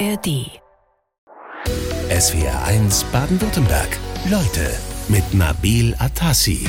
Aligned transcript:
ARD. 0.00 0.50
SWR 2.10 2.64
1 2.64 3.04
Baden-Württemberg. 3.12 3.88
Leute 4.28 4.72
mit 5.08 5.34
Nabil 5.34 5.94
Atassi. 5.98 6.66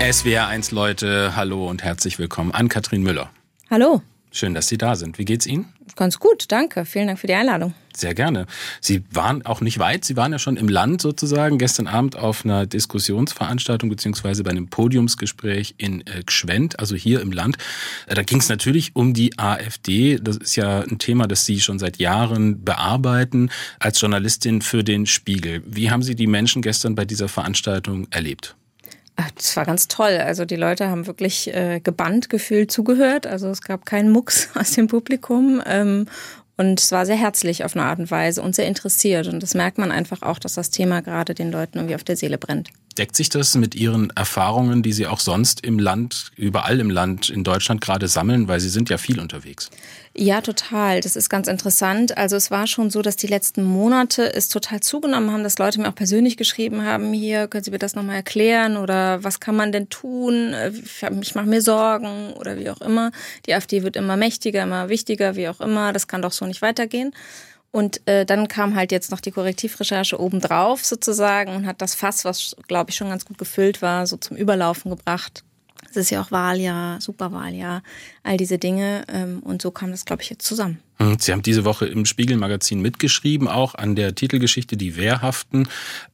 SWR 0.00 0.46
1 0.46 0.70
Leute, 0.70 1.36
hallo 1.36 1.68
und 1.68 1.82
herzlich 1.82 2.18
willkommen 2.18 2.52
an 2.52 2.70
Katrin 2.70 3.02
Müller. 3.02 3.30
Hallo. 3.70 4.00
Schön, 4.30 4.54
dass 4.54 4.68
Sie 4.68 4.78
da 4.78 4.96
sind. 4.96 5.18
Wie 5.18 5.26
geht's 5.26 5.46
Ihnen? 5.46 5.66
Ganz 6.00 6.18
gut, 6.18 6.46
danke. 6.48 6.86
Vielen 6.86 7.08
Dank 7.08 7.18
für 7.18 7.26
die 7.26 7.34
Einladung. 7.34 7.74
Sehr 7.94 8.14
gerne. 8.14 8.46
Sie 8.80 9.02
waren 9.10 9.44
auch 9.44 9.60
nicht 9.60 9.78
weit. 9.78 10.02
Sie 10.02 10.16
waren 10.16 10.32
ja 10.32 10.38
schon 10.38 10.56
im 10.56 10.66
Land 10.66 11.02
sozusagen 11.02 11.58
gestern 11.58 11.88
Abend 11.88 12.16
auf 12.16 12.42
einer 12.42 12.64
Diskussionsveranstaltung 12.64 13.90
beziehungsweise 13.90 14.42
bei 14.42 14.50
einem 14.50 14.68
Podiumsgespräch 14.68 15.74
in 15.76 16.00
äh, 16.06 16.22
Gschwend, 16.24 16.80
also 16.80 16.96
hier 16.96 17.20
im 17.20 17.32
Land. 17.32 17.58
Äh, 18.06 18.14
da 18.14 18.22
ging 18.22 18.38
es 18.38 18.48
natürlich 18.48 18.96
um 18.96 19.12
die 19.12 19.38
AfD. 19.38 20.18
Das 20.18 20.38
ist 20.38 20.56
ja 20.56 20.80
ein 20.80 20.96
Thema, 20.96 21.26
das 21.26 21.44
Sie 21.44 21.60
schon 21.60 21.78
seit 21.78 21.98
Jahren 21.98 22.64
bearbeiten 22.64 23.50
als 23.78 24.00
Journalistin 24.00 24.62
für 24.62 24.82
den 24.82 25.04
Spiegel. 25.04 25.62
Wie 25.66 25.90
haben 25.90 26.02
Sie 26.02 26.14
die 26.14 26.26
Menschen 26.26 26.62
gestern 26.62 26.94
bei 26.94 27.04
dieser 27.04 27.28
Veranstaltung 27.28 28.06
erlebt? 28.10 28.56
Das 29.36 29.56
war 29.56 29.66
ganz 29.66 29.88
toll. 29.88 30.18
Also 30.18 30.44
die 30.44 30.56
Leute 30.56 30.88
haben 30.88 31.06
wirklich 31.06 31.52
äh, 31.54 31.80
gebannt 31.80 32.30
gefühlt 32.30 32.70
zugehört. 32.70 33.26
Also 33.26 33.48
es 33.48 33.60
gab 33.60 33.84
keinen 33.86 34.10
Mucks 34.10 34.48
aus 34.54 34.72
dem 34.72 34.86
Publikum. 34.86 35.62
Ähm, 35.66 36.06
und 36.56 36.78
es 36.78 36.92
war 36.92 37.06
sehr 37.06 37.16
herzlich 37.16 37.64
auf 37.64 37.74
eine 37.74 37.86
Art 37.86 37.98
und 37.98 38.10
Weise 38.10 38.42
und 38.42 38.54
sehr 38.54 38.66
interessiert. 38.66 39.28
Und 39.28 39.42
das 39.42 39.54
merkt 39.54 39.78
man 39.78 39.90
einfach 39.90 40.22
auch, 40.22 40.38
dass 40.38 40.54
das 40.54 40.70
Thema 40.70 41.00
gerade 41.00 41.34
den 41.34 41.50
Leuten 41.50 41.78
irgendwie 41.78 41.94
auf 41.94 42.04
der 42.04 42.16
Seele 42.16 42.36
brennt. 42.38 42.70
Deckt 42.98 43.16
sich 43.16 43.28
das 43.28 43.54
mit 43.54 43.74
Ihren 43.74 44.10
Erfahrungen, 44.10 44.82
die 44.82 44.92
Sie 44.92 45.06
auch 45.06 45.20
sonst 45.20 45.64
im 45.64 45.78
Land, 45.78 46.32
überall 46.36 46.80
im 46.80 46.90
Land 46.90 47.30
in 47.30 47.44
Deutschland 47.44 47.80
gerade 47.80 48.08
sammeln, 48.08 48.48
weil 48.48 48.58
Sie 48.60 48.68
sind 48.68 48.90
ja 48.90 48.98
viel 48.98 49.20
unterwegs? 49.20 49.70
Ja, 50.12 50.40
total. 50.40 51.00
Das 51.00 51.14
ist 51.14 51.28
ganz 51.28 51.46
interessant. 51.46 52.18
Also 52.18 52.34
es 52.34 52.50
war 52.50 52.66
schon 52.66 52.90
so, 52.90 53.00
dass 53.00 53.14
die 53.14 53.28
letzten 53.28 53.62
Monate 53.62 54.34
es 54.34 54.48
total 54.48 54.80
zugenommen 54.80 55.30
haben, 55.30 55.44
dass 55.44 55.56
Leute 55.58 55.80
mir 55.80 55.88
auch 55.88 55.94
persönlich 55.94 56.36
geschrieben 56.36 56.84
haben, 56.84 57.12
hier, 57.12 57.46
können 57.46 57.62
Sie 57.62 57.70
mir 57.70 57.78
das 57.78 57.94
nochmal 57.94 58.16
erklären 58.16 58.76
oder 58.76 59.22
was 59.22 59.38
kann 59.38 59.54
man 59.54 59.70
denn 59.70 59.88
tun? 59.88 60.52
Ich 61.22 61.34
mache 61.36 61.46
mir 61.46 61.62
Sorgen 61.62 62.32
oder 62.32 62.58
wie 62.58 62.70
auch 62.70 62.80
immer. 62.80 63.12
Die 63.46 63.54
AfD 63.54 63.84
wird 63.84 63.94
immer 63.94 64.16
mächtiger, 64.16 64.64
immer 64.64 64.88
wichtiger, 64.88 65.36
wie 65.36 65.48
auch 65.48 65.60
immer. 65.60 65.92
Das 65.92 66.08
kann 66.08 66.22
doch 66.22 66.32
so 66.32 66.44
nicht 66.44 66.60
weitergehen. 66.60 67.12
Und 67.72 68.06
äh, 68.08 68.26
dann 68.26 68.48
kam 68.48 68.74
halt 68.74 68.90
jetzt 68.90 69.10
noch 69.10 69.20
die 69.20 69.30
Korrektivrecherche 69.30 70.20
obendrauf 70.20 70.84
sozusagen 70.84 71.54
und 71.54 71.66
hat 71.66 71.80
das 71.80 71.94
Fass, 71.94 72.24
was 72.24 72.56
glaube 72.66 72.90
ich 72.90 72.96
schon 72.96 73.10
ganz 73.10 73.24
gut 73.24 73.38
gefüllt 73.38 73.80
war, 73.80 74.06
so 74.06 74.16
zum 74.16 74.36
Überlaufen 74.36 74.90
gebracht. 74.90 75.44
Es 75.90 75.96
ist 75.96 76.10
ja 76.10 76.22
auch 76.22 76.30
Wahljahr, 76.30 77.00
Superwahljahr, 77.00 77.82
all 78.22 78.36
diese 78.36 78.58
Dinge. 78.58 79.04
Ähm, 79.08 79.40
und 79.40 79.60
so 79.60 79.72
kam 79.72 79.90
das, 79.90 80.04
glaube 80.04 80.22
ich, 80.22 80.30
jetzt 80.30 80.46
zusammen. 80.46 80.78
Hm, 80.98 81.16
Sie 81.18 81.32
haben 81.32 81.42
diese 81.42 81.64
Woche 81.64 81.86
im 81.86 82.04
Spiegelmagazin 82.04 82.80
mitgeschrieben, 82.80 83.48
auch 83.48 83.74
an 83.74 83.96
der 83.96 84.14
Titelgeschichte 84.14 84.76
Die 84.76 84.96
Wehrhaften, 84.96 85.66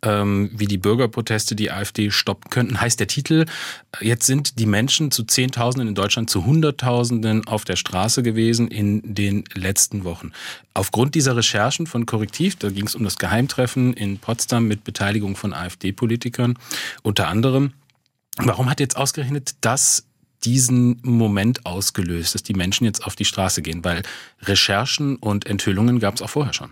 ähm, 0.02 0.50
wie 0.54 0.66
die 0.66 0.78
Bürgerproteste 0.78 1.54
die 1.56 1.70
AfD 1.70 2.10
stoppen 2.10 2.50
könnten. 2.50 2.80
Heißt 2.80 3.00
der 3.00 3.06
Titel, 3.06 3.44
jetzt 4.00 4.27
sind 4.27 4.58
die 4.58 4.66
Menschen 4.66 5.10
zu 5.10 5.24
Zehntausenden 5.24 5.88
in 5.88 5.94
Deutschland, 5.94 6.30
zu 6.30 6.47
Hunderttausenden 6.47 7.47
auf 7.47 7.64
der 7.64 7.77
Straße 7.77 8.22
gewesen 8.22 8.69
in 8.69 9.14
den 9.14 9.44
letzten 9.54 10.04
Wochen. 10.04 10.32
Aufgrund 10.72 11.14
dieser 11.14 11.36
Recherchen 11.36 11.86
von 11.86 12.06
Korrektiv, 12.06 12.56
da 12.56 12.70
ging 12.70 12.86
es 12.86 12.94
um 12.94 13.04
das 13.04 13.19
Geheimtreffen 13.19 13.92
in 13.92 14.19
Potsdam 14.19 14.69
mit 14.69 14.84
Beteiligung 14.84 15.36
von 15.36 15.52
AfD-Politikern, 15.52 16.54
unter 17.02 17.28
anderem, 17.28 17.72
Warum 18.36 18.70
hat 18.70 18.80
jetzt 18.80 18.96
ausgerechnet 18.96 19.54
das 19.60 20.04
diesen 20.44 21.00
Moment 21.02 21.66
ausgelöst, 21.66 22.34
dass 22.34 22.42
die 22.42 22.54
Menschen 22.54 22.84
jetzt 22.84 23.04
auf 23.04 23.16
die 23.16 23.24
Straße 23.24 23.62
gehen? 23.62 23.84
Weil 23.84 24.02
Recherchen 24.42 25.16
und 25.16 25.46
Enthüllungen 25.46 25.98
gab 25.98 26.14
es 26.14 26.22
auch 26.22 26.30
vorher 26.30 26.52
schon. 26.52 26.70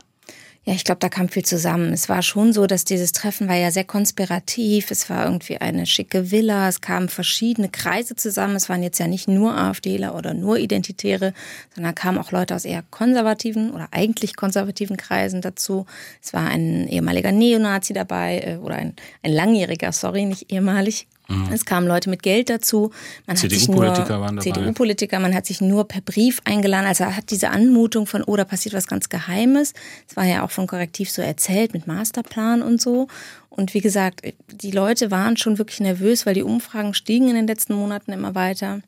Ja, 0.67 0.73
ich 0.73 0.85
glaube, 0.85 1.01
da 1.01 1.11
kam 1.11 1.29
viel 1.29 1.45
zusammen. 1.45 1.93
Es 1.93 2.09
war 2.09 2.23
schon 2.23 2.55
so, 2.55 2.67
dass 2.67 2.85
dieses 2.85 3.13
Treffen 3.13 3.49
war 3.49 3.57
ja 3.57 3.71
sehr 3.71 3.85
konspirativ. 3.85 4.91
Es 4.91 5.11
war 5.11 5.27
irgendwie 5.27 5.59
eine 5.59 5.85
schicke 5.85 6.31
Villa. 6.31 6.69
Es 6.71 6.81
kamen 6.81 7.11
verschiedene 7.11 7.69
Kreise 7.69 8.17
zusammen. 8.17 8.57
Es 8.57 8.71
waren 8.71 8.83
jetzt 8.83 8.99
ja 8.99 9.07
nicht 9.07 9.29
nur 9.29 9.55
AfDler 9.55 10.15
oder 10.15 10.33
nur 10.33 10.59
Identitäre, 10.59 11.35
sondern 11.75 11.95
kamen 11.95 12.17
auch 12.17 12.33
Leute 12.33 12.55
aus 12.55 12.65
eher 12.65 12.83
konservativen 12.91 13.73
oder 13.73 13.89
eigentlich 13.91 14.37
konservativen 14.37 14.97
Kreisen 14.97 15.43
dazu. 15.43 15.85
Es 16.23 16.33
war 16.33 16.47
ein 16.47 16.89
ehemaliger 16.89 17.31
Neonazi 17.31 17.93
dabei 17.93 18.41
äh, 18.41 18.57
oder 18.57 18.77
ein, 18.77 18.95
ein 19.23 19.33
langjähriger, 19.33 19.93
sorry, 19.93 20.25
nicht 20.25 20.51
ehemalig, 20.51 21.07
Mhm. 21.29 21.53
Es 21.53 21.65
kamen 21.65 21.87
Leute 21.89 22.11
mit 22.11 22.23
Geld 22.23 22.51
dazu. 22.51 22.91
CDU-Politiker 23.33 24.21
waren 24.21 24.37
dabei. 24.37 24.51
CDU-Politiker, 24.51 25.19
man 25.19 25.35
hat 25.35 25.47
sich 25.47 25.61
nur 25.61 25.89
per 25.89 26.01
Brief 26.01 26.41
eingeladen. 26.45 26.87
Also 26.87 27.05
er 27.05 27.17
hat 27.17 27.31
diese 27.31 27.51
Anmutung 27.51 28.07
von, 28.07 28.23
oh, 28.25 28.37
da 28.37 28.45
passiert 28.45 28.75
was 28.75 28.87
ganz 28.87 29.09
Geheimes. 29.09 29.73
Es 30.09 30.17
war 30.17 30.25
ja 30.25 30.45
auch 30.45 30.51
von 30.51 30.67
Korrektiv 30.67 31.11
so 31.11 31.23
erzählt 31.23 31.73
mit 31.73 31.87
Masterplan 31.87 32.63
und 32.63 32.81
so. 32.81 33.09
Und 33.49 33.73
wie 33.73 33.81
gesagt, 33.81 34.23
die 34.49 34.73
Leute 34.73 35.11
waren 35.11 35.37
schon 35.37 35.59
wirklich 35.59 35.81
nervös, 35.81 36.27
weil 36.27 36.35
die 36.35 36.43
Umfragen 36.43 36.93
stiegen 36.93 37.29
in 37.29 37.37
den 37.37 37.47
letzten 37.47 37.75
Monaten 37.75 38.13
immer 38.13 38.35
weiter. 38.35 38.81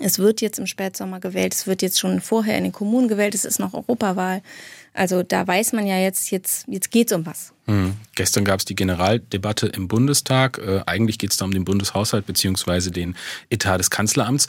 Es 0.00 0.18
wird 0.18 0.40
jetzt 0.40 0.58
im 0.58 0.66
Spätsommer 0.66 1.20
gewählt, 1.20 1.54
es 1.54 1.66
wird 1.66 1.82
jetzt 1.82 2.00
schon 2.00 2.20
vorher 2.20 2.58
in 2.58 2.64
den 2.64 2.72
Kommunen 2.72 3.06
gewählt, 3.06 3.34
es 3.34 3.44
ist 3.44 3.60
noch 3.60 3.74
Europawahl. 3.74 4.42
Also 4.94 5.24
da 5.24 5.46
weiß 5.46 5.72
man 5.72 5.86
ja 5.86 5.98
jetzt, 5.98 6.30
jetzt, 6.30 6.66
jetzt 6.68 6.92
geht 6.92 7.10
es 7.10 7.16
um 7.16 7.26
was. 7.26 7.52
Hm. 7.66 7.96
Gestern 8.14 8.44
gab 8.44 8.60
es 8.60 8.64
die 8.64 8.76
Generaldebatte 8.76 9.66
im 9.66 9.88
Bundestag. 9.88 10.58
Äh, 10.58 10.82
eigentlich 10.86 11.18
geht 11.18 11.32
es 11.32 11.36
da 11.36 11.44
um 11.44 11.50
den 11.50 11.64
Bundeshaushalt 11.64 12.26
beziehungsweise 12.26 12.92
den 12.92 13.16
Etat 13.50 13.78
des 13.78 13.90
Kanzleramts. 13.90 14.46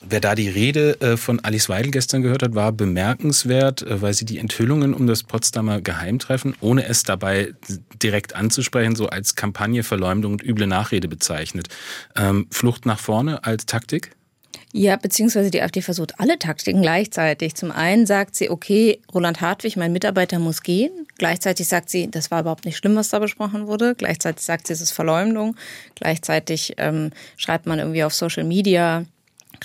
Wer 0.00 0.20
da 0.20 0.34
die 0.34 0.48
Rede 0.48 1.00
äh, 1.00 1.16
von 1.16 1.40
Alice 1.40 1.68
Weidel 1.68 1.92
gestern 1.92 2.22
gehört 2.22 2.42
hat, 2.42 2.56
war 2.56 2.72
bemerkenswert, 2.72 3.82
äh, 3.82 4.02
weil 4.02 4.14
sie 4.14 4.24
die 4.24 4.38
Enthüllungen 4.38 4.94
um 4.94 5.06
das 5.06 5.22
Potsdamer 5.22 5.80
Geheimtreffen, 5.80 6.56
ohne 6.60 6.86
es 6.86 7.04
dabei 7.04 7.54
direkt 8.02 8.34
anzusprechen, 8.34 8.96
so 8.96 9.06
als 9.08 9.36
Kampagne 9.36 9.84
Verleumdung 9.84 10.32
und 10.32 10.42
üble 10.42 10.66
Nachrede 10.66 11.06
bezeichnet. 11.06 11.68
Ähm, 12.16 12.48
Flucht 12.50 12.84
nach 12.84 12.98
vorne 12.98 13.44
als 13.44 13.66
Taktik? 13.66 14.10
Ja, 14.76 14.96
beziehungsweise 14.96 15.52
die 15.52 15.62
AfD 15.62 15.82
versucht 15.82 16.18
alle 16.18 16.36
Taktiken 16.36 16.82
gleichzeitig. 16.82 17.54
Zum 17.54 17.70
einen 17.70 18.06
sagt 18.06 18.34
sie, 18.34 18.50
okay, 18.50 18.98
Roland 19.14 19.40
Hartwig, 19.40 19.76
mein 19.76 19.92
Mitarbeiter, 19.92 20.40
muss 20.40 20.64
gehen. 20.64 20.90
Gleichzeitig 21.16 21.68
sagt 21.68 21.90
sie, 21.90 22.10
das 22.10 22.32
war 22.32 22.40
überhaupt 22.40 22.64
nicht 22.64 22.76
schlimm, 22.76 22.96
was 22.96 23.08
da 23.08 23.20
besprochen 23.20 23.68
wurde. 23.68 23.94
Gleichzeitig 23.94 24.44
sagt 24.44 24.66
sie, 24.66 24.72
es 24.72 24.80
ist 24.80 24.90
Verleumdung. 24.90 25.54
Gleichzeitig 25.94 26.74
ähm, 26.78 27.12
schreibt 27.36 27.66
man 27.66 27.78
irgendwie 27.78 28.02
auf 28.02 28.14
Social 28.14 28.42
Media, 28.42 29.04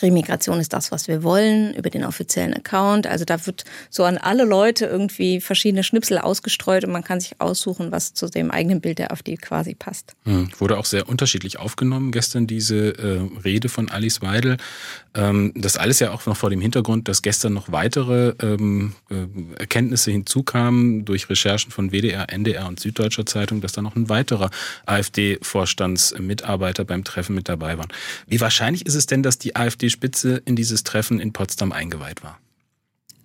Remigration 0.01 0.59
ist 0.59 0.73
das, 0.73 0.91
was 0.91 1.07
wir 1.07 1.23
wollen, 1.23 1.73
über 1.73 1.89
den 1.89 2.03
offiziellen 2.03 2.53
Account. 2.53 3.07
Also 3.07 3.25
da 3.25 3.45
wird 3.45 3.65
so 3.89 4.03
an 4.03 4.17
alle 4.17 4.45
Leute 4.45 4.85
irgendwie 4.85 5.41
verschiedene 5.41 5.83
Schnipsel 5.83 6.17
ausgestreut 6.17 6.85
und 6.85 6.91
man 6.91 7.03
kann 7.03 7.19
sich 7.19 7.39
aussuchen, 7.39 7.91
was 7.91 8.13
zu 8.13 8.27
dem 8.27 8.51
eigenen 8.51 8.81
Bild 8.81 8.99
der 8.99 9.11
AfD 9.11 9.35
quasi 9.35 9.75
passt. 9.75 10.15
Hm, 10.23 10.49
wurde 10.57 10.77
auch 10.77 10.85
sehr 10.85 11.09
unterschiedlich 11.09 11.59
aufgenommen 11.59 12.11
gestern 12.11 12.47
diese 12.47 12.97
äh, 12.97 13.29
Rede 13.43 13.69
von 13.69 13.89
Alice 13.89 14.21
Weidel. 14.21 14.57
Ähm, 15.15 15.53
das 15.55 15.77
alles 15.77 15.99
ja 15.99 16.11
auch 16.11 16.25
noch 16.25 16.37
vor 16.37 16.49
dem 16.49 16.61
Hintergrund, 16.61 17.07
dass 17.07 17.21
gestern 17.21 17.53
noch 17.53 17.71
weitere 17.71 18.33
ähm, 18.41 18.93
äh, 19.09 19.59
Erkenntnisse 19.59 20.11
hinzukamen 20.11 21.05
durch 21.05 21.29
Recherchen 21.29 21.71
von 21.71 21.91
WDR, 21.91 22.31
NDR 22.31 22.67
und 22.67 22.79
Süddeutscher 22.79 23.25
Zeitung, 23.25 23.61
dass 23.61 23.71
da 23.71 23.81
noch 23.81 23.95
ein 23.95 24.09
weiterer 24.09 24.51
AfD-Vorstandsmitarbeiter 24.85 26.85
beim 26.85 27.03
Treffen 27.03 27.35
mit 27.35 27.49
dabei 27.49 27.77
war. 27.77 27.87
Wie 28.27 28.39
wahrscheinlich 28.39 28.85
ist 28.85 28.95
es 28.95 29.07
denn, 29.07 29.23
dass 29.23 29.39
die 29.39 29.55
AfD 29.55 29.88
AfD-Spitze 29.89 30.41
in 30.45 30.55
dieses 30.55 30.83
Treffen 30.83 31.19
in 31.19 31.33
Potsdam 31.33 31.71
eingeweiht 31.71 32.23
war? 32.23 32.39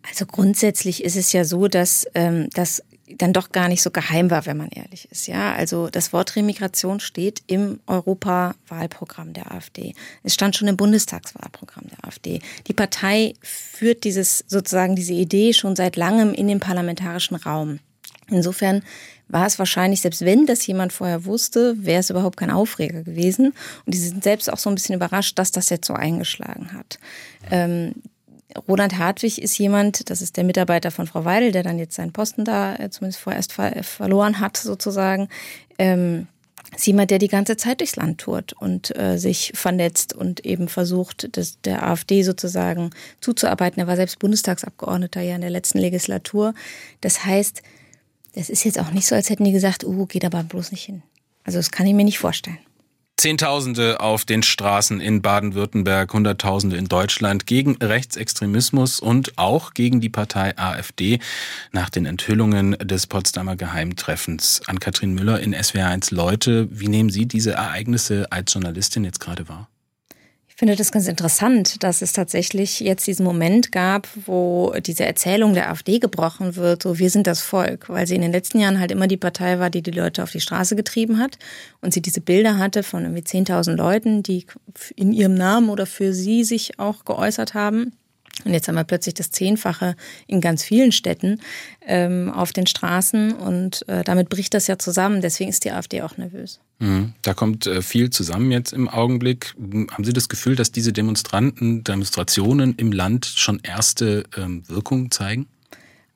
Also 0.08 0.26
grundsätzlich 0.26 1.02
ist 1.02 1.16
es 1.16 1.32
ja 1.32 1.44
so, 1.44 1.68
dass 1.68 2.06
ähm, 2.14 2.48
das 2.52 2.82
dann 3.08 3.32
doch 3.34 3.52
gar 3.52 3.68
nicht 3.68 3.82
so 3.82 3.90
geheim 3.90 4.30
war, 4.30 4.46
wenn 4.46 4.56
man 4.56 4.70
ehrlich 4.70 5.08
ist. 5.10 5.26
Ja, 5.26 5.54
also 5.54 5.88
das 5.88 6.12
Wort 6.12 6.36
Remigration 6.36 7.00
steht 7.00 7.42
im 7.46 7.80
Europawahlprogramm 7.86 9.34
der 9.34 9.52
AfD. 9.52 9.94
Es 10.22 10.34
stand 10.34 10.56
schon 10.56 10.68
im 10.68 10.76
Bundestagswahlprogramm 10.76 11.84
der 11.88 12.04
AfD. 12.06 12.40
Die 12.66 12.72
Partei 12.72 13.34
führt 13.42 14.04
dieses 14.04 14.44
sozusagen 14.46 14.96
diese 14.96 15.12
Idee 15.12 15.52
schon 15.52 15.76
seit 15.76 15.96
langem 15.96 16.32
in 16.32 16.48
den 16.48 16.60
parlamentarischen 16.60 17.36
Raum. 17.36 17.78
Insofern 18.30 18.82
war 19.28 19.46
es 19.46 19.58
wahrscheinlich, 19.58 20.00
selbst 20.00 20.24
wenn 20.24 20.46
das 20.46 20.66
jemand 20.66 20.92
vorher 20.92 21.24
wusste, 21.24 21.74
wäre 21.78 22.00
es 22.00 22.10
überhaupt 22.10 22.36
kein 22.36 22.50
Aufreger 22.50 23.02
gewesen. 23.02 23.52
Und 23.86 23.94
die 23.94 23.98
sind 23.98 24.22
selbst 24.22 24.52
auch 24.52 24.58
so 24.58 24.70
ein 24.70 24.74
bisschen 24.74 24.94
überrascht, 24.94 25.38
dass 25.38 25.50
das 25.50 25.70
jetzt 25.70 25.86
so 25.86 25.94
eingeschlagen 25.94 26.72
hat. 26.72 26.98
Ähm, 27.50 27.94
Roland 28.68 28.98
Hartwig 28.98 29.42
ist 29.42 29.58
jemand, 29.58 30.10
das 30.10 30.22
ist 30.22 30.36
der 30.36 30.44
Mitarbeiter 30.44 30.90
von 30.90 31.06
Frau 31.06 31.24
Weidel, 31.24 31.52
der 31.52 31.62
dann 31.62 31.78
jetzt 31.78 31.96
seinen 31.96 32.12
Posten 32.12 32.44
da 32.44 32.76
äh, 32.76 32.90
zumindest 32.90 33.20
vorerst 33.20 33.52
ver 33.52 33.82
verloren 33.82 34.40
hat, 34.40 34.56
sozusagen. 34.56 35.28
Ähm, 35.78 36.28
ist 36.74 36.86
jemand, 36.86 37.10
der 37.10 37.18
die 37.18 37.28
ganze 37.28 37.56
Zeit 37.56 37.80
durchs 37.80 37.96
Land 37.96 38.20
tourt 38.20 38.52
und 38.54 38.96
äh, 38.96 39.16
sich 39.16 39.52
vernetzt 39.54 40.12
und 40.12 40.44
eben 40.44 40.68
versucht, 40.68 41.36
das, 41.36 41.60
der 41.60 41.86
AfD 41.86 42.22
sozusagen 42.22 42.90
zuzuarbeiten. 43.20 43.80
Er 43.80 43.86
war 43.86 43.96
selbst 43.96 44.18
Bundestagsabgeordneter 44.18 45.20
ja 45.20 45.34
in 45.34 45.40
der 45.40 45.50
letzten 45.50 45.78
Legislatur. 45.78 46.54
Das 47.00 47.24
heißt, 47.24 47.62
das 48.34 48.50
ist 48.50 48.64
jetzt 48.64 48.78
auch 48.78 48.90
nicht 48.90 49.06
so, 49.06 49.14
als 49.14 49.30
hätten 49.30 49.44
die 49.44 49.52
gesagt, 49.52 49.84
oh, 49.84 50.06
geht 50.06 50.24
aber 50.24 50.42
bloß 50.42 50.72
nicht 50.72 50.84
hin. 50.84 51.02
Also 51.44 51.58
das 51.58 51.70
kann 51.70 51.86
ich 51.86 51.94
mir 51.94 52.04
nicht 52.04 52.18
vorstellen. 52.18 52.58
Zehntausende 53.16 54.00
auf 54.00 54.24
den 54.24 54.42
Straßen 54.42 55.00
in 55.00 55.22
Baden-Württemberg, 55.22 56.12
Hunderttausende 56.12 56.76
in 56.76 56.86
Deutschland 56.86 57.46
gegen 57.46 57.76
Rechtsextremismus 57.76 58.98
und 58.98 59.38
auch 59.38 59.72
gegen 59.72 60.00
die 60.00 60.08
Partei 60.08 60.58
AfD 60.58 61.20
nach 61.70 61.90
den 61.90 62.06
Enthüllungen 62.06 62.72
des 62.72 63.06
Potsdamer 63.06 63.56
Geheimtreffens. 63.56 64.62
An 64.66 64.80
Kathrin 64.80 65.14
Müller 65.14 65.40
in 65.40 65.54
SWR1 65.54 66.12
Leute, 66.12 66.68
wie 66.70 66.88
nehmen 66.88 67.08
Sie 67.08 67.26
diese 67.26 67.52
Ereignisse 67.52 68.26
als 68.30 68.52
Journalistin 68.52 69.04
jetzt 69.04 69.20
gerade 69.20 69.48
wahr? 69.48 69.68
Ich 70.54 70.60
finde 70.60 70.76
das 70.76 70.92
ganz 70.92 71.08
interessant, 71.08 71.82
dass 71.82 72.00
es 72.00 72.12
tatsächlich 72.12 72.78
jetzt 72.78 73.08
diesen 73.08 73.24
Moment 73.24 73.72
gab, 73.72 74.06
wo 74.24 74.72
diese 74.86 75.04
Erzählung 75.04 75.52
der 75.52 75.68
AfD 75.68 75.98
gebrochen 75.98 76.54
wird, 76.54 76.84
so 76.84 77.00
wir 77.00 77.10
sind 77.10 77.26
das 77.26 77.40
Volk, 77.40 77.88
weil 77.88 78.06
sie 78.06 78.14
in 78.14 78.22
den 78.22 78.30
letzten 78.30 78.60
Jahren 78.60 78.78
halt 78.78 78.92
immer 78.92 79.08
die 79.08 79.16
Partei 79.16 79.58
war, 79.58 79.68
die 79.68 79.82
die 79.82 79.90
Leute 79.90 80.22
auf 80.22 80.30
die 80.30 80.38
Straße 80.38 80.76
getrieben 80.76 81.18
hat 81.18 81.40
und 81.80 81.92
sie 81.92 82.02
diese 82.02 82.20
Bilder 82.20 82.56
hatte 82.56 82.84
von 82.84 83.02
irgendwie 83.02 83.22
10.000 83.22 83.74
Leuten, 83.74 84.22
die 84.22 84.46
in 84.94 85.12
ihrem 85.12 85.34
Namen 85.34 85.70
oder 85.70 85.86
für 85.86 86.14
sie 86.14 86.44
sich 86.44 86.78
auch 86.78 87.04
geäußert 87.04 87.54
haben. 87.54 87.92
Und 88.44 88.52
jetzt 88.52 88.66
haben 88.66 88.74
wir 88.74 88.84
plötzlich 88.84 89.14
das 89.14 89.30
Zehnfache 89.30 89.96
in 90.26 90.40
ganz 90.40 90.64
vielen 90.64 90.92
Städten 90.92 91.40
ähm, 91.86 92.30
auf 92.30 92.52
den 92.52 92.66
Straßen 92.66 93.32
und 93.32 93.88
äh, 93.88 94.02
damit 94.02 94.28
bricht 94.28 94.54
das 94.54 94.66
ja 94.66 94.78
zusammen. 94.78 95.20
Deswegen 95.20 95.50
ist 95.50 95.64
die 95.64 95.70
AfD 95.70 96.02
auch 96.02 96.16
nervös. 96.16 96.60
Mhm. 96.80 97.12
Da 97.22 97.32
kommt 97.32 97.66
äh, 97.66 97.80
viel 97.80 98.10
zusammen 98.10 98.50
jetzt 98.50 98.72
im 98.72 98.88
Augenblick. 98.88 99.54
Haben 99.90 100.04
Sie 100.04 100.12
das 100.12 100.28
Gefühl, 100.28 100.56
dass 100.56 100.72
diese 100.72 100.92
Demonstranten, 100.92 101.84
Demonstrationen 101.84 102.74
im 102.76 102.90
Land 102.90 103.26
schon 103.26 103.60
erste 103.62 104.24
ähm, 104.36 104.68
Wirkung 104.68 105.10
zeigen? 105.10 105.46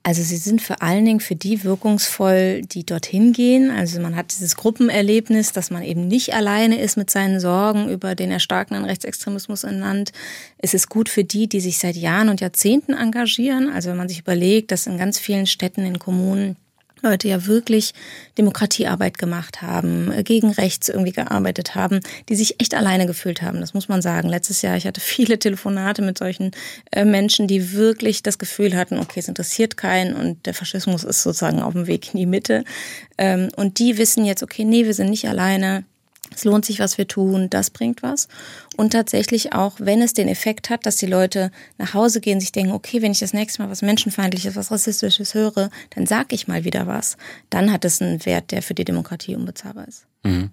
Also 0.02 0.22
sie 0.22 0.36
sind 0.36 0.62
vor 0.62 0.80
allen 0.82 1.04
Dingen 1.04 1.20
für 1.20 1.36
die 1.36 1.64
wirkungsvoll, 1.64 2.62
die 2.62 2.86
dorthin 2.86 3.32
gehen. 3.32 3.70
Also 3.70 4.00
man 4.00 4.16
hat 4.16 4.32
dieses 4.32 4.56
Gruppenerlebnis, 4.56 5.52
dass 5.52 5.70
man 5.70 5.82
eben 5.82 6.08
nicht 6.08 6.34
alleine 6.34 6.80
ist 6.80 6.96
mit 6.96 7.10
seinen 7.10 7.40
Sorgen 7.40 7.90
über 7.90 8.14
den 8.14 8.30
erstarkenden 8.30 8.84
Rechtsextremismus 8.86 9.64
im 9.64 9.80
Land. 9.80 10.12
Es 10.56 10.72
ist 10.72 10.88
gut 10.88 11.08
für 11.08 11.24
die, 11.24 11.46
die 11.46 11.60
sich 11.60 11.78
seit 11.78 11.96
Jahren 11.96 12.30
und 12.30 12.40
Jahrzehnten 12.40 12.94
engagieren. 12.94 13.70
Also 13.70 13.90
wenn 13.90 13.98
man 13.98 14.08
sich 14.08 14.20
überlegt, 14.20 14.70
dass 14.72 14.86
in 14.86 14.96
ganz 14.96 15.18
vielen 15.18 15.46
Städten, 15.46 15.84
in 15.84 15.98
Kommunen 15.98 16.56
Leute 17.02 17.28
ja 17.28 17.46
wirklich 17.46 17.94
Demokratiearbeit 18.36 19.18
gemacht 19.18 19.62
haben, 19.62 20.12
gegen 20.24 20.50
rechts 20.50 20.88
irgendwie 20.88 21.12
gearbeitet 21.12 21.74
haben, 21.74 22.00
die 22.28 22.36
sich 22.36 22.60
echt 22.60 22.74
alleine 22.74 23.06
gefühlt 23.06 23.42
haben. 23.42 23.60
Das 23.60 23.74
muss 23.74 23.88
man 23.88 24.02
sagen. 24.02 24.28
Letztes 24.28 24.62
Jahr, 24.62 24.76
ich 24.76 24.86
hatte 24.86 25.00
viele 25.18 25.38
Telefonate 25.38 26.02
mit 26.02 26.18
solchen 26.18 26.52
äh, 26.90 27.04
Menschen, 27.04 27.46
die 27.46 27.72
wirklich 27.72 28.22
das 28.22 28.38
Gefühl 28.38 28.76
hatten, 28.76 28.98
okay, 28.98 29.20
es 29.20 29.28
interessiert 29.28 29.76
keinen 29.76 30.14
und 30.14 30.46
der 30.46 30.54
Faschismus 30.54 31.04
ist 31.04 31.22
sozusagen 31.22 31.60
auf 31.60 31.72
dem 31.72 31.86
Weg 31.86 32.12
in 32.14 32.20
die 32.20 32.26
Mitte. 32.26 32.64
Ähm, 33.16 33.48
und 33.56 33.78
die 33.78 33.98
wissen 33.98 34.24
jetzt, 34.24 34.42
okay, 34.42 34.64
nee, 34.64 34.84
wir 34.84 34.94
sind 34.94 35.10
nicht 35.10 35.28
alleine 35.28 35.84
es 36.38 36.44
lohnt 36.44 36.64
sich, 36.64 36.78
was 36.78 36.98
wir 36.98 37.08
tun, 37.08 37.50
das 37.50 37.70
bringt 37.70 38.02
was. 38.02 38.28
Und 38.76 38.92
tatsächlich 38.92 39.52
auch, 39.52 39.74
wenn 39.78 40.00
es 40.00 40.12
den 40.12 40.28
Effekt 40.28 40.70
hat, 40.70 40.86
dass 40.86 40.96
die 40.96 41.06
Leute 41.06 41.50
nach 41.78 41.94
Hause 41.94 42.20
gehen, 42.20 42.38
sich 42.38 42.52
denken, 42.52 42.72
okay, 42.72 43.02
wenn 43.02 43.12
ich 43.12 43.18
das 43.18 43.32
nächste 43.32 43.62
Mal 43.62 43.70
was 43.70 43.82
Menschenfeindliches, 43.82 44.54
was 44.54 44.70
Rassistisches 44.70 45.34
höre, 45.34 45.70
dann 45.90 46.06
sag 46.06 46.32
ich 46.32 46.46
mal 46.46 46.64
wieder 46.64 46.86
was. 46.86 47.16
Dann 47.50 47.72
hat 47.72 47.84
es 47.84 48.00
einen 48.00 48.24
Wert, 48.24 48.52
der 48.52 48.62
für 48.62 48.74
die 48.74 48.84
Demokratie 48.84 49.34
unbezahlbar 49.34 49.88
ist. 49.88 50.06
Mhm. 50.22 50.50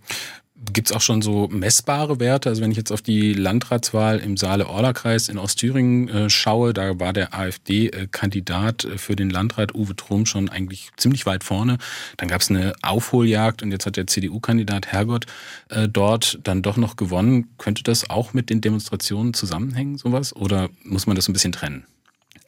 Gibt 0.74 0.90
es 0.90 0.96
auch 0.96 1.02
schon 1.02 1.22
so 1.22 1.48
messbare 1.50 2.20
Werte? 2.20 2.50
Also 2.50 2.62
wenn 2.62 2.72
ich 2.72 2.78
jetzt 2.78 2.92
auf 2.92 3.02
die 3.02 3.34
Landratswahl 3.34 4.20
im 4.20 4.38
Saale-Orla-Kreis 4.38 5.30
in 5.30 5.38
Ostthüringen 5.38 6.08
äh, 6.08 6.30
schaue, 6.30 6.74
da 6.74 7.00
war 7.00 7.14
der 7.14 7.34
AfD-Kandidat 7.34 8.86
äh, 8.86 8.98
für 8.98 9.16
den 9.16 9.30
Landrat 9.30 9.76
Uwe 9.76 9.96
Trum 9.96 10.26
schon 10.26 10.50
eigentlich 10.50 10.92
ziemlich 10.98 11.26
weit 11.26 11.44
vorne. 11.44 11.78
Dann 12.18 12.30
gab 12.30 12.42
es 12.42 12.50
eine 12.50 12.74
Aufholjagd 12.82 13.64
und 13.64 13.72
jetzt 13.72 13.86
hat 13.86 13.98
der 13.98 14.08
CDU-Kandidat 14.08 14.92
Hergott 14.92 15.26
äh, 15.70 15.88
dort 15.88 16.40
dann 16.44 16.62
doch 16.62 16.78
noch 16.78 16.96
gewonnen. 16.96 17.50
Könnte 17.58 17.84
das 17.84 18.10
auch 18.10 18.34
mit 18.34 18.50
den 18.50 18.62
Demonstrationen 18.62 19.34
zusammenhängen, 19.34 19.98
sowas? 19.98 20.36
Oder 20.36 20.70
muss 20.84 21.08
man 21.08 21.16
das 21.16 21.28
ein 21.28 21.34
bisschen 21.34 21.52
trennen? 21.52 21.86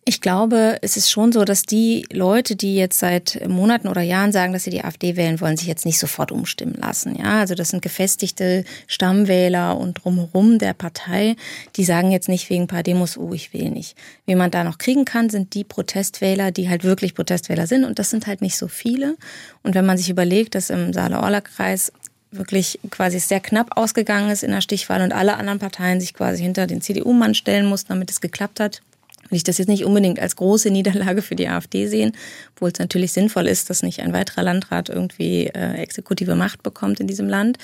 Ich 0.10 0.22
glaube, 0.22 0.78
es 0.84 0.96
ist 0.96 1.12
schon 1.12 1.34
so, 1.34 1.44
dass 1.44 1.64
die 1.64 2.06
Leute, 2.14 2.56
die 2.56 2.78
jetzt 2.78 2.98
seit 2.98 3.46
Monaten 3.46 3.90
oder 3.90 4.00
Jahren 4.00 4.32
sagen, 4.32 4.54
dass 4.54 4.64
sie 4.64 4.70
die 4.70 4.86
AfD 4.86 5.18
wählen 5.18 5.42
wollen, 5.42 5.58
sich 5.58 5.68
jetzt 5.68 5.86
nicht 5.86 6.00
sofort 6.00 6.32
umstimmen 6.32 6.76
lassen. 6.76 7.18
Ja, 7.18 7.42
also 7.42 7.56
das 7.56 7.72
sind 7.72 7.82
gefestigte 7.82 8.64
Stammwähler 8.88 9.78
und 9.78 9.96
drumherum 9.96 10.60
der 10.60 10.74
Partei, 10.74 11.36
die 11.76 11.84
sagen 11.84 12.12
jetzt 12.12 12.30
nicht 12.30 12.50
wegen 12.50 12.64
ein 12.64 12.68
paar 12.68 12.84
Demos, 12.84 13.18
oh, 13.18 13.34
ich 13.34 13.52
will 13.52 13.70
nicht. 13.70 13.98
Wie 14.26 14.36
man 14.36 14.50
da 14.50 14.64
noch 14.64 14.78
kriegen 14.78 15.04
kann, 15.04 15.30
sind 15.30 15.54
die 15.54 15.66
Protestwähler, 15.66 16.52
die 16.52 16.70
halt 16.70 16.86
wirklich 16.86 17.14
Protestwähler 17.14 17.68
sind 17.68 17.84
und 17.84 18.00
das 18.00 18.10
sind 18.10 18.28
halt 18.28 18.42
nicht 18.42 18.56
so 18.56 18.70
viele. 18.70 19.18
Und 19.62 19.76
wenn 19.76 19.86
man 19.86 19.98
sich 19.98 20.10
überlegt, 20.10 20.56
dass 20.56 20.70
im 20.70 20.94
Saale-Orla-Kreis 20.94 21.92
wirklich 22.32 22.80
quasi 22.92 23.20
sehr 23.20 23.42
knapp 23.42 23.76
ausgegangen 23.76 24.30
ist 24.30 24.44
in 24.44 24.52
der 24.52 24.62
Stichwahl 24.62 25.02
und 25.02 25.12
alle 25.12 25.36
anderen 25.36 25.60
Parteien 25.60 26.00
sich 26.00 26.14
quasi 26.14 26.44
hinter 26.44 26.66
den 26.66 26.80
CDU-Mann 26.80 27.36
stellen 27.36 27.66
mussten, 27.66 27.90
damit 27.90 28.10
es 28.10 28.22
geklappt 28.22 28.62
hat, 28.62 28.82
will 29.30 29.38
ich 29.38 29.44
das 29.44 29.58
jetzt 29.58 29.68
nicht 29.68 29.86
unbedingt 29.86 30.20
als 30.20 30.36
große 30.36 30.70
Niederlage 30.70 31.22
für 31.22 31.36
die 31.36 31.48
AfD 31.48 31.88
sehen, 31.88 32.14
obwohl 32.56 32.72
es 32.72 32.80
natürlich 32.80 33.12
sinnvoll 33.12 33.48
ist, 33.48 33.70
dass 33.70 33.84
nicht 33.84 34.02
ein 34.02 34.14
weiterer 34.14 34.44
Landrat 34.44 34.90
irgendwie 34.90 35.48
äh, 35.48 35.74
exekutive 35.76 36.36
Macht 36.36 36.64
bekommt 36.64 37.00
in 37.00 37.08
diesem 37.08 37.28
Land 37.28 37.58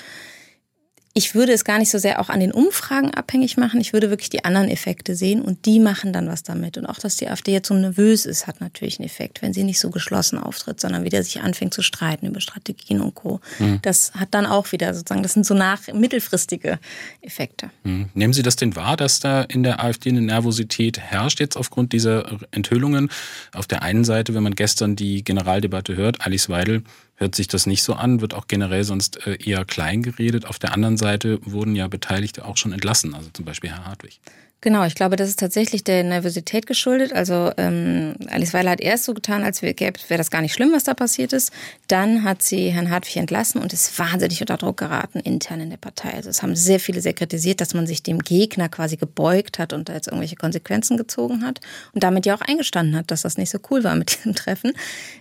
ich 1.16 1.36
würde 1.36 1.52
es 1.52 1.64
gar 1.64 1.78
nicht 1.78 1.92
so 1.92 1.98
sehr 1.98 2.20
auch 2.20 2.28
an 2.28 2.40
den 2.40 2.50
Umfragen 2.50 3.14
abhängig 3.14 3.56
machen. 3.56 3.80
Ich 3.80 3.92
würde 3.92 4.10
wirklich 4.10 4.30
die 4.30 4.44
anderen 4.44 4.68
Effekte 4.68 5.14
sehen 5.14 5.42
und 5.42 5.64
die 5.64 5.78
machen 5.78 6.12
dann 6.12 6.26
was 6.26 6.42
damit. 6.42 6.76
Und 6.76 6.86
auch, 6.86 6.98
dass 6.98 7.16
die 7.16 7.28
AfD 7.28 7.52
jetzt 7.52 7.68
so 7.68 7.74
nervös 7.74 8.26
ist, 8.26 8.48
hat 8.48 8.60
natürlich 8.60 8.98
einen 8.98 9.06
Effekt, 9.06 9.40
wenn 9.40 9.52
sie 9.52 9.62
nicht 9.62 9.78
so 9.78 9.90
geschlossen 9.90 10.38
auftritt, 10.38 10.80
sondern 10.80 11.04
wieder 11.04 11.22
sich 11.22 11.40
anfängt 11.40 11.72
zu 11.72 11.82
streiten 11.82 12.26
über 12.26 12.40
Strategien 12.40 13.00
und 13.00 13.14
Co. 13.14 13.40
Mhm. 13.60 13.78
Das 13.82 14.12
hat 14.14 14.30
dann 14.32 14.44
auch 14.44 14.72
wieder 14.72 14.92
sozusagen, 14.92 15.22
das 15.22 15.34
sind 15.34 15.46
so 15.46 15.54
nach 15.54 15.86
mittelfristige 15.92 16.80
Effekte. 17.20 17.70
Mhm. 17.84 18.08
Nehmen 18.14 18.32
Sie 18.32 18.42
das 18.42 18.56
denn 18.56 18.74
wahr, 18.74 18.96
dass 18.96 19.20
da 19.20 19.42
in 19.42 19.62
der 19.62 19.84
AfD 19.84 20.10
eine 20.10 20.20
Nervosität 20.20 20.98
herrscht 20.98 21.38
jetzt 21.38 21.56
aufgrund 21.56 21.92
dieser 21.92 22.40
Enthüllungen? 22.50 23.08
Auf 23.52 23.68
der 23.68 23.82
einen 23.82 24.02
Seite, 24.02 24.34
wenn 24.34 24.42
man 24.42 24.56
gestern 24.56 24.96
die 24.96 25.22
Generaldebatte 25.22 25.94
hört, 25.94 26.26
Alice 26.26 26.48
Weidel 26.48 26.82
hört 27.16 27.34
sich 27.34 27.48
das 27.48 27.66
nicht 27.66 27.82
so 27.82 27.94
an, 27.94 28.20
wird 28.20 28.34
auch 28.34 28.46
generell 28.48 28.84
sonst 28.84 29.26
äh, 29.26 29.38
eher 29.42 29.64
klein 29.64 30.02
geredet. 30.02 30.46
Auf 30.46 30.58
der 30.58 30.72
anderen 30.72 30.96
Seite 30.96 31.38
wurden 31.44 31.76
ja 31.76 31.88
Beteiligte 31.88 32.44
auch 32.44 32.56
schon 32.56 32.72
entlassen, 32.72 33.14
also 33.14 33.30
zum 33.32 33.44
Beispiel 33.44 33.70
Herr 33.70 33.86
Hartwig. 33.86 34.20
Genau, 34.64 34.86
ich 34.86 34.94
glaube, 34.94 35.16
das 35.16 35.28
ist 35.28 35.40
tatsächlich 35.40 35.84
der 35.84 36.02
Nervosität 36.04 36.66
geschuldet. 36.66 37.12
Also 37.12 37.52
ähm, 37.58 38.14
Alice 38.30 38.54
Weiler 38.54 38.70
hat 38.70 38.80
erst 38.80 39.04
so 39.04 39.12
getan, 39.12 39.44
als 39.44 39.60
wäre 39.60 39.74
wär 40.08 40.16
das 40.16 40.30
gar 40.30 40.40
nicht 40.40 40.54
schlimm, 40.54 40.72
was 40.72 40.84
da 40.84 40.94
passiert 40.94 41.34
ist. 41.34 41.52
Dann 41.86 42.24
hat 42.24 42.40
sie 42.40 42.70
Herrn 42.70 42.88
Hartwig 42.88 43.16
entlassen 43.16 43.60
und 43.60 43.74
ist 43.74 43.98
wahnsinnig 43.98 44.40
unter 44.40 44.56
Druck 44.56 44.78
geraten 44.78 45.20
intern 45.20 45.60
in 45.60 45.68
der 45.68 45.76
Partei. 45.76 46.14
Also 46.14 46.30
es 46.30 46.42
haben 46.42 46.56
sehr 46.56 46.80
viele 46.80 47.02
sehr 47.02 47.12
kritisiert, 47.12 47.60
dass 47.60 47.74
man 47.74 47.86
sich 47.86 48.02
dem 48.02 48.20
Gegner 48.20 48.70
quasi 48.70 48.96
gebeugt 48.96 49.58
hat 49.58 49.74
und 49.74 49.90
da 49.90 49.92
jetzt 49.92 50.06
irgendwelche 50.06 50.36
Konsequenzen 50.36 50.96
gezogen 50.96 51.44
hat 51.44 51.60
und 51.92 52.02
damit 52.02 52.24
ja 52.24 52.34
auch 52.34 52.40
eingestanden 52.40 52.96
hat, 52.96 53.10
dass 53.10 53.20
das 53.20 53.36
nicht 53.36 53.50
so 53.50 53.58
cool 53.70 53.84
war 53.84 53.96
mit 53.96 54.16
diesem 54.16 54.34
Treffen. 54.34 54.72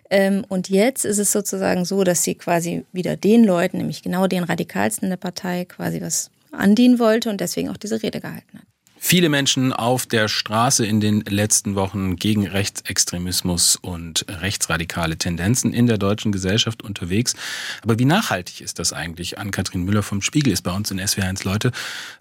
Ähm, 0.10 0.46
und 0.48 0.70
jetzt 0.70 1.03
ist 1.03 1.20
es 1.20 1.34
sozusagen 1.34 1.84
so, 1.84 2.06
dass 2.06 2.24
sie 2.24 2.36
quasi 2.36 2.86
wieder 2.94 3.18
den 3.18 3.44
Leuten, 3.44 3.79
nämlich 3.79 4.03
genau 4.03 4.27
den 4.27 4.46
Radikalsten 4.46 5.10
der 5.10 5.18
Partei, 5.18 5.65
quasi 5.65 6.00
was 6.00 6.32
andienen 6.53 6.98
wollte 6.98 7.29
und 7.29 7.41
deswegen 7.41 7.68
auch 7.68 7.77
diese 7.77 8.01
Rede 8.01 8.22
gehalten 8.22 8.60
hat. 8.60 8.73
Viele 9.05 9.27
Menschen 9.27 9.74
auf 9.74 10.05
der 10.05 10.29
Straße 10.29 10.86
in 10.86 11.01
den 11.01 11.25
letzten 11.25 11.75
Wochen 11.75 12.15
gegen 12.15 12.48
Rechtsextremismus 12.48 13.75
und 13.75 14.25
rechtsradikale 14.29 15.17
Tendenzen 15.17 15.74
in 15.74 15.88
der 15.88 15.98
deutschen 15.98 16.31
Gesellschaft 16.31 16.81
unterwegs. 16.83 17.36
Aber 17.81 18.00
wie 18.00 18.05
nachhaltig 18.05 18.62
ist 18.62 18.79
das 18.79 18.93
eigentlich? 18.93 19.38
Ann-Kathrin 19.38 19.83
Müller 19.83 20.03
vom 20.03 20.22
Spiegel 20.22 20.53
ist 20.53 20.62
bei 20.62 20.72
uns 20.72 20.89
in 20.89 21.01
SW1 21.01 21.43
Leute. 21.43 21.74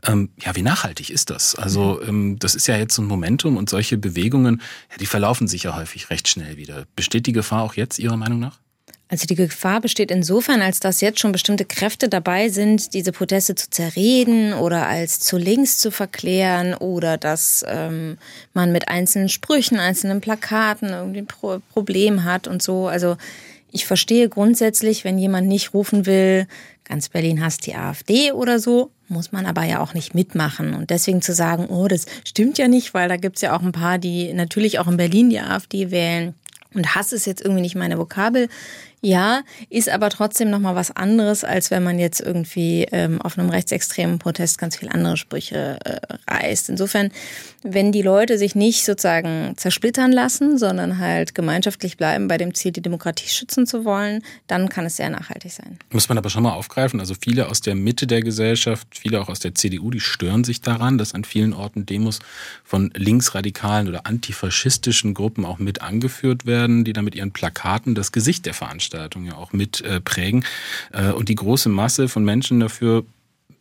Ähm, 0.04 0.30
ja, 0.40 0.56
wie 0.56 0.62
nachhaltig 0.62 1.10
ist 1.10 1.30
das? 1.30 1.54
Also 1.54 2.02
ähm, 2.02 2.40
das 2.40 2.56
ist 2.56 2.66
ja 2.66 2.76
jetzt 2.76 2.96
so 2.96 3.02
ein 3.02 3.06
Momentum 3.06 3.58
und 3.58 3.70
solche 3.70 3.96
Bewegungen, 3.96 4.60
ja, 4.90 4.96
die 4.98 5.06
verlaufen 5.06 5.46
sich 5.46 5.62
ja 5.62 5.76
häufig 5.76 6.10
recht 6.10 6.26
schnell 6.26 6.56
wieder. 6.56 6.86
Besteht 6.96 7.26
die 7.26 7.32
Gefahr 7.32 7.62
auch 7.62 7.74
jetzt 7.74 8.00
Ihrer 8.00 8.16
Meinung 8.16 8.40
nach? 8.40 8.61
Also 9.12 9.26
die 9.26 9.34
Gefahr 9.34 9.82
besteht 9.82 10.10
insofern, 10.10 10.62
als 10.62 10.80
dass 10.80 11.02
jetzt 11.02 11.20
schon 11.20 11.32
bestimmte 11.32 11.66
Kräfte 11.66 12.08
dabei 12.08 12.48
sind, 12.48 12.94
diese 12.94 13.12
Proteste 13.12 13.54
zu 13.54 13.68
zerreden 13.68 14.54
oder 14.54 14.86
als 14.86 15.20
zu 15.20 15.36
links 15.36 15.76
zu 15.76 15.90
verklären 15.90 16.72
oder 16.72 17.18
dass 17.18 17.62
ähm, 17.68 18.16
man 18.54 18.72
mit 18.72 18.88
einzelnen 18.88 19.28
Sprüchen, 19.28 19.78
einzelnen 19.78 20.22
Plakaten 20.22 20.88
irgendwie 20.88 21.18
ein 21.18 21.26
Pro 21.26 21.58
Problem 21.74 22.24
hat 22.24 22.48
und 22.48 22.62
so. 22.62 22.88
Also 22.88 23.18
ich 23.70 23.84
verstehe 23.84 24.30
grundsätzlich, 24.30 25.04
wenn 25.04 25.18
jemand 25.18 25.46
nicht 25.46 25.74
rufen 25.74 26.06
will, 26.06 26.46
ganz 26.84 27.10
Berlin 27.10 27.44
hasst 27.44 27.66
die 27.66 27.74
AfD 27.74 28.32
oder 28.32 28.58
so, 28.58 28.92
muss 29.08 29.30
man 29.30 29.44
aber 29.44 29.64
ja 29.64 29.80
auch 29.80 29.92
nicht 29.92 30.14
mitmachen. 30.14 30.72
Und 30.72 30.88
deswegen 30.88 31.20
zu 31.20 31.34
sagen, 31.34 31.66
oh, 31.66 31.86
das 31.86 32.06
stimmt 32.24 32.56
ja 32.56 32.66
nicht, 32.66 32.94
weil 32.94 33.10
da 33.10 33.18
gibt's 33.18 33.42
ja 33.42 33.54
auch 33.54 33.60
ein 33.60 33.72
paar, 33.72 33.98
die 33.98 34.32
natürlich 34.32 34.78
auch 34.78 34.88
in 34.88 34.96
Berlin 34.96 35.28
die 35.28 35.40
AfD 35.40 35.90
wählen. 35.90 36.32
Und 36.74 36.94
Hass 36.94 37.12
ist 37.12 37.26
jetzt 37.26 37.42
irgendwie 37.42 37.60
nicht 37.60 37.74
meine 37.74 37.98
Vokabel. 37.98 38.48
Ja, 39.04 39.42
ist 39.68 39.88
aber 39.88 40.10
trotzdem 40.10 40.48
nochmal 40.48 40.76
was 40.76 40.94
anderes, 40.94 41.42
als 41.42 41.72
wenn 41.72 41.82
man 41.82 41.98
jetzt 41.98 42.20
irgendwie 42.20 42.86
ähm, 42.92 43.20
auf 43.20 43.36
einem 43.36 43.50
rechtsextremen 43.50 44.20
Protest 44.20 44.58
ganz 44.58 44.76
viel 44.76 44.88
andere 44.90 45.16
Sprüche 45.16 45.80
äh, 45.84 46.32
reißt. 46.32 46.68
Insofern, 46.68 47.10
wenn 47.62 47.92
die 47.92 48.02
Leute 48.02 48.38
sich 48.38 48.54
nicht 48.54 48.84
sozusagen 48.84 49.54
zersplittern 49.56 50.12
lassen, 50.12 50.58
sondern 50.58 50.98
halt 50.98 51.34
gemeinschaftlich 51.34 51.96
bleiben 51.96 52.28
bei 52.28 52.38
dem 52.38 52.54
Ziel, 52.54 52.72
die 52.72 52.82
Demokratie 52.82 53.28
schützen 53.28 53.66
zu 53.66 53.84
wollen, 53.84 54.22
dann 54.46 54.68
kann 54.68 54.84
es 54.86 54.96
sehr 54.96 55.10
nachhaltig 55.10 55.52
sein. 55.52 55.78
Muss 55.90 56.08
man 56.08 56.18
aber 56.18 56.30
schon 56.30 56.42
mal 56.42 56.52
aufgreifen. 56.52 57.00
Also 57.00 57.14
viele 57.20 57.48
aus 57.48 57.60
der 57.60 57.74
Mitte 57.74 58.06
der 58.06 58.22
Gesellschaft, 58.22 58.86
viele 58.90 59.20
auch 59.20 59.28
aus 59.28 59.40
der 59.40 59.54
CDU, 59.54 59.90
die 59.90 60.00
stören 60.00 60.44
sich 60.44 60.60
daran, 60.60 60.98
dass 60.98 61.14
an 61.14 61.24
vielen 61.24 61.52
Orten 61.52 61.86
Demos 61.86 62.18
von 62.64 62.90
linksradikalen 62.96 63.88
oder 63.88 64.06
antifaschistischen 64.06 65.14
Gruppen 65.14 65.44
auch 65.44 65.58
mit 65.58 65.82
angeführt 65.82 66.46
werden, 66.46 66.84
die 66.84 66.92
dann 66.92 67.04
mit 67.04 67.14
ihren 67.14 67.32
Plakaten 67.32 67.94
das 67.94 68.12
Gesicht 68.12 68.46
der 68.46 68.54
Veranstaltung 68.54 69.24
ja 69.24 69.36
auch 69.36 69.52
mit 69.52 69.80
äh, 69.82 70.00
prägen. 70.00 70.44
Äh, 70.92 71.10
und 71.12 71.28
die 71.28 71.34
große 71.34 71.68
Masse 71.68 72.08
von 72.08 72.24
Menschen 72.24 72.60
dafür 72.60 73.04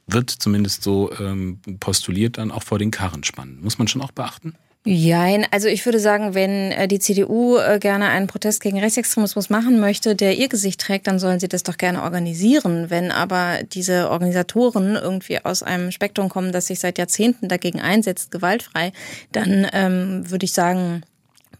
wird 0.08 0.30
zumindest 0.30 0.84
so 0.84 1.12
ähm, 1.20 1.60
postuliert 1.80 2.38
dann 2.38 2.52
auch 2.52 2.64
vor 2.64 2.80
den 2.80 2.92
Karren 2.92 3.24
spannen. 3.24 3.60
Muss 3.62 3.78
man 3.78 3.88
schon 3.88 4.02
auch 4.02 4.12
beachten? 4.12 4.56
Ja, 4.84 5.28
also 5.52 5.68
ich 5.68 5.86
würde 5.86 6.00
sagen, 6.00 6.34
wenn 6.34 6.72
äh, 6.72 6.88
die 6.88 6.98
CDU 6.98 7.58
äh, 7.58 7.78
gerne 7.80 8.08
einen 8.10 8.26
Protest 8.26 8.62
gegen 8.62 8.80
Rechtsextremismus 8.80 9.52
machen 9.52 9.80
möchte, 9.80 10.16
der 10.16 10.36
ihr 10.38 10.50
Gesicht 10.50 10.82
trägt, 10.82 11.06
dann 11.06 11.20
sollen 11.20 11.40
sie 11.40 11.48
das 11.48 11.62
doch 11.62 11.78
gerne 11.78 12.02
organisieren. 12.02 12.90
Wenn 12.90 13.12
aber 13.12 13.60
diese 13.62 14.10
Organisatoren 14.10 14.96
irgendwie 14.96 15.38
aus 15.46 15.62
einem 15.62 15.92
Spektrum 15.92 16.30
kommen, 16.30 16.52
das 16.52 16.66
sich 16.66 16.80
seit 16.80 16.98
Jahrzehnten 16.98 17.48
dagegen 17.48 17.80
einsetzt, 17.80 18.32
gewaltfrei, 18.32 18.92
dann 19.32 19.68
ähm, 19.72 20.32
würde 20.32 20.46
ich 20.46 20.54
sagen, 20.54 21.04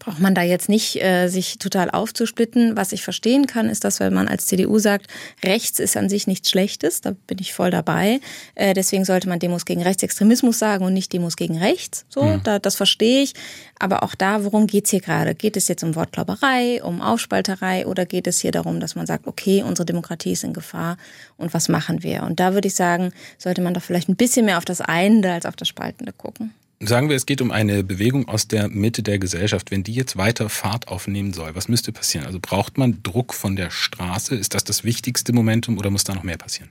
braucht 0.02 0.18
man 0.18 0.34
da 0.34 0.42
jetzt 0.42 0.68
nicht 0.68 1.00
äh, 1.00 1.28
sich 1.28 1.58
total 1.58 1.88
aufzusplitten. 1.88 2.76
Was 2.76 2.90
ich 2.90 3.04
verstehen 3.04 3.46
kann, 3.46 3.68
ist, 3.68 3.84
dass 3.84 4.00
wenn 4.00 4.12
man 4.12 4.26
als 4.26 4.46
CDU 4.46 4.80
sagt, 4.80 5.06
rechts 5.44 5.78
ist 5.78 5.96
an 5.96 6.08
sich 6.08 6.26
nichts 6.26 6.50
Schlechtes, 6.50 7.02
da 7.02 7.12
bin 7.28 7.38
ich 7.40 7.54
voll 7.54 7.70
dabei. 7.70 8.18
Äh, 8.56 8.74
deswegen 8.74 9.04
sollte 9.04 9.28
man 9.28 9.38
Demos 9.38 9.64
gegen 9.64 9.80
Rechtsextremismus 9.80 10.58
sagen 10.58 10.84
und 10.84 10.92
nicht 10.92 11.12
Demos 11.12 11.36
gegen 11.36 11.56
rechts. 11.56 12.04
So, 12.08 12.24
mhm. 12.24 12.42
da, 12.42 12.58
das 12.58 12.74
verstehe 12.74 13.22
ich. 13.22 13.34
Aber 13.78 14.02
auch 14.02 14.16
da, 14.16 14.44
worum 14.44 14.66
geht's 14.66 14.90
hier 14.90 15.00
gerade? 15.00 15.36
Geht 15.36 15.56
es 15.56 15.68
jetzt 15.68 15.84
um 15.84 15.94
Wortglauberei, 15.94 16.82
um 16.82 17.00
Aufspalterei 17.00 17.86
oder 17.86 18.04
geht 18.04 18.26
es 18.26 18.40
hier 18.40 18.50
darum, 18.50 18.80
dass 18.80 18.96
man 18.96 19.06
sagt, 19.06 19.28
okay, 19.28 19.62
unsere 19.62 19.86
Demokratie 19.86 20.32
ist 20.32 20.42
in 20.42 20.52
Gefahr 20.52 20.96
und 21.36 21.54
was 21.54 21.68
machen 21.68 22.02
wir? 22.02 22.24
Und 22.24 22.40
da 22.40 22.54
würde 22.54 22.66
ich 22.66 22.74
sagen, 22.74 23.12
sollte 23.38 23.62
man 23.62 23.72
doch 23.72 23.82
vielleicht 23.82 24.08
ein 24.08 24.16
bisschen 24.16 24.46
mehr 24.46 24.58
auf 24.58 24.64
das 24.64 24.80
Einende 24.80 25.30
als 25.30 25.46
auf 25.46 25.54
das 25.54 25.68
Spaltende 25.68 26.12
gucken. 26.12 26.52
Sagen 26.84 27.08
wir, 27.08 27.14
es 27.14 27.26
geht 27.26 27.40
um 27.40 27.52
eine 27.52 27.84
Bewegung 27.84 28.26
aus 28.26 28.48
der 28.48 28.68
Mitte 28.68 29.04
der 29.04 29.20
Gesellschaft. 29.20 29.70
Wenn 29.70 29.84
die 29.84 29.92
jetzt 29.92 30.16
weiter 30.16 30.48
Fahrt 30.48 30.88
aufnehmen 30.88 31.32
soll, 31.32 31.54
was 31.54 31.68
müsste 31.68 31.92
passieren? 31.92 32.26
Also 32.26 32.40
braucht 32.42 32.76
man 32.76 33.04
Druck 33.04 33.34
von 33.34 33.54
der 33.54 33.70
Straße? 33.70 34.34
Ist 34.34 34.54
das 34.54 34.64
das 34.64 34.82
wichtigste 34.82 35.32
Momentum 35.32 35.78
oder 35.78 35.90
muss 35.90 36.02
da 36.02 36.12
noch 36.12 36.24
mehr 36.24 36.38
passieren? 36.38 36.70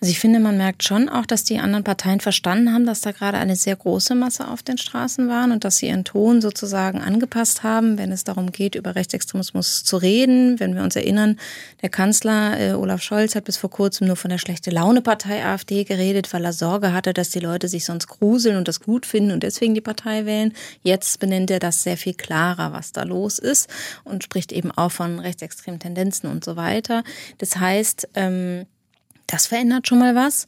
Also 0.00 0.12
ich 0.12 0.20
finde, 0.20 0.38
man 0.38 0.56
merkt 0.56 0.84
schon 0.84 1.08
auch, 1.08 1.26
dass 1.26 1.42
die 1.42 1.58
anderen 1.58 1.82
Parteien 1.82 2.20
verstanden 2.20 2.72
haben, 2.72 2.86
dass 2.86 3.00
da 3.00 3.10
gerade 3.10 3.36
eine 3.38 3.56
sehr 3.56 3.74
große 3.74 4.14
Masse 4.14 4.46
auf 4.46 4.62
den 4.62 4.78
Straßen 4.78 5.28
waren 5.28 5.50
und 5.50 5.64
dass 5.64 5.78
sie 5.78 5.88
ihren 5.88 6.04
Ton 6.04 6.40
sozusagen 6.40 7.00
angepasst 7.00 7.64
haben, 7.64 7.98
wenn 7.98 8.12
es 8.12 8.22
darum 8.22 8.52
geht, 8.52 8.76
über 8.76 8.94
Rechtsextremismus 8.94 9.82
zu 9.82 9.96
reden. 9.96 10.60
Wenn 10.60 10.76
wir 10.76 10.84
uns 10.84 10.94
erinnern, 10.94 11.36
der 11.82 11.88
Kanzler 11.88 12.60
äh, 12.60 12.72
Olaf 12.74 13.02
Scholz 13.02 13.34
hat 13.34 13.42
bis 13.42 13.56
vor 13.56 13.70
kurzem 13.70 14.06
nur 14.06 14.14
von 14.14 14.30
der 14.30 14.38
schlechte 14.38 14.70
Laune 14.70 15.02
Partei 15.02 15.44
AfD 15.44 15.82
geredet, 15.82 16.32
weil 16.32 16.44
er 16.44 16.52
Sorge 16.52 16.92
hatte, 16.92 17.12
dass 17.12 17.30
die 17.30 17.40
Leute 17.40 17.66
sich 17.66 17.84
sonst 17.84 18.06
gruseln 18.06 18.56
und 18.56 18.68
das 18.68 18.78
gut 18.78 19.04
finden 19.04 19.32
und 19.32 19.42
deswegen 19.42 19.74
die 19.74 19.80
Partei 19.80 20.26
wählen. 20.26 20.52
Jetzt 20.82 21.18
benennt 21.18 21.50
er 21.50 21.58
das 21.58 21.82
sehr 21.82 21.96
viel 21.96 22.14
klarer, 22.14 22.72
was 22.72 22.92
da 22.92 23.02
los 23.02 23.40
ist 23.40 23.68
und 24.04 24.22
spricht 24.22 24.52
eben 24.52 24.70
auch 24.70 24.92
von 24.92 25.18
rechtsextremen 25.18 25.80
Tendenzen 25.80 26.30
und 26.30 26.44
so 26.44 26.54
weiter. 26.54 27.02
Das 27.38 27.56
heißt, 27.56 28.10
ähm, 28.14 28.66
das 29.28 29.46
verändert 29.46 29.86
schon 29.86 30.00
mal 30.00 30.14
was. 30.14 30.46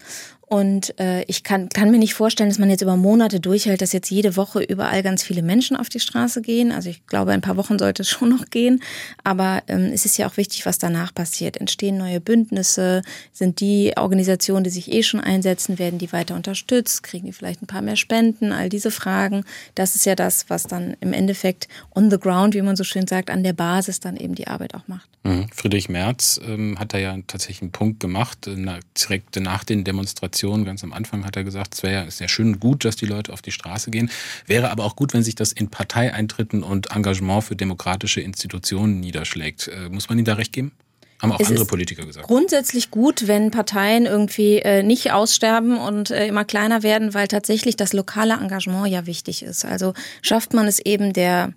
Und 0.52 0.98
äh, 0.98 1.22
ich 1.28 1.44
kann, 1.44 1.68
kann 1.68 1.92
mir 1.92 1.98
nicht 1.98 2.14
vorstellen, 2.14 2.50
dass 2.50 2.58
man 2.58 2.70
jetzt 2.70 2.82
über 2.82 2.96
Monate 2.96 3.38
durchhält, 3.38 3.82
dass 3.82 3.92
jetzt 3.92 4.10
jede 4.10 4.36
Woche 4.36 4.60
überall 4.60 5.04
ganz 5.04 5.22
viele 5.22 5.42
Menschen 5.42 5.76
auf 5.76 5.88
die 5.88 6.00
Straße 6.00 6.42
gehen. 6.42 6.72
Also 6.72 6.90
ich 6.90 7.06
glaube, 7.06 7.30
ein 7.30 7.40
paar 7.40 7.56
Wochen 7.56 7.78
sollte 7.78 8.02
es 8.02 8.08
schon 8.08 8.30
noch 8.30 8.46
gehen. 8.50 8.82
Aber 9.22 9.62
ähm, 9.68 9.92
es 9.94 10.04
ist 10.06 10.18
ja 10.18 10.26
auch 10.26 10.36
wichtig, 10.36 10.66
was 10.66 10.78
danach 10.78 11.14
passiert. 11.14 11.56
Entstehen 11.56 11.98
neue 11.98 12.20
Bündnisse? 12.20 13.02
Sind 13.32 13.60
die 13.60 13.92
Organisationen, 13.96 14.64
die 14.64 14.70
sich 14.70 14.90
eh 14.90 15.04
schon 15.04 15.20
einsetzen, 15.20 15.78
werden 15.78 16.00
die 16.00 16.12
weiter 16.12 16.34
unterstützt? 16.34 17.04
Kriegen 17.04 17.26
die 17.26 17.32
vielleicht 17.32 17.62
ein 17.62 17.68
paar 17.68 17.82
mehr 17.82 17.94
Spenden? 17.94 18.50
All 18.50 18.68
diese 18.68 18.90
Fragen. 18.90 19.44
Das 19.76 19.94
ist 19.94 20.04
ja 20.04 20.16
das, 20.16 20.46
was 20.50 20.64
dann 20.64 20.96
im 20.98 21.12
Endeffekt 21.12 21.68
on 21.94 22.10
the 22.10 22.18
ground, 22.18 22.56
wie 22.56 22.62
man 22.62 22.74
so 22.74 22.82
schön 22.82 23.06
sagt, 23.06 23.30
an 23.30 23.44
der 23.44 23.52
Basis 23.52 24.00
dann 24.00 24.16
eben 24.16 24.34
die 24.34 24.48
Arbeit 24.48 24.74
auch 24.74 24.88
macht. 24.88 25.08
Mhm. 25.22 25.46
Friedrich 25.54 25.88
Merz 25.88 26.40
ähm, 26.44 26.76
hat 26.76 26.92
da 26.92 26.98
ja 26.98 27.16
tatsächlich 27.28 27.62
einen 27.62 27.72
Punkt 27.72 28.00
gemacht, 28.00 28.48
äh, 28.48 28.80
direkt 28.98 29.36
nach 29.36 29.62
den 29.62 29.84
Demonstrationen 29.84 30.39
Aktion 30.40 30.64
ganz 30.64 30.82
am 30.82 30.94
Anfang 30.94 31.26
hat 31.26 31.36
er 31.36 31.44
gesagt, 31.44 31.74
es 31.74 31.82
wäre 31.82 32.10
sehr 32.10 32.28
schön 32.28 32.54
und 32.54 32.60
gut, 32.60 32.86
dass 32.86 32.96
die 32.96 33.04
Leute 33.04 33.30
auf 33.30 33.42
die 33.42 33.52
Straße 33.52 33.90
gehen. 33.90 34.10
Wäre 34.46 34.70
aber 34.70 34.86
auch 34.86 34.96
gut, 34.96 35.12
wenn 35.12 35.22
sich 35.22 35.34
das 35.34 35.52
in 35.52 35.68
Parteieintritten 35.68 36.62
und 36.62 36.92
Engagement 36.96 37.44
für 37.44 37.56
demokratische 37.56 38.22
Institutionen 38.22 39.00
niederschlägt. 39.00 39.68
Äh, 39.68 39.90
muss 39.90 40.08
man 40.08 40.18
ihm 40.18 40.24
da 40.24 40.34
recht 40.34 40.54
geben? 40.54 40.72
Haben 41.20 41.32
auch 41.32 41.40
es 41.40 41.48
andere 41.48 41.66
Politiker 41.66 42.06
gesagt. 42.06 42.26
Grundsätzlich 42.26 42.90
gut, 42.90 43.28
wenn 43.28 43.50
Parteien 43.50 44.06
irgendwie 44.06 44.60
äh, 44.60 44.82
nicht 44.82 45.12
aussterben 45.12 45.76
und 45.76 46.10
äh, 46.10 46.26
immer 46.26 46.46
kleiner 46.46 46.82
werden, 46.82 47.12
weil 47.12 47.28
tatsächlich 47.28 47.76
das 47.76 47.92
lokale 47.92 48.32
Engagement 48.32 48.88
ja 48.88 49.04
wichtig 49.04 49.42
ist. 49.42 49.66
Also 49.66 49.92
schafft 50.22 50.54
man 50.54 50.66
es 50.66 50.78
eben 50.78 51.12
der 51.12 51.52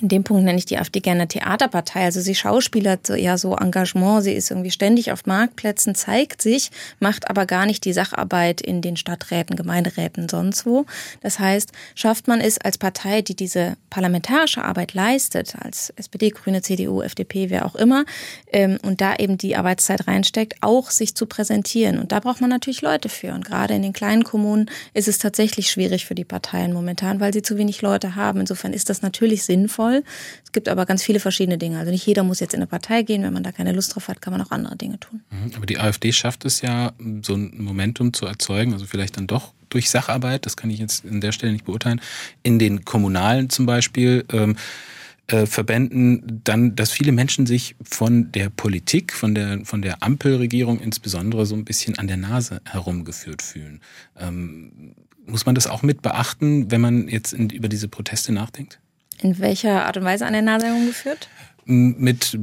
in 0.00 0.08
dem 0.08 0.24
Punkt 0.24 0.44
nenne 0.44 0.58
ich 0.58 0.66
die 0.66 0.78
AfD 0.78 1.00
gerne 1.00 1.26
Theaterpartei. 1.26 2.04
Also 2.04 2.20
sie 2.20 2.34
schauspielert 2.34 3.08
ja 3.08 3.38
so 3.38 3.56
Engagement, 3.56 4.24
sie 4.24 4.32
ist 4.32 4.50
irgendwie 4.50 4.70
ständig 4.70 5.12
auf 5.12 5.26
Marktplätzen, 5.26 5.94
zeigt 5.94 6.42
sich, 6.42 6.70
macht 7.00 7.30
aber 7.30 7.46
gar 7.46 7.66
nicht 7.66 7.84
die 7.84 7.92
Sacharbeit 7.92 8.60
in 8.60 8.82
den 8.82 8.96
Stadträten, 8.96 9.56
Gemeinderäten, 9.56 10.28
sonst 10.28 10.66
wo. 10.66 10.84
Das 11.22 11.38
heißt, 11.38 11.72
schafft 11.94 12.28
man 12.28 12.40
es 12.40 12.58
als 12.58 12.78
Partei, 12.78 13.22
die 13.22 13.34
diese 13.34 13.76
parlamentarische 13.88 14.64
Arbeit 14.64 14.94
leistet, 14.94 15.54
als 15.58 15.92
SPD, 15.96 16.30
Grüne, 16.30 16.62
CDU, 16.62 17.00
FDP, 17.02 17.50
wer 17.50 17.64
auch 17.64 17.74
immer, 17.74 18.04
ähm, 18.52 18.78
und 18.82 19.00
da 19.00 19.16
eben 19.16 19.38
die 19.38 19.56
Arbeitszeit 19.56 20.06
reinsteckt, 20.06 20.56
auch 20.60 20.90
sich 20.90 21.14
zu 21.14 21.26
präsentieren. 21.26 21.98
Und 21.98 22.12
da 22.12 22.20
braucht 22.20 22.40
man 22.40 22.50
natürlich 22.50 22.82
Leute 22.82 23.08
für. 23.08 23.32
Und 23.32 23.44
gerade 23.44 23.74
in 23.74 23.82
den 23.82 23.92
kleinen 23.92 24.24
Kommunen 24.24 24.70
ist 24.92 25.08
es 25.08 25.18
tatsächlich 25.18 25.70
schwierig 25.70 26.04
für 26.04 26.14
die 26.14 26.24
Parteien 26.24 26.72
momentan, 26.72 27.20
weil 27.20 27.32
sie 27.32 27.42
zu 27.42 27.56
wenig 27.56 27.80
Leute 27.82 28.14
haben. 28.14 28.40
Insofern 28.40 28.72
ist 28.72 28.90
das 28.90 29.02
natürlich 29.02 29.44
sinnvoll 29.44 29.85
sinnvoll. 29.86 30.04
Es 30.44 30.52
gibt 30.52 30.68
aber 30.68 30.86
ganz 30.86 31.02
viele 31.02 31.20
verschiedene 31.20 31.58
Dinge. 31.58 31.78
Also 31.78 31.90
nicht 31.90 32.06
jeder 32.06 32.22
muss 32.22 32.40
jetzt 32.40 32.54
in 32.54 32.60
eine 32.60 32.66
Partei 32.66 33.02
gehen. 33.02 33.22
Wenn 33.22 33.32
man 33.32 33.42
da 33.42 33.52
keine 33.52 33.72
Lust 33.72 33.94
drauf 33.94 34.08
hat, 34.08 34.20
kann 34.20 34.32
man 34.32 34.40
auch 34.42 34.50
andere 34.50 34.76
Dinge 34.76 34.98
tun. 34.98 35.22
Mhm. 35.30 35.52
Aber 35.56 35.66
die 35.66 35.78
AfD 35.78 36.12
schafft 36.12 36.44
es 36.44 36.60
ja, 36.60 36.92
so 37.22 37.34
ein 37.34 37.52
Momentum 37.58 38.12
zu 38.12 38.26
erzeugen, 38.26 38.72
also 38.72 38.86
vielleicht 38.86 39.16
dann 39.16 39.26
doch 39.26 39.52
durch 39.68 39.90
Sacharbeit, 39.90 40.46
das 40.46 40.56
kann 40.56 40.70
ich 40.70 40.78
jetzt 40.78 41.04
an 41.04 41.20
der 41.20 41.32
Stelle 41.32 41.52
nicht 41.52 41.64
beurteilen, 41.64 42.00
in 42.42 42.58
den 42.58 42.84
Kommunalen 42.84 43.50
zum 43.50 43.66
Beispiel. 43.66 44.24
Ähm, 44.32 44.56
äh, 45.28 45.46
Verbänden 45.46 46.40
dann, 46.44 46.76
dass 46.76 46.92
viele 46.92 47.10
Menschen 47.10 47.46
sich 47.46 47.74
von 47.82 48.30
der 48.30 48.48
Politik, 48.48 49.12
von 49.12 49.34
der, 49.34 49.64
von 49.64 49.82
der 49.82 50.04
Ampelregierung 50.04 50.78
insbesondere 50.78 51.46
so 51.46 51.56
ein 51.56 51.64
bisschen 51.64 51.98
an 51.98 52.06
der 52.06 52.16
Nase 52.16 52.60
herumgeführt 52.64 53.42
fühlen. 53.42 53.80
Ähm, 54.16 54.94
muss 55.26 55.44
man 55.44 55.56
das 55.56 55.66
auch 55.66 55.82
mit 55.82 56.00
beachten, 56.00 56.70
wenn 56.70 56.80
man 56.80 57.08
jetzt 57.08 57.32
in, 57.32 57.50
über 57.50 57.68
diese 57.68 57.88
Proteste 57.88 58.32
nachdenkt? 58.32 58.78
In 59.22 59.38
welcher 59.38 59.86
Art 59.86 59.96
und 59.96 60.04
Weise 60.04 60.26
an 60.26 60.32
der 60.32 60.42
Nase 60.42 60.66
herumgeführt? 60.66 61.28
Mit 61.64 62.38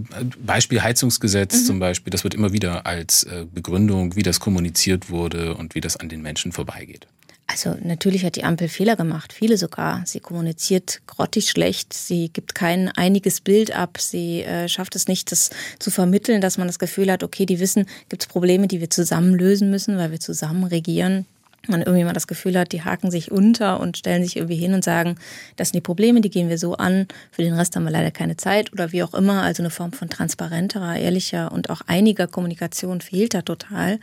Beispiel 0.46 0.82
Heizungsgesetz 0.82 1.62
mhm. 1.62 1.66
zum 1.66 1.80
Beispiel, 1.80 2.12
das 2.12 2.24
wird 2.26 2.34
immer 2.34 2.52
wieder 2.52 2.86
als 2.86 3.24
äh, 3.24 3.46
Begründung, 3.50 4.16
wie 4.16 4.24
das 4.24 4.42
kommuniziert 4.42 5.10
wurde 5.10 5.56
und 5.56 5.76
wie 5.76 5.82
das 5.82 5.96
an 5.96 6.10
den 6.10 6.22
Menschen 6.22 6.52
vorbeigeht. 6.52 7.08
Also 7.48 7.76
natürlich 7.82 8.26
hat 8.26 8.36
die 8.36 8.44
Ampel 8.44 8.68
Fehler 8.68 8.96
gemacht, 8.96 9.32
viele 9.32 9.58
sogar. 9.58 10.02
Sie 10.06 10.20
kommuniziert 10.20 11.02
grottig 11.08 11.50
schlecht, 11.50 11.94
sie 11.94 12.30
gibt 12.30 12.56
kein 12.56 12.90
einiges 12.90 13.42
Bild 13.42 13.76
ab, 13.76 13.98
sie 14.00 14.42
äh, 14.42 14.68
schafft 14.68 14.96
es 14.96 15.08
nicht, 15.08 15.32
das 15.32 15.52
zu 15.80 15.92
vermitteln, 15.92 16.42
dass 16.42 16.58
man 16.58 16.68
das 16.68 16.80
Gefühl 16.80 17.12
hat, 17.12 17.24
okay, 17.24 17.46
die 17.46 17.60
wissen, 17.60 17.86
gibt 18.10 18.24
es 18.24 18.28
Probleme, 18.28 18.68
die 18.68 18.82
wir 18.82 18.90
zusammen 18.90 19.34
lösen 19.34 19.70
müssen, 19.70 19.98
weil 19.98 20.12
wir 20.12 20.20
zusammen 20.20 20.64
regieren 20.64 21.26
man 21.68 21.82
irgendwie 21.82 22.04
mal 22.04 22.14
das 22.14 22.28
Gefühl 22.28 22.58
hat, 22.58 22.72
die 22.72 22.84
haken 22.84 23.10
sich 23.10 23.32
unter 23.32 23.80
und 23.80 23.98
stellen 23.98 24.24
sich 24.24 24.36
irgendwie 24.36 24.58
hin 24.58 24.74
und 24.74 24.84
sagen, 24.84 25.16
das 25.56 25.70
sind 25.70 25.76
die 25.76 25.82
Probleme, 25.82 26.22
die 26.22 26.30
gehen 26.30 26.50
wir 26.50 26.58
so 26.58 26.76
an, 26.76 27.08
für 27.32 27.42
den 27.42 27.54
Rest 27.54 27.76
haben 27.76 27.84
wir 27.84 27.92
leider 27.92 28.12
keine 28.12 28.38
Zeit 28.38 28.74
oder 28.74 28.92
wie 28.92 29.04
auch 29.04 29.14
immer. 29.14 29.44
Also 29.44 29.64
eine 29.64 29.70
Form 29.70 29.94
von 29.94 30.10
transparenterer, 30.10 30.98
ehrlicher 30.98 31.52
und 31.52 31.70
auch 31.70 31.82
einiger 31.88 32.28
Kommunikation 32.28 33.02
fehlt 33.02 33.34
da 33.34 33.42
total. 33.42 34.00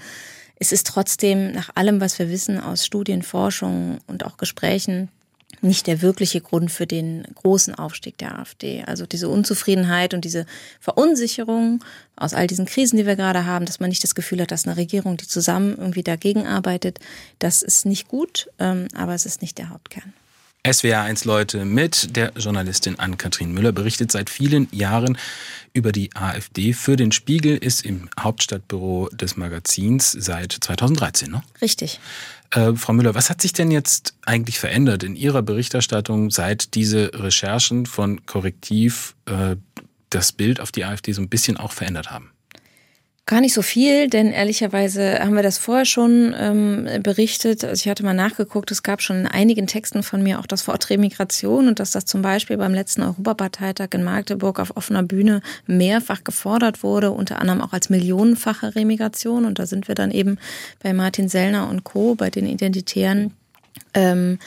Es 0.56 0.72
ist 0.72 0.86
trotzdem 0.86 1.52
nach 1.52 1.70
allem, 1.74 2.00
was 2.00 2.18
wir 2.18 2.30
wissen 2.30 2.60
aus 2.60 2.84
Studien, 2.84 3.22
Forschung 3.22 3.98
und 4.06 4.24
auch 4.24 4.36
Gesprächen, 4.36 5.08
nicht 5.61 5.87
der 5.87 6.02
wirkliche 6.02 6.40
Grund 6.40 6.71
für 6.71 6.87
den 6.87 7.25
großen 7.35 7.75
Aufstieg 7.75 8.19
der 8.19 8.38
AfD. 8.38 8.83
Also 8.85 9.07
diese 9.07 9.28
Unzufriedenheit 9.28 10.14
und 10.14 10.25
diese 10.25 10.47
Verunsicherung 10.80 11.85
aus 12.16 12.35
all 12.35 12.47
diesen 12.47 12.66
Krisen, 12.66 12.97
die 12.97 13.07
wir 13.07 13.16
gerade 13.16 13.47
haben, 13.47 13.66
dass 13.66 13.80
man 13.80 13.90
nicht 13.90 14.02
das 14.02 14.14
Gefühl 14.14 14.40
hat, 14.40 14.50
dass 14.50 14.66
eine 14.66 14.76
Regierung, 14.76 15.16
die 15.16 15.26
zusammen 15.26 15.76
irgendwie 15.76 16.02
dagegen 16.02 16.47
arbeitet, 16.47 16.99
das 17.38 17.62
ist 17.62 17.87
nicht 17.87 18.09
gut, 18.09 18.49
ähm, 18.59 18.88
aber 18.95 19.14
es 19.14 19.26
ist 19.26 19.42
nicht 19.42 19.59
der 19.59 19.71
Hauptkern. 19.71 20.12
SWR1 20.62 21.26
Leute 21.26 21.64
mit 21.64 22.16
der 22.16 22.33
Journalistin 22.37 22.99
Ann-Kathrin 22.99 23.52
Müller 23.52 23.73
berichtet 23.73 24.12
seit 24.12 24.28
vielen 24.28 24.69
Jahren 24.73 25.16
über 25.73 25.90
die 25.90 26.14
AfD. 26.14 26.75
Für 26.75 26.97
den 26.97 27.12
Spiegel 27.12 27.57
ist 27.57 27.83
im 27.83 28.11
Hauptstadtbüro 28.19 29.09
des 29.11 29.38
Magazins 29.38 30.12
seit 30.12 30.52
2013, 30.52 31.30
ne? 31.30 31.42
Richtig. 31.62 31.99
Äh, 32.50 32.75
Frau 32.75 32.92
Müller, 32.92 33.14
was 33.14 33.30
hat 33.30 33.40
sich 33.40 33.52
denn 33.52 33.71
jetzt 33.71 34.14
eigentlich 34.26 34.59
verändert 34.59 35.02
in 35.02 35.14
Ihrer 35.14 35.42
Berichterstattung, 35.42 36.30
seit 36.30 36.75
diese 36.75 37.11
Recherchen 37.14 37.87
von 37.87 38.26
Korrektiv 38.26 39.14
äh, 39.26 39.57
das 40.11 40.33
Bild 40.33 40.61
auf 40.61 40.73
die 40.73 40.85
AfD 40.85 41.12
so 41.12 41.23
ein 41.23 41.28
bisschen 41.28 41.57
auch 41.57 41.73
verändert 41.73 42.11
haben? 42.11 42.33
Gar 43.30 43.42
nicht 43.42 43.54
so 43.54 43.62
viel, 43.62 44.08
denn 44.08 44.32
ehrlicherweise 44.32 45.20
haben 45.20 45.37
wir 45.37 45.44
das 45.44 45.56
vorher 45.56 45.84
schon 45.84 46.34
ähm, 46.37 46.88
berichtet. 47.00 47.62
Also 47.62 47.80
ich 47.80 47.88
hatte 47.88 48.02
mal 48.02 48.12
nachgeguckt, 48.12 48.72
es 48.72 48.82
gab 48.82 49.00
schon 49.00 49.20
in 49.20 49.26
einigen 49.28 49.68
Texten 49.68 50.02
von 50.02 50.20
mir 50.20 50.40
auch 50.40 50.46
das 50.46 50.66
Wort 50.66 50.90
Remigration 50.90 51.68
und 51.68 51.78
dass 51.78 51.92
das 51.92 52.06
zum 52.06 52.22
Beispiel 52.22 52.56
beim 52.56 52.75
letzten 52.75 53.02
Europaparteitag 53.02 53.90
in 53.92 54.02
Magdeburg 54.02 54.58
auf 54.58 54.76
offener 54.76 55.04
Bühne 55.04 55.42
mehrfach 55.68 56.25
gefordert 56.25 56.82
wurde, 56.82 57.12
unter 57.12 57.38
anderem 57.38 57.60
auch 57.60 57.72
als 57.72 57.88
millionenfache 57.88 58.75
Remigration. 58.75 59.44
Und 59.44 59.60
da 59.60 59.66
sind 59.66 59.87
wir 59.87 59.94
dann 59.94 60.10
eben 60.10 60.37
bei 60.82 60.92
Martin 60.92 61.28
Sellner 61.28 61.70
und 61.70 61.84
Co., 61.84 62.16
bei 62.16 62.30
den 62.30 62.46
Identitären. 62.46 63.32
Ähm, 63.94 64.40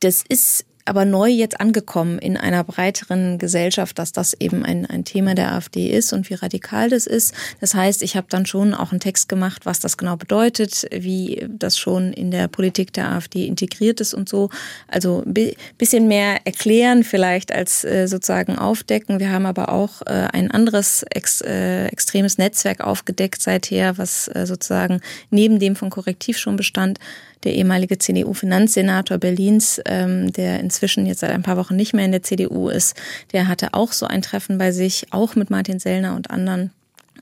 das 0.00 0.22
ist 0.28 0.66
aber 0.88 1.04
neu 1.04 1.28
jetzt 1.28 1.60
angekommen 1.60 2.18
in 2.18 2.36
einer 2.36 2.64
breiteren 2.64 3.38
Gesellschaft, 3.38 3.98
dass 3.98 4.12
das 4.12 4.34
eben 4.34 4.64
ein, 4.64 4.86
ein 4.86 5.04
Thema 5.04 5.34
der 5.34 5.52
AfD 5.52 5.88
ist 5.88 6.12
und 6.12 6.28
wie 6.30 6.34
radikal 6.34 6.90
das 6.90 7.06
ist. 7.06 7.34
Das 7.60 7.74
heißt, 7.74 8.02
ich 8.02 8.16
habe 8.16 8.26
dann 8.30 8.46
schon 8.46 8.74
auch 8.74 8.90
einen 8.90 9.00
Text 9.00 9.28
gemacht, 9.28 9.66
was 9.66 9.80
das 9.80 9.96
genau 9.96 10.16
bedeutet, 10.16 10.86
wie 10.92 11.46
das 11.48 11.78
schon 11.78 12.12
in 12.12 12.30
der 12.30 12.48
Politik 12.48 12.92
der 12.92 13.12
AfD 13.12 13.46
integriert 13.46 14.00
ist 14.00 14.14
und 14.14 14.28
so. 14.28 14.50
Also 14.88 15.22
ein 15.24 15.34
bisschen 15.76 16.08
mehr 16.08 16.40
erklären 16.44 17.04
vielleicht 17.04 17.52
als 17.52 17.84
äh, 17.84 18.06
sozusagen 18.06 18.58
aufdecken. 18.58 19.20
Wir 19.20 19.30
haben 19.30 19.46
aber 19.46 19.70
auch 19.70 20.02
äh, 20.02 20.28
ein 20.32 20.50
anderes 20.50 21.04
ex, 21.10 21.40
äh, 21.40 21.86
extremes 21.86 22.38
Netzwerk 22.38 22.80
aufgedeckt 22.80 23.42
seither, 23.42 23.98
was 23.98 24.28
äh, 24.28 24.46
sozusagen 24.46 25.00
neben 25.30 25.58
dem 25.58 25.76
von 25.76 25.90
Korrektiv 25.90 26.38
schon 26.38 26.56
bestand, 26.56 26.98
der 27.44 27.54
ehemalige 27.54 27.98
CDU-Finanzsenator 27.98 29.18
Berlins, 29.18 29.80
ähm, 29.86 30.32
der 30.32 30.60
inzwischen 30.60 31.06
jetzt 31.06 31.20
seit 31.20 31.30
ein 31.30 31.42
paar 31.42 31.56
Wochen 31.56 31.76
nicht 31.76 31.94
mehr 31.94 32.04
in 32.04 32.12
der 32.12 32.22
CDU 32.22 32.68
ist, 32.68 32.96
der 33.32 33.48
hatte 33.48 33.74
auch 33.74 33.92
so 33.92 34.06
ein 34.06 34.22
Treffen 34.22 34.58
bei 34.58 34.72
sich, 34.72 35.06
auch 35.10 35.34
mit 35.36 35.50
Martin 35.50 35.78
Sellner 35.78 36.16
und 36.16 36.30
anderen. 36.30 36.70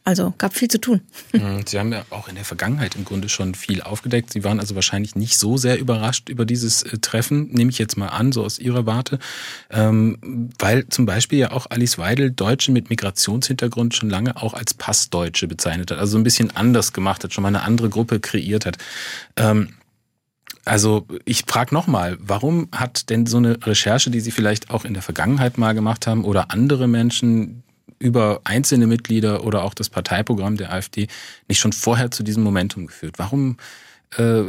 Also 0.07 0.33
gab 0.39 0.55
viel 0.55 0.69
zu 0.69 0.81
tun. 0.81 1.01
Mhm, 1.33 1.65
Sie 1.67 1.81
haben 1.81 1.93
ja 1.93 2.05
auch 2.11 2.29
in 2.29 2.37
der 2.37 2.45
Vergangenheit 2.45 2.95
im 2.95 3.05
Grunde 3.05 3.29
schon 3.29 3.57
viel 3.57 3.83
aufgedeckt. 3.83 4.33
Sie 4.33 4.45
waren 4.45 4.61
also 4.61 4.77
wahrscheinlich 4.77 5.17
nicht 5.17 5.37
so 5.37 5.57
sehr 5.57 5.81
überrascht 5.81 6.29
über 6.29 6.45
dieses 6.45 6.85
äh, 6.85 6.99
Treffen, 6.99 7.49
nehme 7.51 7.73
ich 7.73 7.79
jetzt 7.79 7.97
mal 7.97 8.07
an, 8.07 8.31
so 8.31 8.45
aus 8.45 8.61
Ihrer 8.61 8.87
Warte, 8.87 9.19
ähm, 9.69 10.51
weil 10.61 10.89
zum 10.91 11.07
Beispiel 11.07 11.41
ja 11.41 11.51
auch 11.51 11.67
Alice 11.71 11.99
Weidel 11.99 12.31
Deutsche 12.31 12.71
mit 12.71 12.89
Migrationshintergrund 12.89 13.97
schon 13.97 14.09
lange 14.09 14.41
auch 14.41 14.55
als 14.55 14.75
Passdeutsche 14.75 15.49
bezeichnet 15.49 15.91
hat, 15.91 15.99
also 15.99 16.17
ein 16.19 16.25
bisschen 16.25 16.55
anders 16.55 16.93
gemacht 16.93 17.25
hat, 17.25 17.33
schon 17.33 17.43
mal 17.43 17.49
eine 17.49 17.63
andere 17.63 17.89
Gruppe 17.89 18.21
kreiert 18.21 18.65
hat. 18.65 18.79
Ähm, 19.37 19.71
also 20.67 21.07
ich 21.25 21.45
frage 21.47 21.73
nochmal, 21.73 22.19
warum 22.21 22.69
hat 22.73 23.09
denn 23.09 23.27
so 23.27 23.37
eine 23.37 23.57
Recherche, 23.65 24.11
die 24.11 24.21
Sie 24.21 24.33
vielleicht 24.33 24.71
auch 24.71 24.85
in 24.85 24.95
der 24.95 25.03
Vergangenheit 25.03 25.59
mal 25.59 25.73
gemacht 25.75 26.07
haben 26.07 26.25
oder 26.25 26.51
andere 26.51 26.89
Menschen 26.89 27.63
über 27.99 28.41
einzelne 28.45 28.87
Mitglieder 28.87 29.45
oder 29.45 29.63
auch 29.63 29.75
das 29.75 29.89
Parteiprogramm 29.89 30.57
der 30.57 30.73
AfD 30.73 31.07
nicht 31.49 31.61
schon 31.61 31.73
vorher 31.73 32.11
zu 32.11 32.25
diesem 32.25 32.43
Momentum 32.43 32.89
geführt? 32.89 33.15
Warum 33.19 33.59
äh, 34.19 34.43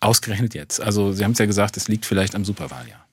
ausgerechnet 0.00 0.54
jetzt? 0.54 0.80
Also 0.80 1.12
Sie 1.12 1.24
haben 1.24 1.32
es 1.32 1.38
ja 1.38 1.46
gesagt, 1.46 1.78
es 1.78 1.88
liegt 1.88 2.04
vielleicht 2.04 2.34
am 2.34 2.44
Superwahljahr. 2.44 3.04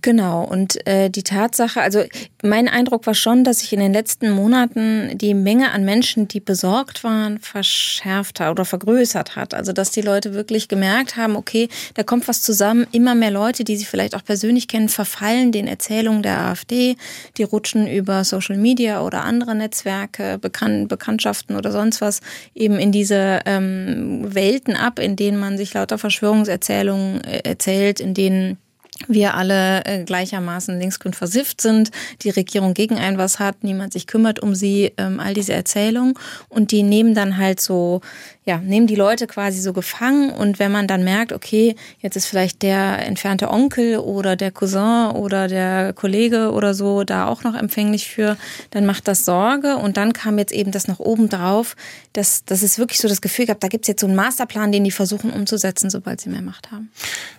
Genau, 0.00 0.44
und 0.44 0.86
äh, 0.86 1.10
die 1.10 1.24
Tatsache, 1.24 1.80
also 1.80 2.04
mein 2.42 2.68
Eindruck 2.68 3.06
war 3.06 3.14
schon, 3.14 3.42
dass 3.42 3.60
sich 3.60 3.72
in 3.72 3.80
den 3.80 3.92
letzten 3.92 4.30
Monaten 4.30 5.18
die 5.18 5.34
Menge 5.34 5.72
an 5.72 5.84
Menschen, 5.84 6.28
die 6.28 6.38
besorgt 6.38 7.02
waren, 7.02 7.40
verschärft 7.40 8.38
hat 8.38 8.50
oder 8.50 8.64
vergrößert 8.64 9.34
hat. 9.34 9.54
Also 9.54 9.72
dass 9.72 9.90
die 9.90 10.00
Leute 10.00 10.34
wirklich 10.34 10.68
gemerkt 10.68 11.16
haben, 11.16 11.34
okay, 11.34 11.68
da 11.94 12.04
kommt 12.04 12.28
was 12.28 12.42
zusammen, 12.42 12.86
immer 12.92 13.16
mehr 13.16 13.32
Leute, 13.32 13.64
die 13.64 13.76
sie 13.76 13.86
vielleicht 13.86 14.14
auch 14.14 14.24
persönlich 14.24 14.68
kennen, 14.68 14.88
verfallen 14.88 15.50
den 15.50 15.66
Erzählungen 15.66 16.22
der 16.22 16.38
AfD, 16.42 16.96
die 17.36 17.42
rutschen 17.42 17.88
über 17.88 18.22
Social 18.22 18.56
Media 18.56 19.02
oder 19.02 19.24
andere 19.24 19.56
Netzwerke, 19.56 20.38
Bekan 20.38 20.86
Bekanntschaften 20.86 21.56
oder 21.56 21.72
sonst 21.72 22.00
was, 22.00 22.20
eben 22.54 22.78
in 22.78 22.92
diese 22.92 23.40
ähm, 23.46 24.32
Welten 24.32 24.76
ab, 24.76 25.00
in 25.00 25.16
denen 25.16 25.40
man 25.40 25.58
sich 25.58 25.74
lauter 25.74 25.98
Verschwörungserzählungen 25.98 27.24
äh, 27.24 27.40
erzählt, 27.42 27.98
in 27.98 28.14
denen 28.14 28.58
wir 29.06 29.34
alle 29.34 29.84
äh, 29.84 30.04
gleichermaßen 30.04 30.78
linksgrün 30.78 31.12
versifft 31.12 31.60
sind, 31.60 31.90
die 32.22 32.30
Regierung 32.30 32.74
gegen 32.74 32.98
ein 32.98 33.16
was 33.16 33.38
hat, 33.38 33.62
niemand 33.62 33.92
sich 33.92 34.06
kümmert 34.06 34.40
um 34.40 34.54
sie, 34.54 34.92
ähm, 34.96 35.20
all 35.20 35.34
diese 35.34 35.52
Erzählungen. 35.52 36.14
Und 36.48 36.72
die 36.72 36.82
nehmen 36.82 37.14
dann 37.14 37.36
halt 37.36 37.60
so 37.60 38.00
ja, 38.48 38.56
nehmen 38.56 38.86
die 38.86 38.94
Leute 38.94 39.26
quasi 39.26 39.60
so 39.60 39.74
gefangen. 39.74 40.30
Und 40.30 40.58
wenn 40.58 40.72
man 40.72 40.86
dann 40.86 41.04
merkt, 41.04 41.34
okay, 41.34 41.76
jetzt 41.98 42.16
ist 42.16 42.24
vielleicht 42.24 42.62
der 42.62 43.04
entfernte 43.06 43.50
Onkel 43.50 43.98
oder 43.98 44.36
der 44.36 44.50
Cousin 44.50 45.10
oder 45.14 45.48
der 45.48 45.92
Kollege 45.92 46.52
oder 46.52 46.72
so 46.72 47.04
da 47.04 47.26
auch 47.26 47.44
noch 47.44 47.54
empfänglich 47.54 48.08
für, 48.08 48.38
dann 48.70 48.86
macht 48.86 49.06
das 49.06 49.26
Sorge. 49.26 49.76
Und 49.76 49.98
dann 49.98 50.14
kam 50.14 50.38
jetzt 50.38 50.52
eben 50.52 50.72
das 50.72 50.88
noch 50.88 50.98
oben 50.98 51.28
drauf, 51.28 51.76
dass, 52.14 52.46
dass 52.46 52.62
es 52.62 52.78
wirklich 52.78 53.00
so 53.00 53.06
das 53.06 53.20
Gefühl 53.20 53.44
gab, 53.44 53.60
da 53.60 53.68
gibt 53.68 53.84
es 53.84 53.88
jetzt 53.88 54.00
so 54.00 54.06
einen 54.06 54.16
Masterplan, 54.16 54.72
den 54.72 54.84
die 54.84 54.92
versuchen 54.92 55.30
umzusetzen, 55.30 55.90
sobald 55.90 56.22
sie 56.22 56.30
mehr 56.30 56.40
Macht 56.40 56.70
haben. 56.70 56.90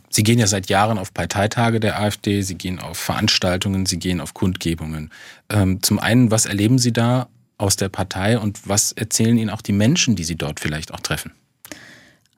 Sie 0.10 0.24
gehen 0.24 0.40
ja 0.40 0.48
seit 0.48 0.70
Jahren 0.70 0.98
auf 0.98 1.14
Parteitage 1.14 1.80
der 1.80 2.00
AfD, 2.00 2.42
Sie 2.42 2.56
gehen 2.56 2.80
auf 2.80 2.98
Veranstaltungen, 2.98 3.86
Sie 3.86 4.00
gehen 4.00 4.22
auf 4.22 4.34
Kundgebungen. 4.34 5.12
Ähm, 5.50 5.82
zum 5.84 6.00
einen, 6.00 6.32
was 6.32 6.46
erleben 6.46 6.80
Sie 6.80 6.94
da 6.94 7.28
aus 7.58 7.76
der 7.76 7.90
Partei 7.90 8.40
und 8.40 8.68
was 8.68 8.92
erzählen 8.92 9.38
Ihnen 9.38 9.50
auch 9.50 9.62
die 9.62 9.74
Menschen, 9.74 10.16
die 10.16 10.24
Sie 10.24 10.36
dort 10.36 10.60
vielleicht 10.60 10.94
auch 10.94 11.02
treffen? 11.02 11.32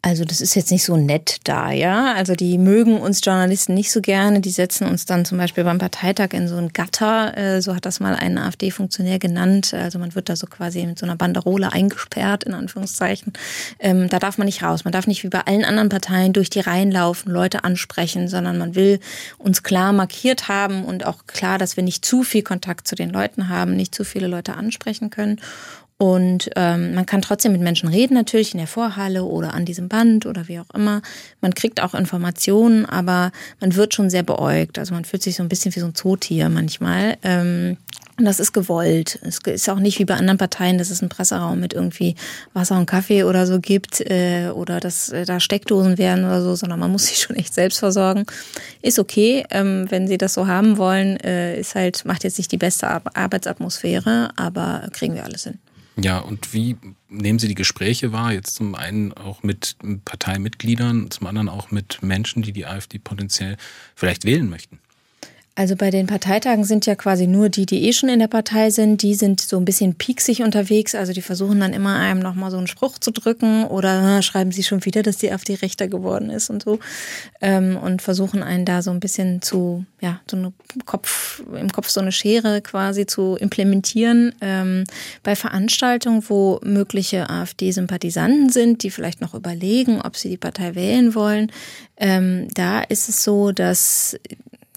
Also 0.03 0.25
das 0.25 0.41
ist 0.41 0.55
jetzt 0.55 0.71
nicht 0.71 0.83
so 0.83 0.97
nett 0.97 1.37
da, 1.43 1.69
ja. 1.69 2.15
Also 2.15 2.33
die 2.33 2.57
mögen 2.57 2.99
uns 2.99 3.21
Journalisten 3.23 3.75
nicht 3.75 3.91
so 3.91 4.01
gerne. 4.01 4.41
Die 4.41 4.49
setzen 4.49 4.87
uns 4.87 5.05
dann 5.05 5.25
zum 5.25 5.37
Beispiel 5.37 5.63
beim 5.63 5.77
Parteitag 5.77 6.29
in 6.31 6.47
so 6.47 6.55
ein 6.55 6.69
Gatter. 6.69 7.37
Äh, 7.37 7.61
so 7.61 7.75
hat 7.75 7.85
das 7.85 7.99
mal 7.99 8.15
ein 8.15 8.39
AfD-Funktionär 8.39 9.19
genannt. 9.19 9.75
Also 9.75 9.99
man 9.99 10.15
wird 10.15 10.27
da 10.29 10.35
so 10.35 10.47
quasi 10.47 10.83
mit 10.87 10.97
so 10.97 11.05
einer 11.05 11.17
Banderole 11.17 11.71
eingesperrt, 11.71 12.45
in 12.45 12.55
Anführungszeichen. 12.55 13.33
Ähm, 13.77 14.09
da 14.09 14.17
darf 14.17 14.39
man 14.39 14.45
nicht 14.45 14.63
raus. 14.63 14.85
Man 14.85 14.91
darf 14.91 15.05
nicht 15.05 15.23
wie 15.23 15.29
bei 15.29 15.41
allen 15.41 15.63
anderen 15.63 15.89
Parteien 15.89 16.33
durch 16.33 16.49
die 16.49 16.61
Reihen 16.61 16.89
laufen, 16.89 17.29
Leute 17.29 17.63
ansprechen, 17.63 18.27
sondern 18.27 18.57
man 18.57 18.73
will 18.73 18.99
uns 19.37 19.61
klar 19.61 19.93
markiert 19.93 20.47
haben 20.47 20.83
und 20.83 21.05
auch 21.05 21.27
klar, 21.27 21.59
dass 21.59 21.77
wir 21.77 21.83
nicht 21.83 22.03
zu 22.03 22.23
viel 22.23 22.41
Kontakt 22.41 22.87
zu 22.87 22.95
den 22.95 23.11
Leuten 23.11 23.49
haben, 23.49 23.75
nicht 23.75 23.93
zu 23.93 24.03
viele 24.03 24.25
Leute 24.25 24.55
ansprechen 24.55 25.11
können. 25.11 25.39
Und 26.01 26.49
ähm, 26.55 26.95
man 26.95 27.05
kann 27.05 27.21
trotzdem 27.21 27.51
mit 27.51 27.61
Menschen 27.61 27.87
reden, 27.87 28.15
natürlich 28.15 28.55
in 28.55 28.57
der 28.57 28.65
Vorhalle 28.65 29.23
oder 29.23 29.53
an 29.53 29.65
diesem 29.65 29.87
Band 29.87 30.25
oder 30.25 30.47
wie 30.47 30.59
auch 30.59 30.73
immer. 30.73 31.03
Man 31.41 31.53
kriegt 31.53 31.79
auch 31.79 31.93
Informationen, 31.93 32.87
aber 32.87 33.31
man 33.59 33.75
wird 33.75 33.93
schon 33.93 34.09
sehr 34.09 34.23
beäugt. 34.23 34.79
Also 34.79 34.95
man 34.95 35.05
fühlt 35.05 35.21
sich 35.21 35.35
so 35.35 35.43
ein 35.43 35.49
bisschen 35.49 35.75
wie 35.75 35.79
so 35.79 35.85
ein 35.85 35.93
Zootier 35.93 36.49
manchmal. 36.49 37.17
Ähm, 37.21 37.77
und 38.17 38.25
das 38.25 38.39
ist 38.39 38.51
gewollt. 38.51 39.19
Es 39.21 39.41
ist 39.45 39.69
auch 39.69 39.77
nicht 39.77 39.99
wie 39.99 40.05
bei 40.05 40.15
anderen 40.15 40.39
Parteien, 40.39 40.79
dass 40.79 40.89
es 40.89 41.03
einen 41.03 41.09
Presseraum 41.09 41.59
mit 41.59 41.73
irgendwie 41.73 42.15
Wasser 42.53 42.79
und 42.79 42.87
Kaffee 42.87 43.23
oder 43.23 43.45
so 43.45 43.59
gibt 43.59 44.01
äh, 44.01 44.49
oder 44.49 44.79
dass 44.79 45.09
äh, 45.09 45.25
da 45.25 45.39
Steckdosen 45.39 45.99
werden 45.99 46.25
oder 46.25 46.41
so, 46.41 46.55
sondern 46.55 46.79
man 46.79 46.91
muss 46.91 47.05
sich 47.09 47.19
schon 47.19 47.35
echt 47.35 47.53
selbst 47.53 47.77
versorgen. 47.77 48.25
Ist 48.81 48.97
okay, 48.97 49.45
ähm, 49.51 49.85
wenn 49.89 50.07
sie 50.07 50.17
das 50.17 50.33
so 50.33 50.47
haben 50.47 50.79
wollen. 50.79 51.17
Äh, 51.17 51.59
ist 51.59 51.75
halt, 51.75 52.05
macht 52.05 52.23
jetzt 52.23 52.39
nicht 52.39 52.51
die 52.51 52.57
beste 52.57 52.87
Arbeitsatmosphäre, 52.89 54.31
aber 54.35 54.89
kriegen 54.91 55.13
wir 55.13 55.25
alles 55.25 55.43
hin. 55.43 55.59
Ja, 55.97 56.19
und 56.19 56.53
wie 56.53 56.77
nehmen 57.09 57.37
Sie 57.37 57.47
die 57.47 57.55
Gespräche 57.55 58.11
wahr? 58.13 58.31
Jetzt 58.31 58.55
zum 58.55 58.75
einen 58.75 59.13
auch 59.13 59.43
mit 59.43 59.75
Parteimitgliedern, 60.05 61.11
zum 61.11 61.27
anderen 61.27 61.49
auch 61.49 61.71
mit 61.71 62.01
Menschen, 62.01 62.41
die 62.43 62.53
die 62.53 62.65
AfD 62.65 62.97
potenziell 62.97 63.57
vielleicht 63.95 64.23
wählen 64.23 64.49
möchten. 64.49 64.79
Also 65.53 65.75
bei 65.75 65.89
den 65.89 66.07
Parteitagen 66.07 66.63
sind 66.63 66.85
ja 66.85 66.95
quasi 66.95 67.27
nur 67.27 67.49
die, 67.49 67.65
die 67.65 67.85
eh 67.85 67.91
schon 67.91 68.07
in 68.07 68.19
der 68.19 68.29
Partei 68.29 68.69
sind, 68.69 69.01
die 69.01 69.15
sind 69.15 69.41
so 69.41 69.57
ein 69.57 69.65
bisschen 69.65 69.95
pieksig 69.95 70.43
unterwegs. 70.43 70.95
Also 70.95 71.11
die 71.11 71.21
versuchen 71.21 71.59
dann 71.59 71.73
immer 71.73 71.97
einem 71.97 72.21
nochmal 72.21 72.51
so 72.51 72.57
einen 72.57 72.67
Spruch 72.67 72.99
zu 72.99 73.11
drücken 73.11 73.65
oder 73.65 73.89
ah, 73.89 74.21
schreiben 74.21 74.53
sie 74.53 74.63
schon 74.63 74.85
wieder, 74.85 75.03
dass 75.03 75.17
die 75.17 75.29
AfD 75.29 75.55
rechter 75.55 75.89
geworden 75.89 76.29
ist 76.29 76.49
und 76.49 76.63
so. 76.63 76.79
Ähm, 77.41 77.75
und 77.75 78.01
versuchen 78.01 78.43
einen 78.43 78.63
da 78.63 78.81
so 78.81 78.91
ein 78.91 79.01
bisschen 79.01 79.41
zu, 79.41 79.85
ja, 79.99 80.21
so 80.29 80.37
eine 80.37 80.53
Kopf, 80.85 81.43
im 81.53 81.69
Kopf 81.69 81.89
so 81.89 81.99
eine 81.99 82.13
Schere 82.13 82.61
quasi 82.61 83.05
zu 83.05 83.35
implementieren. 83.35 84.33
Ähm, 84.39 84.85
bei 85.21 85.35
Veranstaltungen, 85.35 86.23
wo 86.29 86.61
mögliche 86.63 87.29
AfD-Sympathisanten 87.29 88.49
sind, 88.49 88.83
die 88.83 88.89
vielleicht 88.89 89.19
noch 89.19 89.33
überlegen, 89.33 90.01
ob 90.01 90.15
sie 90.15 90.29
die 90.29 90.37
Partei 90.37 90.75
wählen 90.75 91.13
wollen, 91.13 91.51
ähm, 91.97 92.47
da 92.53 92.81
ist 92.81 93.09
es 93.09 93.23
so, 93.23 93.51
dass 93.51 94.17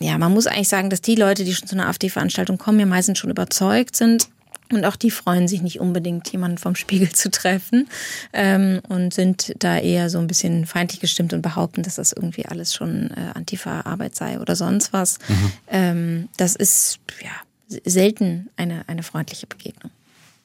ja, 0.04 0.18
man 0.18 0.32
muss 0.32 0.46
eigentlich 0.46 0.68
sagen, 0.68 0.90
dass 0.90 1.00
die 1.00 1.14
Leute, 1.14 1.44
die 1.44 1.54
schon 1.54 1.66
zu 1.66 1.76
einer 1.76 1.88
AfD-Veranstaltung 1.88 2.58
kommen, 2.58 2.78
ja 2.78 2.84
meistens 2.84 3.18
schon 3.18 3.30
überzeugt 3.30 3.96
sind 3.96 4.28
Und 4.70 4.84
auch 4.84 4.96
die 4.96 5.10
freuen 5.10 5.48
sich 5.48 5.62
nicht 5.62 5.80
unbedingt, 5.80 6.30
jemanden 6.30 6.58
vom 6.58 6.74
Spiegel 6.74 7.08
zu 7.10 7.30
treffen 7.30 7.88
ähm, 8.32 8.80
und 8.88 9.14
sind 9.14 9.54
da 9.58 9.78
eher 9.78 10.10
so 10.10 10.18
ein 10.18 10.26
bisschen 10.26 10.66
feindlich 10.66 11.00
gestimmt 11.00 11.32
und 11.32 11.40
behaupten, 11.40 11.82
dass 11.82 11.94
das 11.94 12.12
irgendwie 12.12 12.44
alles 12.44 12.74
schon 12.74 13.10
äh, 13.12 13.30
Antifa-Arbeit 13.34 14.14
sei 14.14 14.38
oder 14.40 14.56
sonst 14.56 14.92
was. 14.92 15.18
Mhm. 15.28 15.52
Ähm, 15.68 16.28
das 16.36 16.54
ist 16.54 16.98
ja 17.22 17.78
selten 17.84 18.50
eine, 18.56 18.84
eine 18.88 19.02
freundliche 19.02 19.46
Begegnung. 19.46 19.90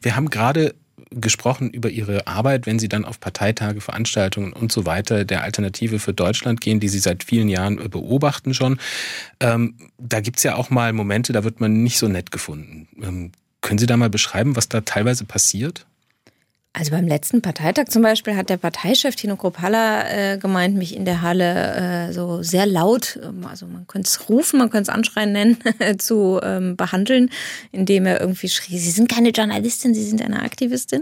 Wir 0.01 0.15
haben 0.15 0.29
gerade 0.29 0.73
gesprochen 1.11 1.69
über 1.69 1.89
Ihre 1.89 2.27
Arbeit, 2.27 2.65
wenn 2.65 2.79
Sie 2.79 2.89
dann 2.89 3.05
auf 3.05 3.19
Parteitage, 3.19 3.81
Veranstaltungen 3.81 4.53
und 4.53 4.71
so 4.71 4.85
weiter 4.85 5.25
der 5.25 5.43
Alternative 5.43 5.99
für 5.99 6.13
Deutschland 6.13 6.61
gehen, 6.61 6.79
die 6.79 6.89
Sie 6.89 6.99
seit 6.99 7.23
vielen 7.23 7.49
Jahren 7.49 7.77
beobachten 7.89 8.53
schon. 8.53 8.79
Ähm, 9.39 9.75
da 9.97 10.19
gibt's 10.19 10.43
ja 10.43 10.55
auch 10.55 10.69
mal 10.69 10.93
Momente, 10.93 11.33
da 11.33 11.43
wird 11.43 11.61
man 11.61 11.83
nicht 11.83 11.97
so 11.97 12.07
nett 12.07 12.31
gefunden. 12.31 12.87
Ähm, 13.01 13.31
können 13.61 13.79
Sie 13.79 13.87
da 13.87 13.97
mal 13.97 14.09
beschreiben, 14.09 14.55
was 14.55 14.69
da 14.69 14.81
teilweise 14.81 15.25
passiert? 15.25 15.85
Also 16.71 16.91
beim 16.91 17.07
letzten 17.07 17.41
Parteitag 17.41 17.85
zum 17.85 18.03
Beispiel 18.03 18.35
hat 18.35 18.51
der 18.51 18.57
Parteichef 18.57 19.15
Tino 19.15 19.35
Kropalla 19.35 20.07
äh, 20.07 20.37
gemeint, 20.37 20.77
mich 20.77 20.95
in 20.95 21.03
der 21.03 21.23
Halle 21.23 22.09
äh, 22.09 22.13
so 22.13 22.43
sehr 22.43 22.67
laut, 22.67 23.19
ähm, 23.23 23.43
also 23.49 23.65
man 23.65 23.87
könnte 23.87 24.07
es 24.07 24.29
rufen, 24.29 24.59
man 24.59 24.69
könnte 24.69 24.91
es 24.91 24.95
anschreien 24.95 25.31
nennen, 25.31 25.57
zu 25.97 26.39
ähm, 26.43 26.75
behandeln, 26.75 27.31
indem 27.71 28.05
er 28.05 28.21
irgendwie 28.21 28.49
schrie, 28.49 28.77
Sie 28.77 28.91
sind 28.91 29.09
keine 29.09 29.29
Journalistin, 29.29 29.95
Sie 29.95 30.05
sind 30.05 30.21
eine 30.21 30.43
Aktivistin. 30.43 31.01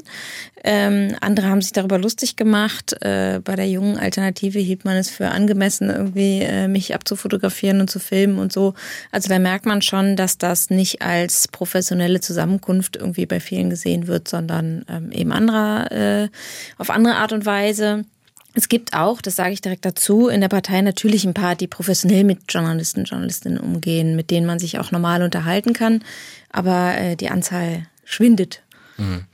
Ähm, 0.64 1.16
andere 1.20 1.48
haben 1.48 1.62
sich 1.62 1.74
darüber 1.74 1.98
lustig 1.98 2.38
gemacht. 2.38 2.96
Äh, 3.02 3.42
bei 3.44 3.56
der 3.56 3.70
jungen 3.70 3.98
Alternative 3.98 4.60
hielt 4.60 4.86
man 4.86 4.96
es 4.96 5.10
für 5.10 5.30
angemessen, 5.30 5.90
irgendwie 5.90 6.40
äh, 6.42 6.70
mich 6.70 6.96
abzufotografieren 6.96 7.82
und 7.82 7.90
zu 7.90 8.00
filmen 8.00 8.40
und 8.40 8.54
so. 8.54 8.74
Also 9.12 9.28
da 9.28 9.38
merkt 9.38 9.66
man 9.66 9.82
schon, 9.82 10.16
dass 10.16 10.38
das 10.38 10.70
nicht 10.70 11.02
als 11.02 11.50
professionelle 11.50 12.22
Zusammenkunft 12.22 12.96
irgendwie 12.96 13.26
bei 13.26 13.42
vielen 13.42 13.70
gesehen 13.70 14.08
wird, 14.08 14.30
sondern 14.30 14.86
ähm, 14.90 15.12
eben 15.12 15.32
andere 15.32 15.57
anderer, 15.58 16.24
äh, 16.24 16.30
auf 16.78 16.90
andere 16.90 17.16
Art 17.16 17.32
und 17.32 17.46
Weise. 17.46 18.06
Es 18.54 18.70
gibt 18.70 18.94
auch, 18.94 19.22
das 19.22 19.36
sage 19.36 19.54
ich 19.54 19.62
direkt 19.62 19.86
dazu, 19.86 20.30
in 20.30 20.42
der 20.42 20.48
Partei 20.48 20.82
natürlich 20.82 21.26
ein 21.26 21.36
paar, 21.36 21.56
die 21.56 21.68
professionell 21.68 22.24
mit 22.24 22.40
Journalisten, 22.50 23.04
Journalistinnen 23.04 23.60
umgehen, 23.60 24.16
mit 24.16 24.32
denen 24.32 24.48
man 24.48 24.58
sich 24.58 24.80
auch 24.80 24.92
normal 24.92 25.22
unterhalten 25.22 25.74
kann. 25.74 26.04
Aber 26.50 26.98
äh, 26.98 27.16
die 27.16 27.30
Anzahl 27.30 27.88
schwindet. 28.04 28.64
Mhm. 28.98 29.26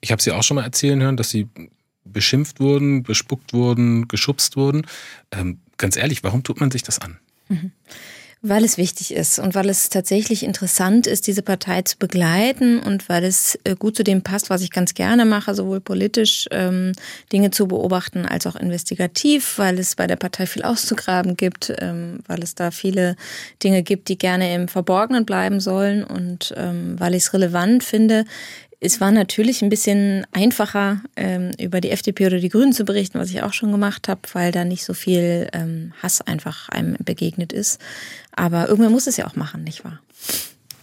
Ich 0.00 0.10
habe 0.10 0.20
Sie 0.20 0.32
auch 0.32 0.42
schon 0.42 0.56
mal 0.56 0.64
erzählen 0.64 1.00
hören, 1.00 1.16
dass 1.16 1.30
Sie 1.30 1.48
beschimpft 2.04 2.60
wurden, 2.60 3.02
bespuckt 3.02 3.52
wurden, 3.52 4.08
geschubst 4.08 4.56
wurden. 4.56 4.86
Ähm, 5.30 5.60
ganz 5.76 5.96
ehrlich, 5.96 6.24
warum 6.24 6.42
tut 6.42 6.60
man 6.60 6.70
sich 6.70 6.82
das 6.82 6.98
an? 6.98 7.18
Mhm. 7.48 7.72
Weil 8.42 8.64
es 8.64 8.76
wichtig 8.76 9.14
ist 9.14 9.38
und 9.38 9.54
weil 9.54 9.68
es 9.68 9.88
tatsächlich 9.88 10.44
interessant 10.44 11.06
ist, 11.06 11.26
diese 11.26 11.42
Partei 11.42 11.82
zu 11.82 11.96
begleiten 11.96 12.78
und 12.78 13.08
weil 13.08 13.24
es 13.24 13.58
äh, 13.64 13.74
gut 13.74 13.96
zu 13.96 14.04
dem 14.04 14.22
passt, 14.22 14.50
was 14.50 14.62
ich 14.62 14.70
ganz 14.70 14.94
gerne 14.94 15.24
mache, 15.24 15.54
sowohl 15.54 15.80
politisch 15.80 16.46
ähm, 16.50 16.92
Dinge 17.32 17.50
zu 17.50 17.66
beobachten 17.66 18.26
als 18.26 18.46
auch 18.46 18.54
investigativ, 18.54 19.58
weil 19.58 19.78
es 19.78 19.96
bei 19.96 20.06
der 20.06 20.16
Partei 20.16 20.46
viel 20.46 20.62
auszugraben 20.62 21.36
gibt, 21.36 21.72
ähm, 21.78 22.20
weil 22.26 22.42
es 22.42 22.54
da 22.54 22.70
viele 22.70 23.16
Dinge 23.64 23.82
gibt, 23.82 24.08
die 24.08 24.18
gerne 24.18 24.54
im 24.54 24.68
Verborgenen 24.68 25.24
bleiben 25.24 25.58
sollen 25.58 26.04
und 26.04 26.54
ähm, 26.56 27.00
weil 27.00 27.14
ich 27.14 27.24
es 27.24 27.32
relevant 27.32 27.82
finde, 27.84 28.26
es 28.80 29.00
war 29.00 29.10
natürlich 29.10 29.62
ein 29.62 29.68
bisschen 29.68 30.26
einfacher, 30.32 31.00
ähm, 31.16 31.52
über 31.58 31.80
die 31.80 31.90
FDP 31.90 32.26
oder 32.26 32.38
die 32.38 32.48
Grünen 32.48 32.72
zu 32.72 32.84
berichten, 32.84 33.18
was 33.18 33.30
ich 33.30 33.42
auch 33.42 33.52
schon 33.52 33.72
gemacht 33.72 34.08
habe, 34.08 34.20
weil 34.32 34.52
da 34.52 34.64
nicht 34.64 34.84
so 34.84 34.94
viel 34.94 35.48
ähm, 35.52 35.92
Hass 36.02 36.20
einfach 36.20 36.68
einem 36.68 36.96
begegnet 37.04 37.52
ist. 37.52 37.80
Aber 38.32 38.68
irgendwann 38.68 38.92
muss 38.92 39.06
es 39.06 39.16
ja 39.16 39.26
auch 39.26 39.36
machen, 39.36 39.64
nicht 39.64 39.84
wahr? 39.84 40.00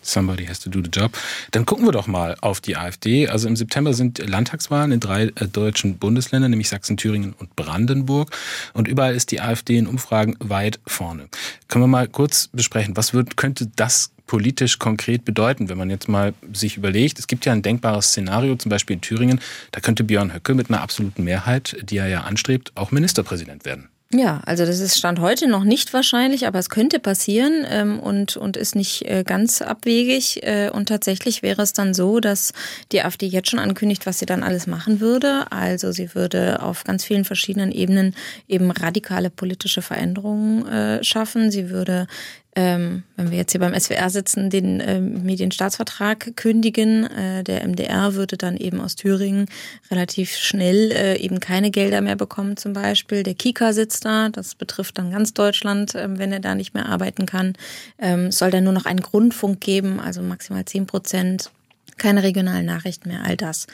Somebody 0.04 0.46
has 0.46 0.60
to 0.60 0.70
do 0.70 0.82
the 0.84 0.90
job. 0.90 1.18
Dann 1.52 1.66
gucken 1.66 1.86
wir 1.86 1.92
doch 1.92 2.08
mal 2.08 2.36
auf 2.42 2.60
die 2.60 2.76
AfD. 2.76 3.30
Also 3.30 3.48
im 3.48 3.56
September 3.56 3.94
sind 3.94 4.18
Landtagswahlen 4.20 4.92
in 4.92 5.00
drei 5.00 5.26
äh, 5.36 5.48
deutschen 5.48 5.98
Bundesländern, 5.98 6.52
nämlich 6.52 6.70
Sachsen, 6.70 6.98
Thüringen 6.98 7.34
und 7.34 7.56
Brandenburg. 7.56 8.36
Und 8.74 8.88
überall 8.88 9.16
ist 9.16 9.32
die 9.32 9.40
AfD 9.40 9.78
in 9.78 9.88
Umfragen 9.88 10.36
weit 10.40 10.80
vorne. 10.86 11.30
Können 11.68 11.84
wir 11.84 11.88
mal 11.88 12.08
kurz 12.08 12.50
besprechen, 12.52 12.98
was 12.98 13.14
wird, 13.14 13.38
könnte 13.38 13.68
das 13.76 14.12
politisch 14.28 14.80
konkret 14.80 15.26
bedeuten, 15.26 15.70
wenn 15.70 15.78
man 15.78 15.90
jetzt 15.90 16.08
mal 16.08 16.34
sich 16.54 16.78
überlegt, 16.78 17.20
es 17.20 17.28
gibt 17.28 17.46
ja 17.46 17.52
ein 17.52 17.62
denkbares 17.62 18.08
Szenario, 18.08 18.56
zum 18.56 18.70
Beispiel 18.70 18.96
in 18.96 19.02
Thüringen, 19.02 19.40
da 19.72 19.80
könnte 19.80 20.04
Björn 20.04 20.34
Höcke 20.34 20.54
mit 20.54 20.70
einer 20.70 20.82
absoluten 20.82 21.24
Mehrheit, 21.24 21.78
die 21.84 21.98
er 21.98 22.08
ja 22.08 22.22
anstrebt, 22.22 22.72
auch 22.76 22.92
Ministerpräsident 22.92 23.66
werden. 23.66 23.90
Ja, 24.14 24.42
also 24.46 24.66
das 24.66 24.80
ist 24.80 24.98
Stand 24.98 25.20
heute 25.20 25.48
noch 25.48 25.64
nicht 25.64 25.92
wahrscheinlich, 25.92 26.46
aber 26.46 26.60
es 26.60 26.70
könnte 26.70 27.00
passieren 27.00 27.66
ähm, 27.68 28.00
und, 28.00 28.38
und 28.38 28.58
ist 28.58 28.76
nicht 28.76 29.06
äh, 29.10 29.24
ganz 29.26 29.64
abwegig. 29.64 30.44
Äh, 30.44 30.70
und 30.70 30.88
tatsächlich 30.88 31.42
wäre 31.42 31.64
es 31.64 31.74
dann 31.74 31.96
so, 31.96 32.20
dass 32.20 32.54
die 32.92 33.02
AfD 33.02 33.26
jetzt 33.26 33.50
schon 33.50 33.60
ankündigt, 33.60 34.06
was 34.06 34.20
sie 34.20 34.28
dann 34.28 34.44
alles 34.44 34.68
machen 34.68 35.00
würde. 35.00 35.52
Also 35.52 35.92
sie 35.92 36.14
würde 36.14 36.62
auf 36.62 36.84
ganz 36.84 37.04
vielen 37.04 37.26
verschiedenen 37.26 37.72
Ebenen 37.72 38.16
eben 38.48 38.70
radikale 38.70 39.32
politische 39.32 39.82
Veränderungen 39.82 40.68
äh, 40.68 41.04
schaffen. 41.04 41.50
Sie 41.50 41.72
würde 41.72 42.06
ähm, 42.56 43.04
wenn 43.16 43.32
wir 43.32 43.38
jetzt 43.38 43.52
hier 43.52 43.62
beim 43.62 43.78
SWR 43.78 44.10
sitzen, 44.10 44.50
den 44.50 44.82
ähm, 44.86 45.24
Medienstaatsvertrag 45.24 46.36
kündigen. 46.36 47.06
Äh, 47.06 47.44
der 47.44 47.68
MDR 47.68 48.14
würde 48.14 48.38
dann 48.38 48.58
eben 48.58 48.80
aus 48.80 48.96
Thüringen 48.96 49.48
relativ 49.90 50.36
schnell 50.36 50.92
äh, 50.92 51.18
eben 51.18 51.40
keine 51.40 51.72
Gelder 51.72 52.02
mehr 52.02 52.16
bekommen 52.16 52.58
zum 52.58 52.74
Beispiel. 52.74 53.24
Der 53.24 53.34
Kika 53.34 53.74
sitzt 53.74 54.06
da, 54.06 54.30
das 54.30 54.56
betrifft 54.56 54.98
dann 54.98 55.12
ganz 55.12 55.34
Deutschland, 55.34 55.96
ähm, 55.96 56.20
wenn 56.20 56.32
er 56.32 56.40
da 56.40 56.54
nicht 56.54 56.74
mehr 56.74 56.88
arbeiten 56.88 57.26
kann. 57.26 57.54
Ähm, 57.98 58.32
soll 58.32 58.52
dann 58.52 58.64
nur 58.64 58.74
noch 58.74 58.86
einen 58.86 59.02
Grundfunk 59.02 59.60
geben, 59.60 60.00
also 60.00 60.22
maximal 60.22 60.66
zehn 60.66 60.86
Prozent 60.86 61.50
keine 61.98 62.24
regionalen 62.24 62.66
Nachrichten 62.66 63.10
mehr, 63.10 63.24
all 63.24 63.38
das. 63.38 63.68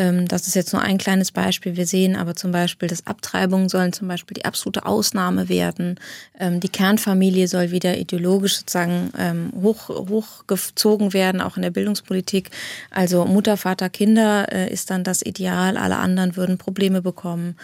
Ähm, 0.00 0.26
das 0.26 0.46
ist 0.46 0.54
jetzt 0.54 0.72
nur 0.72 0.80
ein 0.80 0.96
kleines 0.96 1.30
Beispiel. 1.30 1.76
Wir 1.76 1.86
sehen 1.86 2.16
aber 2.16 2.34
zum 2.34 2.52
Beispiel, 2.52 2.88
dass 2.88 3.06
Abtreibungen 3.06 3.68
sollen 3.68 3.92
zum 3.92 4.08
Beispiel 4.08 4.34
die 4.34 4.46
absolute 4.46 4.86
Ausnahme 4.86 5.50
werden. 5.50 6.00
Ähm, 6.38 6.58
die 6.60 6.70
Kernfamilie 6.70 7.46
soll 7.48 7.70
wieder 7.70 7.98
ideologisch 7.98 8.56
sozusagen 8.56 9.12
ähm, 9.18 9.52
hoch, 9.60 9.90
hochgezogen 9.90 11.12
werden, 11.12 11.42
auch 11.42 11.56
in 11.56 11.62
der 11.62 11.70
Bildungspolitik. 11.70 12.50
Also 12.90 13.26
Mutter, 13.26 13.58
Vater, 13.58 13.90
Kinder 13.90 14.50
äh, 14.50 14.72
ist 14.72 14.88
dann 14.90 15.04
das 15.04 15.20
Ideal. 15.20 15.76
Alle 15.76 15.98
anderen 15.98 16.36
würden 16.36 16.56
Probleme 16.56 17.02
bekommen. 17.02 17.56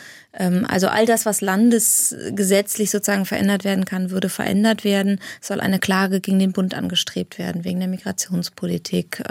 Also 0.68 0.88
all 0.88 1.06
das, 1.06 1.24
was 1.24 1.40
landesgesetzlich 1.40 2.90
sozusagen 2.90 3.24
verändert 3.24 3.64
werden 3.64 3.86
kann, 3.86 4.10
würde 4.10 4.28
verändert 4.28 4.84
werden. 4.84 5.18
Soll 5.40 5.62
eine 5.62 5.78
Klage 5.78 6.20
gegen 6.20 6.38
den 6.38 6.52
Bund 6.52 6.74
angestrebt 6.74 7.38
werden 7.38 7.64
wegen 7.64 7.78
der 7.80 7.88
Migrationspolitik. 7.88 9.22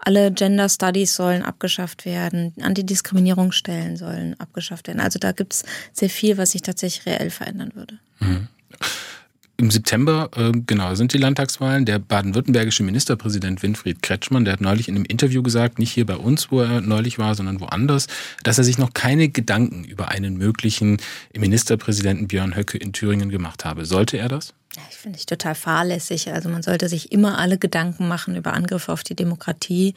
Alle 0.00 0.32
Gender 0.32 0.68
Studies 0.68 1.14
sollen 1.14 1.44
abgeschafft 1.44 2.04
werden 2.06 2.31
werden, 2.32 2.52
Antidiskriminierungsstellen 2.60 3.96
sollen 3.96 4.38
abgeschafft 4.40 4.88
werden. 4.88 5.00
Also 5.00 5.18
da 5.18 5.32
gibt 5.32 5.54
es 5.54 5.64
sehr 5.92 6.10
viel, 6.10 6.38
was 6.38 6.52
sich 6.52 6.62
tatsächlich 6.62 7.06
reell 7.06 7.30
verändern 7.30 7.72
würde. 7.74 7.98
Mhm. 8.20 8.48
Im 9.58 9.70
September, 9.70 10.28
äh, 10.34 10.50
genau, 10.66 10.94
sind 10.96 11.12
die 11.12 11.18
Landtagswahlen. 11.18 11.84
Der 11.84 12.00
baden-württembergische 12.00 12.82
Ministerpräsident 12.82 13.62
Winfried 13.62 14.02
Kretschmann, 14.02 14.44
der 14.44 14.54
hat 14.54 14.60
neulich 14.60 14.88
in 14.88 14.96
einem 14.96 15.04
Interview 15.04 15.42
gesagt, 15.42 15.78
nicht 15.78 15.92
hier 15.92 16.06
bei 16.06 16.16
uns, 16.16 16.50
wo 16.50 16.62
er 16.62 16.80
neulich 16.80 17.18
war, 17.18 17.34
sondern 17.36 17.60
woanders, 17.60 18.08
dass 18.42 18.58
er 18.58 18.64
sich 18.64 18.78
noch 18.78 18.92
keine 18.92 19.28
Gedanken 19.28 19.84
über 19.84 20.08
einen 20.08 20.36
möglichen 20.36 20.96
Ministerpräsidenten 21.36 22.26
Björn 22.26 22.56
Höcke 22.56 22.76
in 22.76 22.92
Thüringen 22.92 23.28
gemacht 23.28 23.64
habe. 23.64 23.84
Sollte 23.84 24.18
er 24.18 24.28
das? 24.28 24.54
Ich 24.90 24.96
finde 24.96 25.18
ich 25.18 25.26
total 25.26 25.54
fahrlässig. 25.54 26.32
Also 26.32 26.48
man 26.48 26.62
sollte 26.62 26.88
sich 26.88 27.12
immer 27.12 27.38
alle 27.38 27.58
Gedanken 27.58 28.08
machen 28.08 28.36
über 28.36 28.54
Angriffe 28.54 28.90
auf 28.90 29.02
die 29.02 29.14
Demokratie. 29.14 29.94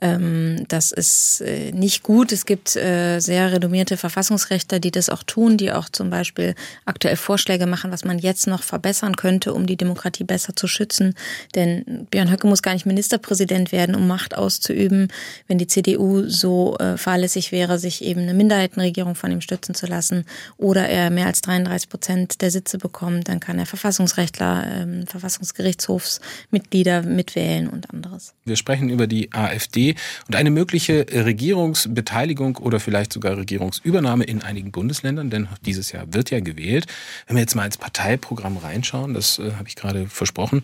Ähm, 0.00 0.64
das 0.66 0.90
ist 0.90 1.42
äh, 1.42 1.70
nicht 1.70 2.02
gut. 2.02 2.32
Es 2.32 2.44
gibt 2.44 2.74
äh, 2.74 3.20
sehr 3.20 3.52
renommierte 3.52 3.96
Verfassungsrechter, 3.96 4.80
die 4.80 4.90
das 4.90 5.10
auch 5.10 5.22
tun, 5.22 5.56
die 5.56 5.70
auch 5.70 5.88
zum 5.88 6.10
Beispiel 6.10 6.56
aktuell 6.86 7.14
Vorschläge 7.14 7.66
machen, 7.66 7.92
was 7.92 8.04
man 8.04 8.18
jetzt 8.18 8.48
noch 8.48 8.64
verbessern 8.64 9.14
könnte, 9.14 9.54
um 9.54 9.64
die 9.66 9.76
Demokratie 9.76 10.24
besser 10.24 10.56
zu 10.56 10.66
schützen. 10.66 11.14
Denn 11.54 12.08
Björn 12.10 12.30
Höcke 12.30 12.48
muss 12.48 12.62
gar 12.62 12.74
nicht 12.74 12.84
Ministerpräsident 12.84 13.70
werden, 13.70 13.94
um 13.94 14.08
Macht 14.08 14.36
auszuüben. 14.36 15.06
Wenn 15.46 15.58
die 15.58 15.68
CDU 15.68 16.28
so 16.28 16.76
äh, 16.78 16.96
fahrlässig 16.96 17.52
wäre, 17.52 17.78
sich 17.78 18.02
eben 18.02 18.22
eine 18.22 18.34
Minderheitenregierung 18.34 19.14
von 19.14 19.30
ihm 19.30 19.40
stützen 19.40 19.76
zu 19.76 19.86
lassen 19.86 20.24
oder 20.56 20.88
er 20.88 21.10
mehr 21.10 21.26
als 21.26 21.42
33 21.42 21.88
Prozent 21.88 22.40
der 22.42 22.50
Sitze 22.50 22.78
bekommt, 22.78 23.28
dann 23.28 23.38
kann 23.38 23.60
er 23.60 23.66
Verfassungsrechtler 23.66 24.15
Verfassungsrechtler, 24.16 24.66
ähm, 24.66 25.06
Verfassungsgerichtshofsmitglieder 25.06 27.02
mitwählen 27.02 27.68
und 27.68 27.90
anderes. 27.90 28.34
Wir 28.44 28.56
sprechen 28.56 28.88
über 28.88 29.06
die 29.06 29.32
AfD 29.32 29.94
und 30.26 30.34
eine 30.36 30.50
mögliche 30.50 31.06
Regierungsbeteiligung 31.12 32.56
oder 32.56 32.80
vielleicht 32.80 33.12
sogar 33.12 33.36
Regierungsübernahme 33.36 34.24
in 34.24 34.42
einigen 34.42 34.72
Bundesländern, 34.72 35.30
denn 35.30 35.48
dieses 35.64 35.92
Jahr 35.92 36.12
wird 36.12 36.30
ja 36.30 36.40
gewählt. 36.40 36.86
Wenn 37.26 37.36
wir 37.36 37.42
jetzt 37.42 37.54
mal 37.54 37.66
ins 37.66 37.76
Parteiprogramm 37.76 38.56
reinschauen, 38.56 39.12
das 39.14 39.38
äh, 39.38 39.52
habe 39.52 39.68
ich 39.68 39.76
gerade 39.76 40.06
versprochen, 40.06 40.62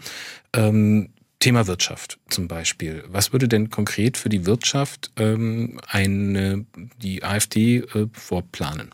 ähm, 0.54 1.10
Thema 1.38 1.66
Wirtschaft 1.66 2.18
zum 2.28 2.46
Beispiel. 2.46 3.04
Was 3.08 3.32
würde 3.32 3.48
denn 3.48 3.68
konkret 3.68 4.16
für 4.16 4.28
die 4.28 4.46
Wirtschaft 4.46 5.10
ähm, 5.16 5.80
eine, 5.88 6.64
die 7.02 7.24
AfD 7.24 7.78
äh, 7.78 8.06
vorplanen? 8.12 8.90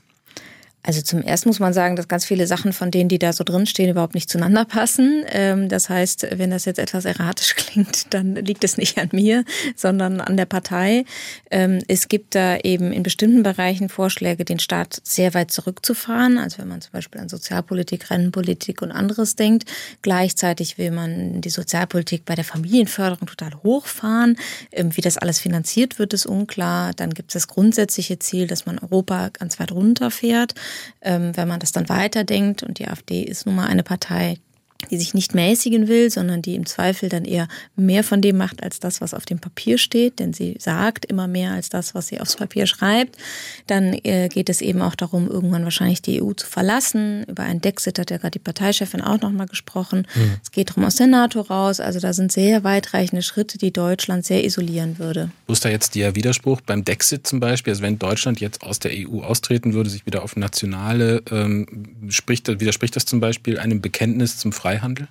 Also 0.84 1.02
zum 1.02 1.22
ersten 1.22 1.48
muss 1.48 1.58
man 1.58 1.72
sagen, 1.72 1.96
dass 1.96 2.08
ganz 2.08 2.24
viele 2.24 2.46
Sachen 2.46 2.72
von 2.72 2.90
denen, 2.90 3.08
die 3.08 3.18
da 3.18 3.32
so 3.32 3.42
drinstehen, 3.42 3.90
überhaupt 3.90 4.14
nicht 4.14 4.30
zueinander 4.30 4.64
passen. 4.64 5.24
Ähm, 5.28 5.68
das 5.68 5.88
heißt, 5.88 6.28
wenn 6.36 6.50
das 6.50 6.64
jetzt 6.64 6.78
etwas 6.78 7.04
erratisch 7.04 7.54
klingt, 7.56 8.14
dann 8.14 8.36
liegt 8.36 8.64
es 8.64 8.76
nicht 8.76 8.96
an 8.96 9.08
mir, 9.12 9.44
sondern 9.76 10.20
an 10.20 10.36
der 10.36 10.46
Partei. 10.46 11.04
Ähm, 11.50 11.80
es 11.88 12.08
gibt 12.08 12.34
da 12.34 12.56
eben 12.58 12.92
in 12.92 13.02
bestimmten 13.02 13.42
Bereichen 13.42 13.88
Vorschläge, 13.88 14.44
den 14.44 14.60
Staat 14.60 15.00
sehr 15.02 15.34
weit 15.34 15.50
zurückzufahren. 15.50 16.38
Also 16.38 16.58
wenn 16.58 16.68
man 16.68 16.80
zum 16.80 16.92
Beispiel 16.92 17.20
an 17.20 17.28
Sozialpolitik, 17.28 18.10
Rennenpolitik 18.10 18.80
und 18.80 18.92
anderes 18.92 19.36
denkt. 19.36 19.70
Gleichzeitig 20.02 20.78
will 20.78 20.92
man 20.92 21.40
die 21.40 21.50
Sozialpolitik 21.50 22.24
bei 22.24 22.36
der 22.36 22.44
Familienförderung 22.44 23.26
total 23.26 23.52
hochfahren. 23.64 24.38
Ähm, 24.70 24.96
wie 24.96 25.00
das 25.00 25.18
alles 25.18 25.40
finanziert 25.40 25.98
wird, 25.98 26.14
ist 26.14 26.26
unklar. 26.26 26.92
Dann 26.94 27.12
gibt 27.12 27.30
es 27.30 27.34
das 27.34 27.48
grundsätzliche 27.48 28.18
Ziel, 28.20 28.46
dass 28.46 28.64
man 28.64 28.78
Europa 28.78 29.30
ganz 29.30 29.58
weit 29.58 29.72
runterfährt. 29.72 30.54
Ähm, 31.00 31.36
wenn 31.36 31.48
man 31.48 31.60
das 31.60 31.72
dann 31.72 31.88
weiterdenkt, 31.88 32.62
und 32.62 32.78
die 32.78 32.88
AfD 32.88 33.22
ist 33.22 33.46
nun 33.46 33.56
mal 33.56 33.66
eine 33.66 33.82
Partei, 33.82 34.38
die 34.90 34.98
sich 34.98 35.14
nicht 35.14 35.34
mäßigen 35.34 35.88
will, 35.88 36.10
sondern 36.10 36.42
die 36.42 36.54
im 36.54 36.66
Zweifel 36.66 37.08
dann 37.08 37.24
eher 37.24 37.48
mehr 37.76 38.04
von 38.04 38.20
dem 38.20 38.36
macht 38.36 38.62
als 38.62 38.80
das, 38.80 39.00
was 39.00 39.14
auf 39.14 39.24
dem 39.24 39.38
Papier 39.38 39.78
steht, 39.78 40.18
denn 40.18 40.32
sie 40.32 40.56
sagt 40.58 41.04
immer 41.04 41.26
mehr 41.26 41.52
als 41.52 41.68
das, 41.68 41.94
was 41.94 42.08
sie 42.08 42.20
aufs 42.20 42.36
Papier 42.36 42.66
schreibt. 42.66 43.16
Dann 43.66 43.94
äh, 44.04 44.28
geht 44.28 44.48
es 44.48 44.60
eben 44.60 44.82
auch 44.82 44.94
darum, 44.94 45.28
irgendwann 45.28 45.64
wahrscheinlich 45.64 46.02
die 46.02 46.22
EU 46.22 46.32
zu 46.32 46.46
verlassen. 46.46 47.24
Über 47.24 47.42
einen 47.42 47.60
Dexit 47.60 47.98
hat 47.98 48.10
ja 48.10 48.18
gerade 48.18 48.32
die 48.32 48.38
Parteichefin 48.38 49.00
auch 49.00 49.20
nochmal 49.20 49.46
gesprochen. 49.46 50.06
Mhm. 50.14 50.36
Es 50.42 50.50
geht 50.50 50.70
darum, 50.70 50.84
aus 50.84 50.96
der 50.96 51.06
NATO 51.06 51.40
raus. 51.40 51.80
Also 51.80 52.00
da 52.00 52.12
sind 52.12 52.32
sehr 52.32 52.64
weitreichende 52.64 53.22
Schritte, 53.22 53.58
die 53.58 53.72
Deutschland 53.72 54.24
sehr 54.24 54.44
isolieren 54.44 54.98
würde. 54.98 55.30
Wo 55.46 55.52
ist 55.52 55.64
da 55.64 55.68
jetzt 55.68 55.94
der 55.94 56.14
Widerspruch 56.14 56.60
beim 56.60 56.84
Dexit 56.84 57.26
zum 57.26 57.40
Beispiel? 57.40 57.72
Also 57.72 57.82
wenn 57.82 57.98
Deutschland 57.98 58.40
jetzt 58.40 58.62
aus 58.62 58.78
der 58.78 58.92
EU 58.94 59.20
austreten 59.22 59.74
würde, 59.74 59.90
sich 59.90 60.06
wieder 60.06 60.22
auf 60.22 60.36
nationale, 60.36 61.22
ähm, 61.30 61.66
spricht, 62.08 62.48
widerspricht 62.48 62.96
das 62.96 63.04
zum 63.04 63.20
Beispiel 63.20 63.58
einem 63.58 63.80
Bekenntnis 63.80 64.38
zum 64.38 64.52
Freihandel? 64.52 64.77
Freihandel? 64.78 65.08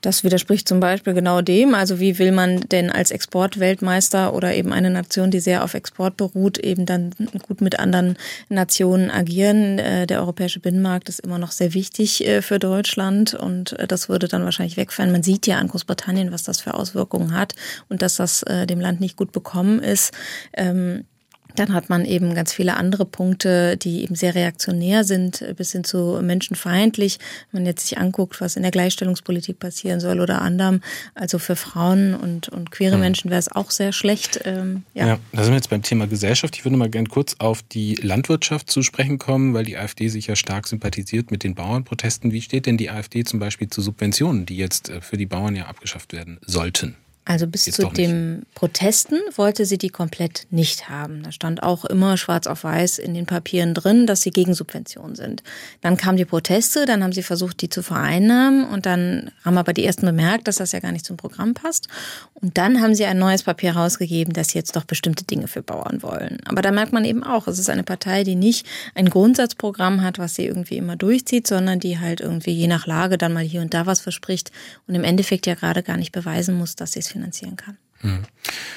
Das 0.00 0.24
widerspricht 0.24 0.66
zum 0.66 0.80
Beispiel 0.80 1.12
genau 1.12 1.42
dem. 1.42 1.74
Also 1.74 2.00
wie 2.00 2.18
will 2.18 2.32
man 2.32 2.60
denn 2.60 2.90
als 2.90 3.10
Exportweltmeister 3.10 4.32
oder 4.32 4.54
eben 4.54 4.72
eine 4.72 4.90
Nation, 4.90 5.30
die 5.30 5.40
sehr 5.40 5.62
auf 5.62 5.74
Export 5.74 6.16
beruht, 6.16 6.56
eben 6.58 6.86
dann 6.86 7.14
gut 7.46 7.60
mit 7.60 7.78
anderen 7.78 8.16
Nationen 8.48 9.10
agieren? 9.10 9.78
Äh, 9.78 10.06
der 10.06 10.20
europäische 10.20 10.60
Binnenmarkt 10.60 11.08
ist 11.08 11.20
immer 11.20 11.38
noch 11.38 11.52
sehr 11.52 11.74
wichtig 11.74 12.26
äh, 12.26 12.42
für 12.42 12.58
Deutschland 12.58 13.34
und 13.34 13.78
äh, 13.78 13.86
das 13.86 14.08
würde 14.08 14.26
dann 14.26 14.44
wahrscheinlich 14.44 14.76
wegfallen. 14.76 15.12
Man 15.12 15.22
sieht 15.22 15.46
ja 15.46 15.58
an 15.58 15.68
Großbritannien, 15.68 16.32
was 16.32 16.44
das 16.44 16.60
für 16.60 16.74
Auswirkungen 16.74 17.34
hat 17.34 17.54
und 17.88 18.00
dass 18.02 18.16
das 18.16 18.44
dem 18.48 18.80
Land 18.80 19.00
nicht 19.00 19.16
gut 19.16 19.32
bekommen 19.32 19.80
ist. 19.80 20.12
Dann 21.58 21.72
hat 21.72 21.88
man 21.88 22.04
eben 22.04 22.34
ganz 22.34 22.52
viele 22.52 22.76
andere 22.76 23.04
Punkte, 23.04 23.76
die 23.76 24.02
eben 24.02 24.14
sehr 24.14 24.34
reaktionär 24.34 25.04
sind, 25.04 25.44
bis 25.56 25.72
hin 25.72 25.84
zu 25.84 26.20
menschenfeindlich. 26.22 27.18
Wenn 27.50 27.62
man 27.62 27.66
jetzt 27.66 27.88
sich 27.88 27.98
anguckt, 27.98 28.40
was 28.40 28.56
in 28.56 28.62
der 28.62 28.70
Gleichstellungspolitik 28.70 29.58
passieren 29.58 30.00
soll 30.00 30.20
oder 30.20 30.42
anderem, 30.42 30.80
also 31.14 31.38
für 31.38 31.56
Frauen 31.56 32.14
und, 32.14 32.48
und 32.48 32.70
queere 32.70 32.96
mhm. 32.96 33.02
Menschen 33.02 33.30
wäre 33.30 33.40
es 33.40 33.50
auch 33.50 33.70
sehr 33.70 33.92
schlecht. 33.92 34.40
Ähm, 34.44 34.84
ja. 34.94 35.06
ja, 35.06 35.18
da 35.32 35.42
sind 35.42 35.52
wir 35.52 35.56
jetzt 35.56 35.70
beim 35.70 35.82
Thema 35.82 36.06
Gesellschaft. 36.06 36.56
Ich 36.56 36.64
würde 36.64 36.76
mal 36.76 36.90
gerne 36.90 37.08
kurz 37.08 37.36
auf 37.38 37.62
die 37.62 37.94
Landwirtschaft 37.96 38.70
zu 38.70 38.82
sprechen 38.82 39.18
kommen, 39.18 39.54
weil 39.54 39.64
die 39.64 39.76
AfD 39.76 40.08
sich 40.08 40.26
ja 40.26 40.36
stark 40.36 40.68
sympathisiert 40.68 41.30
mit 41.30 41.44
den 41.44 41.54
Bauernprotesten. 41.54 42.32
Wie 42.32 42.42
steht 42.42 42.66
denn 42.66 42.76
die 42.76 42.90
AfD 42.90 43.24
zum 43.24 43.40
Beispiel 43.40 43.68
zu 43.68 43.80
Subventionen, 43.80 44.46
die 44.46 44.56
jetzt 44.56 44.90
äh, 44.90 45.00
für 45.00 45.16
die 45.16 45.26
Bauern 45.26 45.56
ja 45.56 45.66
abgeschafft 45.66 46.12
werden 46.12 46.38
sollten? 46.44 46.96
Also 47.28 47.46
bis 47.46 47.66
Jetzt 47.66 47.76
zu 47.76 47.90
den 47.90 48.46
Protesten 48.54 49.18
wollte 49.36 49.66
sie 49.66 49.76
die 49.76 49.90
komplett 49.90 50.46
nicht 50.48 50.88
haben. 50.88 51.22
Da 51.22 51.30
stand 51.30 51.62
auch 51.62 51.84
immer 51.84 52.16
schwarz 52.16 52.46
auf 52.46 52.64
weiß 52.64 52.98
in 52.98 53.12
den 53.12 53.26
Papieren 53.26 53.74
drin, 53.74 54.06
dass 54.06 54.22
sie 54.22 54.30
gegen 54.30 54.54
Subventionen 54.54 55.14
sind. 55.14 55.42
Dann 55.82 55.98
kamen 55.98 56.16
die 56.16 56.24
Proteste, 56.24 56.86
dann 56.86 57.04
haben 57.04 57.12
sie 57.12 57.22
versucht, 57.22 57.60
die 57.60 57.68
zu 57.68 57.82
vereinnahmen 57.82 58.64
und 58.64 58.86
dann 58.86 59.30
haben 59.44 59.58
aber 59.58 59.74
die 59.74 59.84
ersten 59.84 60.06
bemerkt, 60.06 60.48
dass 60.48 60.56
das 60.56 60.72
ja 60.72 60.80
gar 60.80 60.90
nicht 60.90 61.04
zum 61.04 61.18
Programm 61.18 61.52
passt. 61.52 61.88
Und 62.32 62.56
dann 62.56 62.80
haben 62.80 62.94
sie 62.94 63.04
ein 63.04 63.18
neues 63.18 63.42
Papier 63.42 63.76
rausgegeben, 63.76 64.32
dass 64.32 64.48
sie 64.48 64.58
jetzt 64.58 64.74
doch 64.74 64.84
bestimmte 64.84 65.24
Dinge 65.24 65.48
für 65.48 65.60
Bauern 65.60 66.02
wollen. 66.02 66.38
Aber 66.46 66.62
da 66.62 66.72
merkt 66.72 66.94
man 66.94 67.04
eben 67.04 67.22
auch, 67.22 67.46
es 67.46 67.58
ist 67.58 67.68
eine 67.68 67.82
Partei, 67.82 68.24
die 68.24 68.36
nicht 68.36 68.64
ein 68.94 69.10
Grundsatzprogramm 69.10 70.02
hat, 70.02 70.18
was 70.18 70.34
sie 70.34 70.46
irgendwie 70.46 70.78
immer 70.78 70.96
durchzieht, 70.96 71.46
sondern 71.46 71.78
die 71.78 71.98
halt 71.98 72.22
irgendwie 72.22 72.52
je 72.52 72.68
nach 72.68 72.86
Lage 72.86 73.18
dann 73.18 73.34
mal 73.34 73.44
hier 73.44 73.60
und 73.60 73.74
da 73.74 73.84
was 73.84 74.00
verspricht 74.00 74.50
und 74.86 74.94
im 74.94 75.04
Endeffekt 75.04 75.46
ja 75.46 75.54
gerade 75.54 75.82
gar 75.82 75.98
nicht 75.98 76.12
beweisen 76.12 76.56
muss, 76.56 76.74
dass 76.74 76.92
sie 76.92 77.00
es 77.00 77.17
finanzieren 77.18 77.56
kann. 77.56 77.76
Hm. 78.00 78.22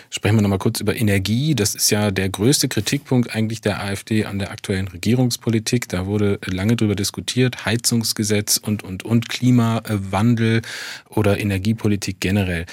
Sprechen 0.10 0.36
wir 0.36 0.42
nochmal 0.42 0.58
kurz 0.58 0.80
über 0.80 0.96
Energie. 0.96 1.54
Das 1.54 1.76
ist 1.76 1.92
ja 1.92 2.10
der 2.10 2.30
größte 2.30 2.68
Kritikpunkt 2.68 3.36
eigentlich 3.36 3.62
der 3.62 3.80
AfD 3.80 4.26
an 4.26 4.40
der 4.40 4.50
aktuellen 4.50 4.88
Regierungspolitik. 4.88 5.88
Da 5.90 6.08
wurde 6.08 6.40
lange 6.46 6.76
drüber 6.76 6.96
diskutiert. 6.96 7.66
Heizungsgesetz 7.66 8.58
und, 8.58 8.84
und, 8.84 9.04
und 9.04 9.30
Klimawandel 9.30 10.64
oder 11.08 11.40
Energiepolitik 11.40 12.20
generell. 12.20 12.66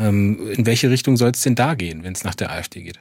Ähm, 0.00 0.48
in 0.52 0.64
welche 0.64 0.90
Richtung 0.90 1.16
soll 1.16 1.32
es 1.32 1.42
denn 1.42 1.56
da 1.56 1.74
gehen, 1.74 2.04
wenn 2.04 2.12
es 2.12 2.22
nach 2.22 2.36
der 2.36 2.52
AfD 2.52 2.82
geht? 2.82 3.00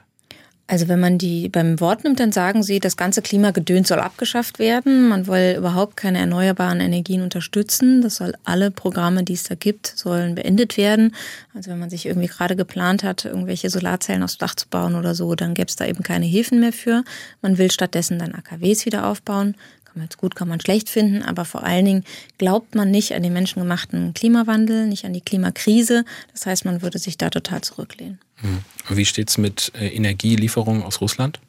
Also 0.67 0.87
wenn 0.87 0.99
man 0.99 1.19
die 1.19 1.47
beim 1.47 1.79
Wort 1.79 2.03
nimmt, 2.03 2.19
dann 2.19 2.31
sagen 2.31 2.63
sie, 2.63 2.79
das 2.79 2.97
ganze 2.97 3.21
Klimagedöns 3.21 3.87
soll 3.87 3.99
abgeschafft 3.99 4.57
werden. 4.57 5.09
Man 5.09 5.27
will 5.27 5.55
überhaupt 5.57 5.95
keine 5.95 6.17
erneuerbaren 6.17 6.79
Energien 6.79 7.21
unterstützen. 7.21 8.01
Das 8.01 8.15
soll 8.15 8.33
alle 8.45 8.71
Programme, 8.71 9.23
die 9.23 9.33
es 9.33 9.43
da 9.43 9.53
gibt, 9.53 9.85
sollen 9.85 10.33
beendet 10.33 10.75
werden. 10.77 11.15
Also 11.53 11.69
wenn 11.69 11.77
man 11.77 11.91
sich 11.91 12.07
irgendwie 12.07 12.27
gerade 12.27 12.55
geplant 12.55 13.03
hat, 13.03 13.25
irgendwelche 13.25 13.69
Solarzellen 13.69 14.23
aufs 14.23 14.39
Dach 14.39 14.55
zu 14.55 14.67
bauen 14.67 14.95
oder 14.95 15.13
so, 15.13 15.35
dann 15.35 15.53
gäbe 15.53 15.67
es 15.67 15.75
da 15.75 15.85
eben 15.85 16.01
keine 16.01 16.25
Hilfen 16.25 16.59
mehr 16.59 16.73
für. 16.73 17.03
Man 17.43 17.59
will 17.59 17.69
stattdessen 17.69 18.17
dann 18.17 18.33
AKWs 18.33 18.87
wieder 18.87 19.05
aufbauen. 19.05 19.55
Kann 19.95 20.01
man 20.01 20.07
jetzt 20.07 20.17
gut, 20.17 20.35
kann 20.35 20.49
man 20.49 20.59
schlecht 20.59 20.89
finden, 20.89 21.23
aber 21.23 21.45
vor 21.45 21.63
allen 21.63 21.85
Dingen 21.85 22.03
glaubt 22.37 22.75
man 22.75 22.91
nicht 22.91 23.13
an 23.13 23.23
den 23.23 23.31
menschengemachten 23.31 24.13
Klimawandel, 24.13 24.87
nicht 24.87 25.05
an 25.05 25.13
die 25.13 25.21
Klimakrise. 25.21 26.03
Das 26.33 26.45
heißt, 26.45 26.65
man 26.65 26.81
würde 26.81 26.99
sich 26.99 27.17
da 27.17 27.29
total 27.29 27.61
zurücklehnen. 27.61 28.19
Hm. 28.41 28.57
Wie 28.89 29.05
steht 29.05 29.29
es 29.29 29.37
mit 29.37 29.71
äh, 29.79 29.87
Energielieferungen 29.87 30.83
aus 30.83 30.99
Russland? 30.99 31.39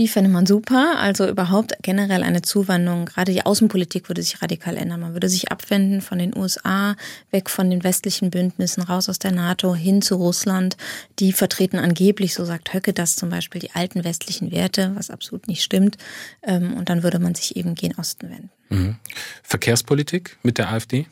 Die 0.00 0.08
fände 0.08 0.30
man 0.30 0.46
super. 0.46 0.98
Also 0.98 1.28
überhaupt 1.28 1.74
generell 1.82 2.22
eine 2.22 2.40
Zuwandlung. 2.40 3.04
Gerade 3.04 3.32
die 3.32 3.44
Außenpolitik 3.44 4.08
würde 4.08 4.22
sich 4.22 4.40
radikal 4.40 4.78
ändern. 4.78 5.00
Man 5.00 5.12
würde 5.12 5.28
sich 5.28 5.52
abwenden 5.52 6.00
von 6.00 6.18
den 6.18 6.34
USA, 6.34 6.96
weg 7.30 7.50
von 7.50 7.68
den 7.68 7.84
westlichen 7.84 8.30
Bündnissen, 8.30 8.82
raus 8.82 9.10
aus 9.10 9.18
der 9.18 9.32
NATO, 9.32 9.74
hin 9.74 10.00
zu 10.00 10.14
Russland. 10.14 10.78
Die 11.18 11.34
vertreten 11.34 11.78
angeblich, 11.78 12.32
so 12.32 12.46
sagt 12.46 12.72
Höcke 12.72 12.94
das 12.94 13.14
zum 13.14 13.28
Beispiel, 13.28 13.60
die 13.60 13.72
alten 13.72 14.02
westlichen 14.02 14.50
Werte, 14.50 14.92
was 14.94 15.10
absolut 15.10 15.48
nicht 15.48 15.62
stimmt. 15.62 15.98
Ähm, 16.44 16.72
und 16.78 16.88
dann 16.88 17.02
würde 17.02 17.18
man 17.18 17.34
sich 17.34 17.56
eben 17.56 17.74
gen 17.74 17.94
Osten 17.96 18.30
wenden. 18.30 18.50
Mhm. 18.70 18.96
Verkehrspolitik 19.42 20.38
mit 20.42 20.56
der 20.56 20.72
AfD? 20.72 21.08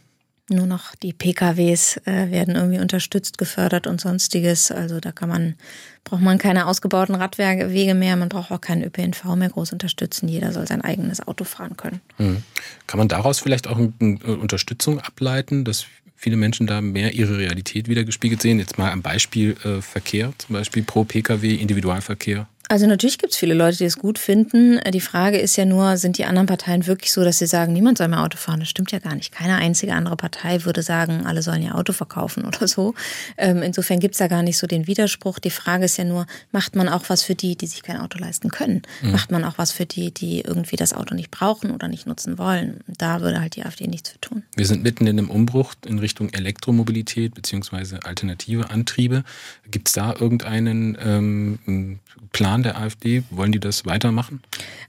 Nur 0.48 0.66
noch 0.66 0.94
die 0.96 1.12
PKWs 1.12 1.98
äh, 2.04 2.30
werden 2.30 2.56
irgendwie 2.56 2.80
unterstützt, 2.80 3.38
gefördert 3.38 3.86
und 3.86 4.00
sonstiges. 4.00 4.70
Also 4.70 5.00
da 5.00 5.12
kann 5.12 5.28
man, 5.28 5.54
braucht 6.04 6.22
man 6.22 6.38
keine 6.38 6.66
ausgebauten 6.66 7.14
Radwege 7.14 7.94
mehr, 7.94 8.16
man 8.16 8.28
braucht 8.28 8.50
auch 8.50 8.60
keinen 8.60 8.82
ÖPNV 8.84 9.24
mehr 9.36 9.50
groß 9.50 9.72
unterstützen. 9.72 10.28
Jeder 10.28 10.52
soll 10.52 10.66
sein 10.66 10.82
eigenes 10.82 11.26
Auto 11.26 11.44
fahren 11.44 11.76
können. 11.76 12.00
Mhm. 12.18 12.42
Kann 12.86 12.98
man 12.98 13.08
daraus 13.08 13.40
vielleicht 13.40 13.68
auch 13.68 13.76
eine 13.76 14.18
Unterstützung 14.24 15.00
ableiten, 15.00 15.64
dass 15.64 15.86
viele 16.16 16.36
Menschen 16.36 16.66
da 16.66 16.80
mehr 16.80 17.12
ihre 17.14 17.38
Realität 17.38 17.88
wiedergespiegelt 17.88 18.42
sehen? 18.42 18.58
Jetzt 18.58 18.78
mal 18.78 18.90
am 18.90 19.02
Beispiel 19.02 19.56
äh, 19.64 19.82
Verkehr, 19.82 20.32
zum 20.38 20.54
Beispiel 20.54 20.82
pro 20.82 21.04
Pkw, 21.04 21.54
Individualverkehr. 21.54 22.48
Also 22.70 22.86
natürlich 22.86 23.16
gibt 23.16 23.32
es 23.32 23.38
viele 23.38 23.54
Leute, 23.54 23.78
die 23.78 23.84
es 23.84 23.96
gut 23.96 24.18
finden. 24.18 24.78
Die 24.92 25.00
Frage 25.00 25.38
ist 25.38 25.56
ja 25.56 25.64
nur, 25.64 25.96
sind 25.96 26.18
die 26.18 26.26
anderen 26.26 26.46
Parteien 26.46 26.86
wirklich 26.86 27.12
so, 27.12 27.24
dass 27.24 27.38
sie 27.38 27.46
sagen, 27.46 27.72
niemand 27.72 27.96
soll 27.96 28.08
mehr 28.08 28.22
Auto 28.22 28.36
fahren? 28.36 28.60
Das 28.60 28.68
stimmt 28.68 28.92
ja 28.92 28.98
gar 28.98 29.14
nicht. 29.14 29.32
Keine 29.32 29.56
einzige 29.56 29.94
andere 29.94 30.16
Partei 30.16 30.64
würde 30.66 30.82
sagen, 30.82 31.24
alle 31.24 31.40
sollen 31.40 31.62
ihr 31.62 31.74
Auto 31.74 31.94
verkaufen 31.94 32.44
oder 32.44 32.68
so. 32.68 32.94
Ähm, 33.38 33.62
insofern 33.62 34.00
gibt 34.00 34.14
es 34.14 34.18
da 34.18 34.28
gar 34.28 34.42
nicht 34.42 34.58
so 34.58 34.66
den 34.66 34.86
Widerspruch. 34.86 35.38
Die 35.38 35.50
Frage 35.50 35.86
ist 35.86 35.96
ja 35.96 36.04
nur, 36.04 36.26
macht 36.52 36.76
man 36.76 36.90
auch 36.90 37.04
was 37.08 37.22
für 37.22 37.34
die, 37.34 37.56
die 37.56 37.66
sich 37.66 37.82
kein 37.82 37.96
Auto 37.96 38.18
leisten 38.18 38.50
können? 38.50 38.82
Mhm. 39.00 39.12
Macht 39.12 39.30
man 39.30 39.44
auch 39.44 39.56
was 39.56 39.72
für 39.72 39.86
die, 39.86 40.12
die 40.12 40.42
irgendwie 40.42 40.76
das 40.76 40.92
Auto 40.92 41.14
nicht 41.14 41.30
brauchen 41.30 41.70
oder 41.70 41.88
nicht 41.88 42.06
nutzen 42.06 42.36
wollen? 42.36 42.80
Da 42.98 43.22
würde 43.22 43.40
halt 43.40 43.56
die 43.56 43.64
AfD 43.64 43.86
nichts 43.86 44.10
für 44.10 44.20
tun. 44.20 44.42
Wir 44.56 44.66
sind 44.66 44.82
mitten 44.82 45.06
in 45.06 45.18
einem 45.18 45.30
Umbruch 45.30 45.72
in 45.86 45.98
Richtung 45.98 46.28
Elektromobilität 46.34 47.34
beziehungsweise 47.34 48.04
alternative 48.04 48.68
Antriebe. 48.68 49.24
Gibt 49.70 49.88
es 49.88 49.94
da 49.94 50.14
irgendeinen 50.18 50.98
ähm, 51.02 51.98
Plan 52.32 52.57
der 52.62 52.78
AfD? 52.78 53.22
Wollen 53.30 53.52
die 53.52 53.60
das 53.60 53.86
weitermachen? 53.86 54.40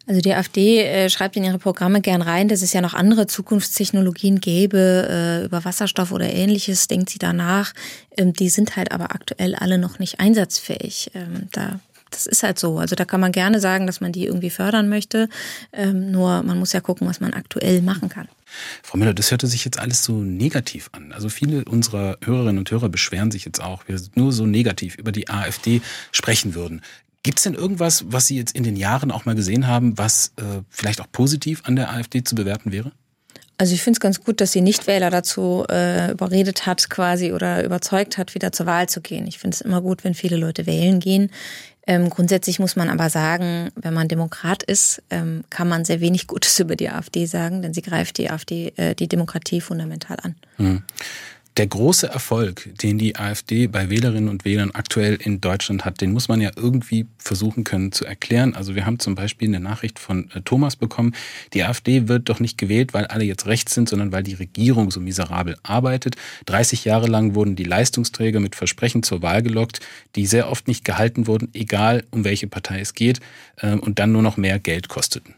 Also 0.08 0.22
die 0.22 0.34
AfD 0.34 0.82
äh, 0.82 1.10
schreibt 1.10 1.36
in 1.36 1.44
ihre 1.44 1.60
Programme 1.60 2.02
gern 2.02 2.22
rein, 2.22 2.48
dass 2.48 2.62
es 2.62 2.74
ja 2.74 2.82
noch 2.82 2.94
andere 2.94 3.28
Zukunftstechnologien 3.28 4.40
gäbe, 4.40 5.08
äh, 5.10 5.46
über 5.46 5.66
Wasserstoff 5.66 6.12
oder 6.12 6.32
ähnliches, 6.32 6.88
denkt 6.88 7.10
sie 7.10 7.20
danach. 7.20 7.74
Ähm, 8.18 8.34
die 8.34 8.50
sind 8.50 8.76
halt 8.76 8.92
aber 8.92 9.12
aktuell 9.12 9.56
alle 9.56 9.78
noch 9.78 10.00
nicht 10.00 10.20
einsatzfähig. 10.20 11.12
Ähm, 11.14 11.48
da 11.52 11.80
das 12.12 12.26
ist 12.26 12.44
halt 12.44 12.60
so. 12.60 12.80
Also 12.80 12.96
da 12.96 13.06
kann 13.06 13.20
man 13.20 13.32
gerne 13.32 13.60
sagen, 13.60 13.86
dass 13.88 14.02
man 14.02 14.12
die 14.12 14.26
irgendwie 14.26 14.50
fördern 14.50 14.90
möchte. 14.90 15.30
Ähm, 15.72 16.12
nur 16.12 16.44
man 16.44 16.58
muss 16.58 16.74
ja 16.74 16.82
gucken, 16.82 17.08
was 17.08 17.20
man 17.20 17.34
aktuell 17.34 17.82
machen 17.82 18.10
kann. 18.10 18.28
Frau 18.82 18.98
Müller, 18.98 19.14
das 19.14 19.32
hörte 19.32 19.48
sich 19.48 19.64
jetzt 19.66 19.80
alles 19.80 20.04
so 20.04 20.14
negativ 20.14 20.90
an. 20.92 21.12
Also 21.12 21.30
viele 21.30 21.66
unserer 21.66 22.18
Hörerinnen 22.24 22.58
und 22.58 22.72
Hörer 22.72 22.90
beschweren 22.90 23.32
sich 23.32 23.46
jetzt 23.46 23.62
auch, 23.62 23.88
wir 23.88 24.00
nur 24.16 24.32
so 24.32 24.46
negativ 24.46 24.96
über 24.96 25.12
die 25.12 25.30
AfD 25.30 25.82
sprechen 26.12 26.56
würden. 26.56 26.82
Gibt 27.24 27.40
es 27.40 27.44
denn 27.44 27.54
irgendwas, 27.54 28.06
was 28.08 28.28
Sie 28.28 28.38
jetzt 28.38 28.56
in 28.56 28.64
den 28.64 28.76
Jahren 28.76 29.12
auch 29.12 29.26
mal 29.26 29.36
gesehen 29.36 29.68
haben, 29.68 29.98
was 29.98 30.34
äh, 30.38 30.62
vielleicht 30.70 31.02
auch 31.02 31.12
positiv 31.12 31.64
an 31.66 31.76
der 31.76 31.92
AfD 31.92 32.24
zu 32.24 32.36
bewerten 32.36 32.72
wäre? 32.72 32.92
Also 33.60 33.74
ich 33.74 33.84
finde 33.84 33.98
es 33.98 34.00
ganz 34.00 34.24
gut, 34.24 34.40
dass 34.40 34.54
sie 34.54 34.62
Nichtwähler 34.62 35.10
dazu 35.10 35.66
äh, 35.70 36.12
überredet 36.12 36.66
hat 36.66 36.90
quasi 36.90 37.34
oder 37.34 37.66
überzeugt 37.66 38.18
hat, 38.18 38.34
wieder 38.34 38.54
zur 38.54 38.66
Wahl 38.66 38.88
zu 38.88 39.02
gehen. 39.02 39.28
Ich 39.28 39.38
finde 39.38 39.56
es 39.56 39.60
immer 39.60 39.82
gut, 39.82 40.06
wenn 40.06 40.14
viele 40.14 40.38
Leute 40.38 40.66
wählen 40.66 41.02
gehen. 41.02 41.30
Ähm, 41.86 42.10
grundsätzlich 42.10 42.60
muss 42.60 42.78
man 42.78 42.90
aber 42.90 43.10
sagen, 43.10 43.70
wenn 43.76 43.94
man 43.94 44.08
Demokrat 44.08 44.64
ist, 44.64 45.04
ähm, 45.10 45.44
kann 45.50 45.68
man 45.68 45.84
sehr 45.84 46.00
wenig 46.00 46.28
Gutes 46.28 46.58
über 46.62 46.78
die 46.78 46.90
AfD 46.90 47.26
sagen, 47.26 47.62
denn 47.62 47.74
sie 47.74 47.82
greift 47.82 48.18
die 48.18 48.30
AfD, 48.30 48.72
äh, 48.78 48.96
die 48.96 49.10
Demokratie 49.10 49.60
fundamental 49.60 50.18
an. 50.22 50.36
Hm. 50.56 50.84
Der 51.58 51.68
große 51.68 52.08
Erfolg, 52.08 52.70
den 52.82 52.98
die 52.98 53.18
AfD 53.18 53.68
bei 53.68 53.90
Wählerinnen 53.90 54.30
und 54.30 54.46
Wählern 54.46 54.72
aktuell 54.72 55.16
in 55.16 55.42
Deutschland 55.42 55.84
hat, 55.84 56.00
den 56.00 56.14
muss 56.14 56.30
man 56.30 56.40
ja 56.40 56.52
irgendwie 56.56 57.06
versuchen 57.18 57.66
können 57.66 57.92
zu 57.92 58.06
erklären. 58.06 58.56
Also 58.56 58.76
wir 58.76 58.86
haben 58.86 59.00
zum 59.00 59.16
Beispiel 59.16 59.50
eine 59.50 59.60
Nachricht 59.60 60.00
von 60.00 60.32
äh, 60.32 60.42
Thomas 60.42 60.78
bekommen, 60.78 61.14
die 61.54 61.64
AfD 61.64 62.08
wird 62.08 62.30
doch 62.30 62.40
nicht 62.40 62.58
gewählt, 62.58 62.94
weil 62.94 63.08
alle 63.08 63.26
jetzt 63.26 63.46
rechts 63.46 63.74
sind, 63.74 63.90
sondern 63.90 64.14
weil 64.14 64.24
die 64.24 64.36
Regierung 64.36 64.90
so 64.90 65.02
miserabel 65.02 65.58
arbeitet. 65.64 66.16
30 66.46 66.86
Jahre 66.86 67.08
lang 67.08 67.36
wurden 67.36 67.58
die 67.58 67.66
Leistungsträger 67.66 68.40
mit 68.40 68.56
Versprechen 68.56 69.04
zur 69.04 69.22
Wahl 69.22 69.42
gelockt, 69.42 69.82
die 70.16 70.28
sehr 70.28 70.50
oft 70.50 70.68
nicht 70.68 70.86
gehalten 70.86 71.28
wurden, 71.28 71.50
egal 71.54 72.06
um 72.12 72.24
welche 72.24 72.48
Partei 72.48 72.80
es 72.80 72.94
geht, 72.94 73.20
äh, 73.58 73.74
und 73.74 74.00
dann 74.00 74.14
nur 74.14 74.22
noch 74.22 74.38
mehr 74.38 74.60
Geld 74.60 74.88
kosteten. 74.88 75.36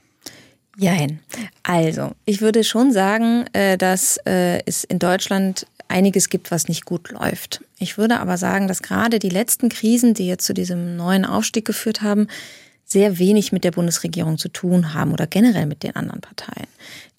Jein. 0.78 1.20
Also, 1.64 2.12
ich 2.26 2.42
würde 2.42 2.64
schon 2.64 2.94
sagen, 2.94 3.46
äh, 3.54 3.78
dass 3.78 4.18
es 4.24 4.84
in 4.86 5.00
Deutschland 5.00 5.66
einiges 5.92 6.30
gibt, 6.30 6.50
was 6.50 6.68
nicht 6.68 6.86
gut 6.86 7.12
läuft. 7.12 7.64
Ich 7.78 7.98
würde 7.98 8.20
aber 8.20 8.38
sagen, 8.38 8.68
dass 8.68 8.82
gerade 8.82 9.20
die 9.20 9.30
letzten 9.30 9.70
Krisen, 9.70 10.14
die 10.14 10.28
jetzt 10.28 10.46
zu 10.46 10.54
diesem 10.54 10.96
neuen 10.96 11.26
Aufstieg 11.26 11.66
geführt 11.66 12.02
haben, 12.02 12.28
sehr 12.86 13.20
wenig 13.20 13.52
mit 13.52 13.64
der 13.64 13.72
Bundesregierung 13.72 14.38
zu 14.38 14.50
tun 14.50 14.94
haben 14.94 15.14
oder 15.14 15.28
generell 15.28 15.66
mit 15.66 15.84
den 15.84 15.96
anderen 15.96 16.22
Parteien. 16.22 16.68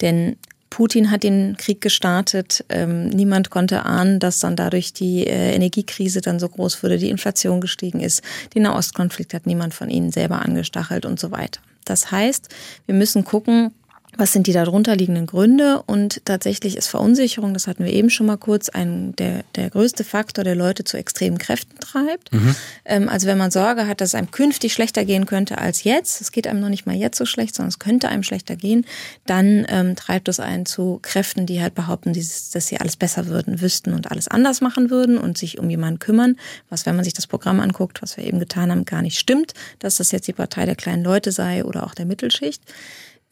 Denn 0.01 0.35
Putin 0.69 1.11
hat 1.11 1.21
den 1.21 1.55
Krieg 1.57 1.81
gestartet. 1.81 2.65
Ähm, 2.69 3.09
niemand 3.09 3.51
konnte 3.51 3.85
ahnen, 3.85 4.19
dass 4.19 4.39
dann 4.39 4.55
dadurch 4.55 4.91
die 4.91 5.25
äh, 5.27 5.53
Energiekrise 5.53 6.21
dann 6.21 6.39
so 6.39 6.49
groß 6.49 6.81
wurde, 6.81 6.97
die 6.97 7.11
Inflation 7.11 7.61
gestiegen 7.61 7.99
ist. 7.99 8.23
Den 8.55 8.63
Nahostkonflikt 8.63 9.35
hat 9.35 9.45
niemand 9.45 9.75
von 9.75 9.91
ihnen 9.91 10.11
selber 10.11 10.41
angestachelt 10.41 11.05
und 11.05 11.19
so 11.19 11.29
weiter. 11.29 11.61
Das 11.85 12.11
heißt, 12.11 12.49
wir 12.87 12.95
müssen 12.95 13.23
gucken, 13.23 13.71
was 14.17 14.33
sind 14.33 14.47
die 14.47 14.53
darunter 14.53 14.95
liegenden 14.95 15.25
Gründe? 15.25 15.81
Und 15.85 16.25
tatsächlich 16.25 16.77
ist 16.77 16.87
Verunsicherung, 16.87 17.53
das 17.53 17.67
hatten 17.67 17.83
wir 17.83 17.91
eben 17.91 18.09
schon 18.09 18.27
mal 18.27 18.37
kurz, 18.37 18.69
ein, 18.69 19.15
der, 19.15 19.43
der 19.55 19.69
größte 19.69 20.03
Faktor, 20.03 20.43
der 20.43 20.55
Leute 20.55 20.83
zu 20.83 20.97
extremen 20.97 21.37
Kräften 21.37 21.79
treibt. 21.79 22.31
Mhm. 22.31 22.55
Ähm, 22.85 23.09
also 23.09 23.27
wenn 23.27 23.37
man 23.37 23.51
Sorge 23.51 23.87
hat, 23.87 24.01
dass 24.01 24.09
es 24.09 24.15
einem 24.15 24.31
künftig 24.31 24.73
schlechter 24.73 25.05
gehen 25.05 25.25
könnte 25.25 25.57
als 25.57 25.83
jetzt, 25.83 26.21
es 26.21 26.31
geht 26.31 26.47
einem 26.47 26.59
noch 26.59 26.69
nicht 26.69 26.85
mal 26.85 26.95
jetzt 26.95 27.17
so 27.17 27.25
schlecht, 27.25 27.55
sondern 27.55 27.69
es 27.69 27.79
könnte 27.79 28.09
einem 28.09 28.23
schlechter 28.23 28.55
gehen, 28.55 28.85
dann 29.25 29.65
ähm, 29.69 29.95
treibt 29.95 30.27
es 30.27 30.39
einen 30.39 30.65
zu 30.65 30.99
Kräften, 31.01 31.45
die 31.45 31.61
halt 31.61 31.75
behaupten, 31.75 32.13
dieses, 32.13 32.51
dass 32.51 32.67
sie 32.67 32.77
alles 32.79 32.95
besser 32.95 33.27
würden, 33.27 33.61
wüssten 33.61 33.93
und 33.93 34.11
alles 34.11 34.27
anders 34.27 34.61
machen 34.61 34.89
würden 34.89 35.17
und 35.17 35.37
sich 35.37 35.59
um 35.59 35.69
jemanden 35.69 35.99
kümmern, 35.99 36.37
was, 36.69 36.85
wenn 36.85 36.95
man 36.95 37.03
sich 37.03 37.13
das 37.13 37.27
Programm 37.27 37.59
anguckt, 37.59 38.01
was 38.01 38.17
wir 38.17 38.25
eben 38.25 38.39
getan 38.39 38.71
haben, 38.71 38.85
gar 38.85 39.01
nicht 39.01 39.17
stimmt, 39.17 39.53
dass 39.79 39.97
das 39.97 40.11
jetzt 40.11 40.27
die 40.27 40.33
Partei 40.33 40.65
der 40.65 40.75
kleinen 40.75 41.03
Leute 41.03 41.31
sei 41.31 41.63
oder 41.63 41.83
auch 41.83 41.95
der 41.95 42.05
Mittelschicht. 42.05 42.61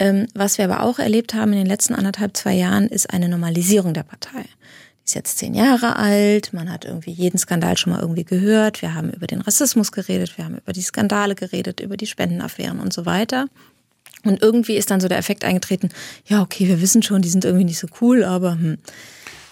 Ähm, 0.01 0.25
was 0.33 0.57
wir 0.57 0.65
aber 0.65 0.81
auch 0.81 0.97
erlebt 0.97 1.35
haben 1.35 1.53
in 1.53 1.59
den 1.59 1.67
letzten 1.67 1.93
anderthalb, 1.93 2.35
zwei 2.35 2.53
Jahren, 2.53 2.87
ist 2.87 3.13
eine 3.13 3.29
Normalisierung 3.29 3.93
der 3.93 4.01
Partei. 4.01 4.41
Die 4.41 5.05
ist 5.05 5.13
jetzt 5.13 5.37
zehn 5.37 5.53
Jahre 5.53 5.95
alt, 5.95 6.53
man 6.53 6.71
hat 6.71 6.85
irgendwie 6.85 7.11
jeden 7.11 7.37
Skandal 7.37 7.77
schon 7.77 7.93
mal 7.93 8.01
irgendwie 8.01 8.23
gehört, 8.23 8.81
wir 8.81 8.95
haben 8.95 9.11
über 9.11 9.27
den 9.27 9.41
Rassismus 9.41 9.91
geredet, 9.91 10.39
wir 10.39 10.45
haben 10.45 10.57
über 10.57 10.73
die 10.73 10.81
Skandale 10.81 11.35
geredet, 11.35 11.81
über 11.81 11.97
die 11.97 12.07
Spendenaffären 12.07 12.79
und 12.79 12.91
so 12.91 13.05
weiter. 13.05 13.45
Und 14.23 14.41
irgendwie 14.41 14.75
ist 14.75 14.89
dann 14.89 15.01
so 15.01 15.07
der 15.07 15.19
Effekt 15.19 15.43
eingetreten, 15.43 15.89
ja, 16.25 16.41
okay, 16.41 16.67
wir 16.67 16.81
wissen 16.81 17.03
schon, 17.03 17.21
die 17.21 17.29
sind 17.29 17.45
irgendwie 17.45 17.65
nicht 17.65 17.79
so 17.79 17.87
cool, 18.01 18.23
aber 18.23 18.53
hm. 18.53 18.79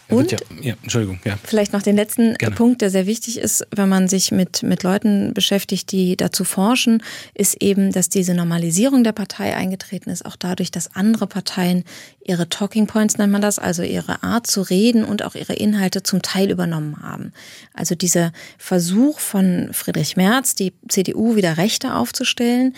Und 0.10 0.32
ja, 0.32 0.38
ja, 0.62 0.74
Entschuldigung, 0.82 1.20
ja. 1.24 1.38
vielleicht 1.44 1.72
noch 1.74 1.84
den 1.84 1.96
letzten 1.96 2.34
Gerne. 2.36 2.56
Punkt, 2.56 2.82
der 2.82 2.90
sehr 2.90 3.06
wichtig 3.06 3.38
ist, 3.38 3.66
wenn 3.76 3.90
man 3.90 4.08
sich 4.08 4.32
mit, 4.32 4.64
mit 4.64 4.84
Leuten 4.84 5.34
beschäftigt, 5.34 5.92
die 5.92 6.18
dazu 6.18 6.44
forschen, 6.44 7.04
ist 7.36 7.62
eben, 7.62 7.92
dass 7.92 8.10
diese 8.10 8.34
Normalisierung 8.34 9.04
der 9.04 9.12
Partei 9.12 9.56
eingetreten 9.56 10.10
ist, 10.10 10.26
auch 10.26 10.36
dadurch, 10.36 10.72
dass 10.72 10.96
andere 10.96 11.28
Parteien 11.28 11.84
ihre 12.30 12.48
Talking 12.48 12.86
Points 12.86 13.18
nennt 13.18 13.32
man 13.32 13.42
das, 13.42 13.58
also 13.58 13.82
ihre 13.82 14.22
Art 14.22 14.46
zu 14.46 14.62
reden 14.62 15.04
und 15.04 15.24
auch 15.24 15.34
ihre 15.34 15.54
Inhalte 15.54 16.04
zum 16.04 16.22
Teil 16.22 16.52
übernommen 16.52 17.02
haben. 17.02 17.34
Also 17.74 17.96
dieser 17.96 18.32
Versuch 18.60 19.20
von 19.20 19.70
Friedrich 19.74 20.16
Merz, 20.16 20.54
die 20.54 20.74
CDU 20.88 21.36
wieder 21.36 21.58
rechter 21.58 21.98
aufzustellen, 21.98 22.76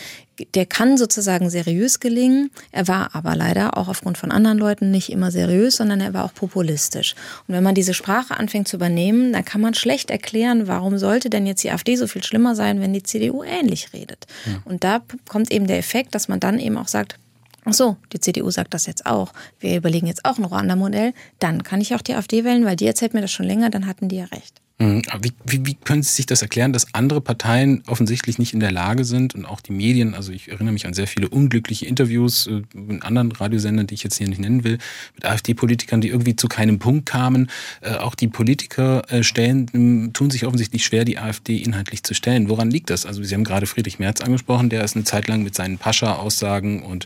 der 0.55 0.65
kann 0.65 0.97
sozusagen 0.97 1.49
seriös 1.49 1.99
gelingen. 1.99 2.49
Er 2.71 2.87
war 2.87 3.13
aber 3.13 3.35
leider 3.35 3.77
auch 3.77 3.89
aufgrund 3.89 4.17
von 4.17 4.31
anderen 4.31 4.57
Leuten 4.57 4.89
nicht 4.89 5.11
immer 5.11 5.31
seriös, 5.31 5.75
sondern 5.75 5.99
er 5.99 6.13
war 6.13 6.23
auch 6.23 6.33
populistisch. 6.33 7.13
Und 7.45 7.53
wenn 7.53 7.63
man 7.63 7.75
diese 7.75 7.93
Sprache 7.93 8.39
anfängt 8.39 8.69
zu 8.69 8.77
übernehmen, 8.77 9.33
dann 9.33 9.43
kann 9.43 9.59
man 9.59 9.73
schlecht 9.73 10.09
erklären, 10.09 10.67
warum 10.67 10.97
sollte 10.97 11.29
denn 11.29 11.45
jetzt 11.45 11.63
die 11.63 11.71
AfD 11.71 11.97
so 11.97 12.07
viel 12.07 12.23
schlimmer 12.23 12.55
sein, 12.55 12.79
wenn 12.79 12.93
die 12.93 13.03
CDU 13.03 13.43
ähnlich 13.43 13.91
redet. 13.91 14.25
Ja. 14.45 14.61
Und 14.63 14.85
da 14.85 15.01
kommt 15.27 15.51
eben 15.51 15.67
der 15.67 15.77
Effekt, 15.77 16.15
dass 16.15 16.29
man 16.29 16.39
dann 16.39 16.57
eben 16.57 16.77
auch 16.77 16.87
sagt, 16.87 17.17
Ach 17.63 17.73
so, 17.73 17.97
die 18.11 18.19
CDU 18.19 18.49
sagt 18.49 18.73
das 18.73 18.85
jetzt 18.87 19.05
auch. 19.05 19.33
Wir 19.59 19.77
überlegen 19.77 20.07
jetzt 20.07 20.25
auch 20.25 20.39
ein 20.39 20.79
Modell. 20.79 21.13
Dann 21.39 21.63
kann 21.63 21.81
ich 21.81 21.93
auch 21.95 22.01
die 22.01 22.15
AfD 22.15 22.43
wählen, 22.43 22.65
weil 22.65 22.75
die 22.75 22.87
erzählt 22.87 23.13
mir 23.13 23.21
das 23.21 23.31
schon 23.31 23.45
länger, 23.45 23.69
dann 23.69 23.85
hatten 23.85 24.09
die 24.09 24.17
ja 24.17 24.25
recht. 24.25 24.61
Mhm. 24.81 25.03
Wie, 25.21 25.31
wie, 25.45 25.65
wie 25.65 25.73
können 25.75 26.01
Sie 26.01 26.11
sich 26.11 26.25
das 26.25 26.41
erklären, 26.41 26.73
dass 26.73 26.93
andere 26.93 27.21
Parteien 27.21 27.83
offensichtlich 27.85 28.39
nicht 28.39 28.53
in 28.53 28.59
der 28.59 28.71
Lage 28.71 29.03
sind 29.03 29.35
und 29.35 29.45
auch 29.45 29.61
die 29.61 29.73
Medien, 29.73 30.15
also 30.15 30.31
ich 30.31 30.47
erinnere 30.47 30.73
mich 30.73 30.87
an 30.87 30.93
sehr 30.93 31.05
viele 31.05 31.29
unglückliche 31.29 31.85
Interviews 31.85 32.47
äh, 32.47 32.63
in 32.73 33.03
anderen 33.03 33.31
Radiosendern, 33.31 33.85
die 33.85 33.93
ich 33.93 34.03
jetzt 34.03 34.17
hier 34.17 34.27
nicht 34.27 34.41
nennen 34.41 34.63
will, 34.63 34.79
mit 35.13 35.25
AfD-Politikern, 35.25 36.01
die 36.01 36.09
irgendwie 36.09 36.35
zu 36.35 36.47
keinem 36.47 36.79
Punkt 36.79 37.05
kamen. 37.07 37.51
Äh, 37.81 37.95
auch 37.97 38.15
die 38.15 38.27
Politiker 38.27 39.03
äh, 39.11 39.21
stellen, 39.23 40.13
tun 40.13 40.31
sich 40.31 40.45
offensichtlich 40.47 40.83
schwer, 40.83 41.05
die 41.05 41.19
AfD 41.19 41.57
inhaltlich 41.57 42.01
zu 42.01 42.15
stellen. 42.15 42.49
Woran 42.49 42.71
liegt 42.71 42.89
das? 42.89 43.05
Also 43.05 43.21
Sie 43.21 43.35
haben 43.35 43.43
gerade 43.43 43.67
Friedrich 43.67 43.99
Merz 43.99 44.21
angesprochen, 44.21 44.69
der 44.69 44.83
ist 44.83 44.95
eine 44.95 45.05
Zeit 45.05 45.27
lang 45.27 45.43
mit 45.43 45.53
seinen 45.53 45.77
Pascha-Aussagen 45.77 46.81
und 46.81 47.05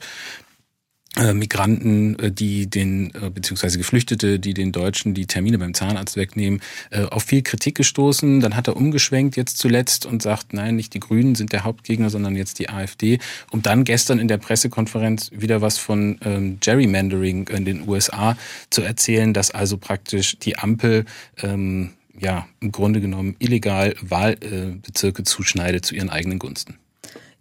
Migranten, 1.34 2.19
äh, 2.19 2.32
die 2.32 2.67
den, 2.67 3.13
äh, 3.15 3.30
beziehungsweise 3.30 3.78
Geflüchtete, 3.78 4.39
die 4.39 4.54
den 4.54 4.71
Deutschen 4.71 5.13
die 5.13 5.25
Termine 5.25 5.58
beim 5.58 5.73
Zahnarzt 5.73 6.17
wegnehmen, 6.17 6.62
auf 7.10 7.23
viel 7.23 7.41
Kritik 7.41 7.75
gestoßen. 7.75 8.39
Dann 8.39 8.56
hat 8.56 8.67
er 8.67 8.75
umgeschwenkt 8.75 9.36
jetzt 9.36 9.58
zuletzt 9.58 10.06
und 10.06 10.21
sagt, 10.21 10.54
nein, 10.54 10.75
nicht 10.75 10.93
die 10.93 10.99
Grünen 10.99 11.36
sind 11.36 11.51
der 11.51 11.63
Hauptgegner, 11.63 12.10
sondern 12.10 12.36
jetzt 12.36 12.60
die 12.60 12.69
AfD. 12.69 13.19
Um 13.51 13.62
dann 13.62 13.84
gestern 13.84 14.19
in 14.19 14.28
der 14.28 14.38
Pressekonferenz 14.38 15.32
wieder 15.34 15.62
was 15.62 15.78
von 15.78 16.19
ähm, 16.23 16.58
Gerrymandering 16.60 17.47
in 17.47 17.65
den 17.65 17.88
USA 17.88 18.38
zu 18.69 18.82
erzählen, 18.82 19.34
dass 19.34 19.51
also 19.51 19.78
praktisch 19.78 20.38
die 20.39 20.58
Ampel 20.58 21.06
ähm, 21.41 21.91
ja 22.17 22.47
im 22.60 22.71
Grunde 22.71 23.01
genommen 23.01 23.36
illegal 23.39 23.95
Wahlbezirke 24.01 25.23
zuschneidet 25.23 25.86
zu 25.86 25.95
ihren 25.95 26.10
eigenen 26.10 26.39
Gunsten. 26.39 26.75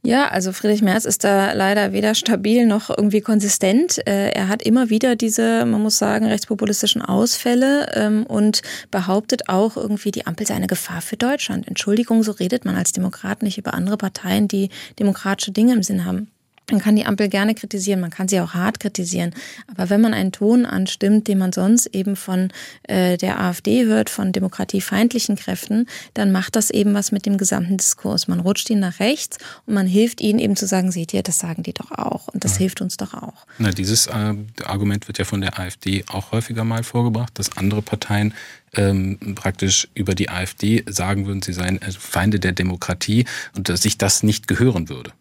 Ja, 0.06 0.28
also 0.28 0.52
Friedrich 0.52 0.82
Merz 0.82 1.06
ist 1.06 1.24
da 1.24 1.54
leider 1.54 1.92
weder 1.92 2.14
stabil 2.14 2.66
noch 2.66 2.90
irgendwie 2.90 3.22
konsistent. 3.22 4.06
Äh, 4.06 4.32
er 4.32 4.48
hat 4.48 4.60
immer 4.60 4.90
wieder 4.90 5.16
diese, 5.16 5.64
man 5.64 5.80
muss 5.80 5.96
sagen, 5.96 6.26
rechtspopulistischen 6.26 7.00
Ausfälle 7.00 7.90
ähm, 7.94 8.26
und 8.26 8.60
behauptet 8.90 9.48
auch 9.48 9.78
irgendwie, 9.78 10.10
die 10.10 10.26
Ampel 10.26 10.46
sei 10.46 10.56
eine 10.56 10.66
Gefahr 10.66 11.00
für 11.00 11.16
Deutschland. 11.16 11.66
Entschuldigung, 11.66 12.22
so 12.22 12.32
redet 12.32 12.66
man 12.66 12.76
als 12.76 12.92
Demokrat 12.92 13.42
nicht 13.42 13.56
über 13.56 13.72
andere 13.72 13.96
Parteien, 13.96 14.46
die 14.46 14.68
demokratische 14.98 15.52
Dinge 15.52 15.72
im 15.72 15.82
Sinn 15.82 16.04
haben. 16.04 16.28
Man 16.70 16.80
kann 16.80 16.96
die 16.96 17.04
Ampel 17.04 17.28
gerne 17.28 17.54
kritisieren, 17.54 18.00
man 18.00 18.10
kann 18.10 18.28
sie 18.28 18.40
auch 18.40 18.54
hart 18.54 18.80
kritisieren. 18.80 19.34
Aber 19.66 19.90
wenn 19.90 20.00
man 20.00 20.14
einen 20.14 20.32
Ton 20.32 20.64
anstimmt, 20.64 21.28
den 21.28 21.38
man 21.38 21.52
sonst 21.52 21.86
eben 21.86 22.16
von 22.16 22.50
äh, 22.84 23.18
der 23.18 23.38
AfD 23.40 23.84
hört, 23.84 24.08
von 24.08 24.32
demokratiefeindlichen 24.32 25.36
Kräften, 25.36 25.86
dann 26.14 26.32
macht 26.32 26.56
das 26.56 26.70
eben 26.70 26.94
was 26.94 27.12
mit 27.12 27.26
dem 27.26 27.36
gesamten 27.36 27.76
Diskurs. 27.76 28.28
Man 28.28 28.40
rutscht 28.40 28.70
ihn 28.70 28.80
nach 28.80 28.98
rechts 28.98 29.38
und 29.66 29.74
man 29.74 29.86
hilft 29.86 30.22
ihnen 30.22 30.38
eben 30.38 30.56
zu 30.56 30.66
sagen, 30.66 30.90
seht 30.90 31.12
ihr, 31.12 31.22
das 31.22 31.38
sagen 31.38 31.62
die 31.62 31.74
doch 31.74 31.90
auch. 31.90 32.28
Und 32.28 32.44
das 32.44 32.52
ja. 32.52 32.60
hilft 32.60 32.80
uns 32.80 32.96
doch 32.96 33.12
auch. 33.12 33.46
Na, 33.58 33.70
dieses 33.70 34.06
äh, 34.06 34.34
Argument 34.64 35.06
wird 35.06 35.18
ja 35.18 35.24
von 35.26 35.42
der 35.42 35.58
AfD 35.58 36.04
auch 36.08 36.32
häufiger 36.32 36.64
mal 36.64 36.82
vorgebracht, 36.82 37.38
dass 37.38 37.56
andere 37.58 37.82
Parteien 37.82 38.32
ähm, 38.76 39.18
praktisch 39.34 39.88
über 39.94 40.14
die 40.14 40.30
AfD 40.30 40.82
sagen 40.86 41.26
würden, 41.26 41.42
sie 41.42 41.52
seien 41.52 41.80
äh, 41.82 41.92
Feinde 41.92 42.40
der 42.40 42.52
Demokratie 42.52 43.26
und 43.54 43.68
dass 43.68 43.82
sich 43.82 43.98
das 43.98 44.22
nicht 44.22 44.48
gehören 44.48 44.88
würde. 44.88 45.12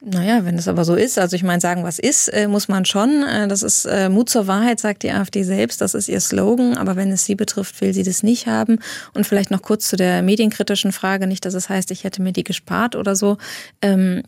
Naja, 0.00 0.44
wenn 0.44 0.56
es 0.56 0.68
aber 0.68 0.84
so 0.84 0.94
ist, 0.94 1.18
also 1.18 1.34
ich 1.34 1.42
meine, 1.42 1.60
sagen, 1.60 1.82
was 1.82 1.98
ist, 1.98 2.28
äh, 2.28 2.46
muss 2.46 2.68
man 2.68 2.84
schon. 2.84 3.24
Äh, 3.24 3.48
das 3.48 3.64
ist 3.64 3.84
äh, 3.84 4.08
Mut 4.08 4.28
zur 4.28 4.46
Wahrheit, 4.46 4.78
sagt 4.78 5.02
die 5.02 5.10
AfD 5.10 5.42
selbst. 5.42 5.80
Das 5.80 5.94
ist 5.94 6.08
ihr 6.08 6.20
Slogan. 6.20 6.76
Aber 6.76 6.94
wenn 6.94 7.10
es 7.10 7.24
sie 7.24 7.34
betrifft, 7.34 7.80
will 7.80 7.92
sie 7.92 8.04
das 8.04 8.22
nicht 8.22 8.46
haben. 8.46 8.78
Und 9.12 9.26
vielleicht 9.26 9.50
noch 9.50 9.62
kurz 9.62 9.88
zu 9.88 9.96
der 9.96 10.22
medienkritischen 10.22 10.92
Frage. 10.92 11.26
Nicht, 11.26 11.44
dass 11.44 11.54
es 11.54 11.68
heißt, 11.68 11.90
ich 11.90 12.04
hätte 12.04 12.22
mir 12.22 12.32
die 12.32 12.44
gespart 12.44 12.94
oder 12.94 13.16
so. 13.16 13.38
Ähm, 13.82 14.22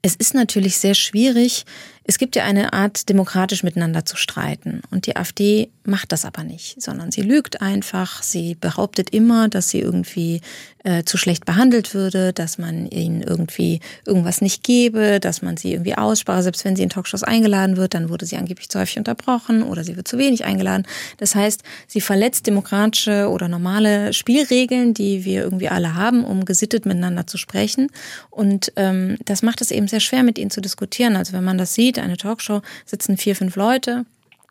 es 0.00 0.16
ist 0.16 0.34
natürlich 0.34 0.78
sehr 0.78 0.94
schwierig, 0.94 1.64
es 2.04 2.18
gibt 2.18 2.36
ja 2.36 2.44
eine 2.44 2.72
Art, 2.72 3.08
demokratisch 3.08 3.62
miteinander 3.62 4.04
zu 4.04 4.16
streiten. 4.16 4.82
Und 4.90 5.06
die 5.06 5.16
AfD 5.16 5.70
macht 5.84 6.12
das 6.12 6.24
aber 6.24 6.44
nicht, 6.44 6.80
sondern 6.80 7.10
sie 7.10 7.22
lügt 7.22 7.60
einfach. 7.60 8.22
Sie 8.22 8.54
behauptet 8.54 9.10
immer, 9.10 9.48
dass 9.48 9.68
sie 9.68 9.80
irgendwie 9.80 10.40
äh, 10.84 11.04
zu 11.04 11.16
schlecht 11.16 11.44
behandelt 11.44 11.94
würde, 11.94 12.32
dass 12.32 12.58
man 12.58 12.88
ihnen 12.88 13.22
irgendwie 13.22 13.80
irgendwas 14.06 14.40
nicht 14.40 14.62
gebe, 14.62 15.20
dass 15.20 15.42
man 15.42 15.56
sie 15.56 15.72
irgendwie 15.72 15.96
ausspare. 15.96 16.42
Selbst 16.42 16.64
wenn 16.64 16.76
sie 16.76 16.82
in 16.82 16.90
Talkshows 16.90 17.22
eingeladen 17.22 17.76
wird, 17.76 17.94
dann 17.94 18.08
wurde 18.08 18.26
sie 18.26 18.36
angeblich 18.36 18.68
zu 18.68 18.80
häufig 18.80 18.98
unterbrochen 18.98 19.62
oder 19.62 19.84
sie 19.84 19.96
wird 19.96 20.08
zu 20.08 20.18
wenig 20.18 20.44
eingeladen. 20.44 20.86
Das 21.18 21.34
heißt, 21.34 21.62
sie 21.86 22.00
verletzt 22.00 22.46
demokratische 22.46 23.28
oder 23.28 23.48
normale 23.48 24.12
Spielregeln, 24.12 24.94
die 24.94 25.24
wir 25.24 25.42
irgendwie 25.42 25.68
alle 25.68 25.94
haben, 25.94 26.24
um 26.24 26.44
gesittet 26.44 26.86
miteinander 26.86 27.26
zu 27.26 27.38
sprechen. 27.38 27.88
Und 28.30 28.72
ähm, 28.76 29.18
das 29.24 29.42
macht 29.42 29.60
es 29.60 29.70
eben 29.70 29.88
sehr 29.88 30.00
schwer, 30.00 30.22
mit 30.22 30.38
ihnen 30.38 30.50
zu 30.50 30.60
diskutieren. 30.60 31.16
Also 31.16 31.32
wenn 31.32 31.44
man 31.44 31.58
das 31.58 31.74
sieht, 31.74 31.91
eine 32.00 32.16
Talkshow 32.16 32.62
sitzen 32.86 33.18
vier, 33.18 33.36
fünf 33.36 33.56
Leute, 33.56 34.06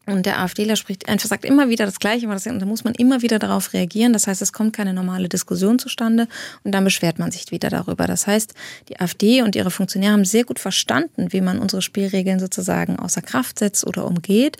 und 0.08 0.26
der 0.26 0.40
AfDler 0.40 0.76
spricht 0.76 1.08
einfach, 1.08 1.28
sagt 1.28 1.46
immer 1.46 1.70
wieder 1.70 1.86
das 1.86 2.00
Gleiche, 2.00 2.28
und 2.28 2.60
da 2.60 2.66
muss 2.66 2.84
man 2.84 2.96
immer 2.96 3.22
wieder 3.22 3.38
darauf 3.38 3.74
reagieren. 3.74 4.14
Das 4.14 4.26
heißt, 4.26 4.42
es 4.42 4.52
kommt 4.52 4.76
keine 4.76 4.94
normale 4.94 5.30
Diskussion 5.30 5.78
zustande 5.78 6.28
und 6.64 6.72
dann 6.72 6.84
beschwert 6.84 7.20
man 7.20 7.32
sich 7.32 7.52
wieder 7.52 7.70
darüber. 7.70 8.08
Das 8.08 8.26
heißt, 8.26 8.56
die 8.90 9.00
AfD 9.00 9.44
und 9.44 9.56
ihre 9.56 9.70
Funktionäre 9.70 10.14
haben 10.14 10.26
sehr 10.26 10.44
gut 10.44 10.58
verstanden, 10.58 11.32
wie 11.32 11.42
man 11.42 11.60
unsere 11.60 11.84
Spielregeln 11.84 12.40
sozusagen 12.40 12.98
außer 12.98 13.22
Kraft 13.22 13.60
setzt 13.60 13.86
oder 13.86 14.06
umgeht. 14.08 14.58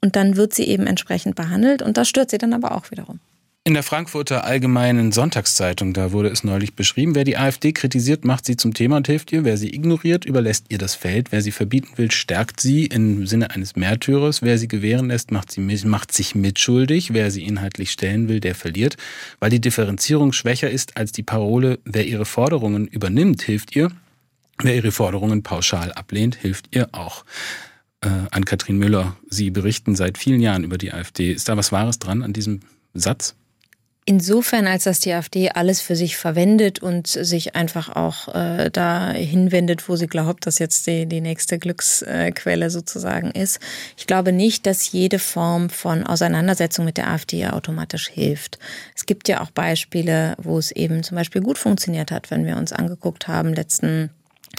Und 0.00 0.16
dann 0.16 0.36
wird 0.36 0.54
sie 0.54 0.64
eben 0.64 0.86
entsprechend 0.86 1.34
behandelt 1.34 1.82
und 1.82 1.96
das 1.96 2.08
stört 2.08 2.30
sie 2.30 2.38
dann 2.38 2.54
aber 2.54 2.72
auch 2.72 2.90
wiederum. 2.90 3.20
In 3.68 3.74
der 3.74 3.82
Frankfurter 3.82 4.44
Allgemeinen 4.44 5.12
Sonntagszeitung, 5.12 5.92
da 5.92 6.10
wurde 6.10 6.30
es 6.30 6.42
neulich 6.42 6.74
beschrieben, 6.74 7.14
wer 7.14 7.24
die 7.24 7.36
AfD 7.36 7.72
kritisiert, 7.72 8.24
macht 8.24 8.46
sie 8.46 8.56
zum 8.56 8.72
Thema 8.72 8.96
und 8.96 9.06
hilft 9.08 9.30
ihr. 9.30 9.44
Wer 9.44 9.58
sie 9.58 9.74
ignoriert, 9.74 10.24
überlässt 10.24 10.64
ihr 10.70 10.78
das 10.78 10.94
Feld. 10.94 11.32
Wer 11.32 11.42
sie 11.42 11.50
verbieten 11.52 11.98
will, 11.98 12.10
stärkt 12.10 12.62
sie 12.62 12.86
im 12.86 13.26
Sinne 13.26 13.50
eines 13.50 13.76
Märtyrers. 13.76 14.40
Wer 14.40 14.56
sie 14.56 14.68
gewähren 14.68 15.08
lässt, 15.08 15.32
macht, 15.32 15.52
sie, 15.52 15.60
macht 15.60 16.12
sich 16.12 16.34
mitschuldig. 16.34 17.12
Wer 17.12 17.30
sie 17.30 17.44
inhaltlich 17.44 17.90
stellen 17.90 18.30
will, 18.30 18.40
der 18.40 18.54
verliert. 18.54 18.96
Weil 19.38 19.50
die 19.50 19.60
Differenzierung 19.60 20.32
schwächer 20.32 20.70
ist 20.70 20.96
als 20.96 21.12
die 21.12 21.22
Parole, 21.22 21.78
wer 21.84 22.06
ihre 22.06 22.24
Forderungen 22.24 22.86
übernimmt, 22.86 23.42
hilft 23.42 23.76
ihr. 23.76 23.90
Wer 24.62 24.76
ihre 24.76 24.92
Forderungen 24.92 25.42
pauschal 25.42 25.92
ablehnt, 25.92 26.36
hilft 26.36 26.74
ihr 26.74 26.88
auch. 26.92 27.26
Äh, 28.00 28.08
an 28.30 28.46
Kathrin 28.46 28.78
Müller, 28.78 29.18
Sie 29.28 29.50
berichten 29.50 29.94
seit 29.94 30.16
vielen 30.16 30.40
Jahren 30.40 30.64
über 30.64 30.78
die 30.78 30.90
AfD. 30.90 31.32
Ist 31.32 31.50
da 31.50 31.58
was 31.58 31.70
Wahres 31.70 31.98
dran 31.98 32.22
an 32.22 32.32
diesem 32.32 32.60
Satz? 32.94 33.34
Insofern, 34.10 34.66
als 34.66 34.84
dass 34.84 35.00
die 35.00 35.12
AfD 35.12 35.50
alles 35.50 35.82
für 35.82 35.94
sich 35.94 36.16
verwendet 36.16 36.78
und 36.78 37.08
sich 37.08 37.54
einfach 37.54 37.94
auch 37.94 38.34
äh, 38.34 38.70
da 38.70 39.10
hinwendet, 39.10 39.86
wo 39.86 39.96
sie 39.96 40.06
glaubt, 40.06 40.46
dass 40.46 40.58
jetzt 40.58 40.86
die, 40.86 41.04
die 41.04 41.20
nächste 41.20 41.58
Glücksquelle 41.58 42.70
sozusagen 42.70 43.32
ist. 43.32 43.60
Ich 43.98 44.06
glaube 44.06 44.32
nicht, 44.32 44.64
dass 44.64 44.90
jede 44.92 45.18
Form 45.18 45.68
von 45.68 46.06
Auseinandersetzung 46.06 46.86
mit 46.86 46.96
der 46.96 47.10
AfD 47.10 47.48
automatisch 47.48 48.08
hilft. 48.08 48.58
Es 48.96 49.04
gibt 49.04 49.28
ja 49.28 49.42
auch 49.42 49.50
Beispiele, 49.50 50.36
wo 50.38 50.56
es 50.56 50.70
eben 50.70 51.02
zum 51.02 51.16
Beispiel 51.16 51.42
gut 51.42 51.58
funktioniert 51.58 52.10
hat, 52.10 52.30
wenn 52.30 52.46
wir 52.46 52.56
uns 52.56 52.72
angeguckt 52.72 53.28
haben, 53.28 53.52
letzten 53.52 54.08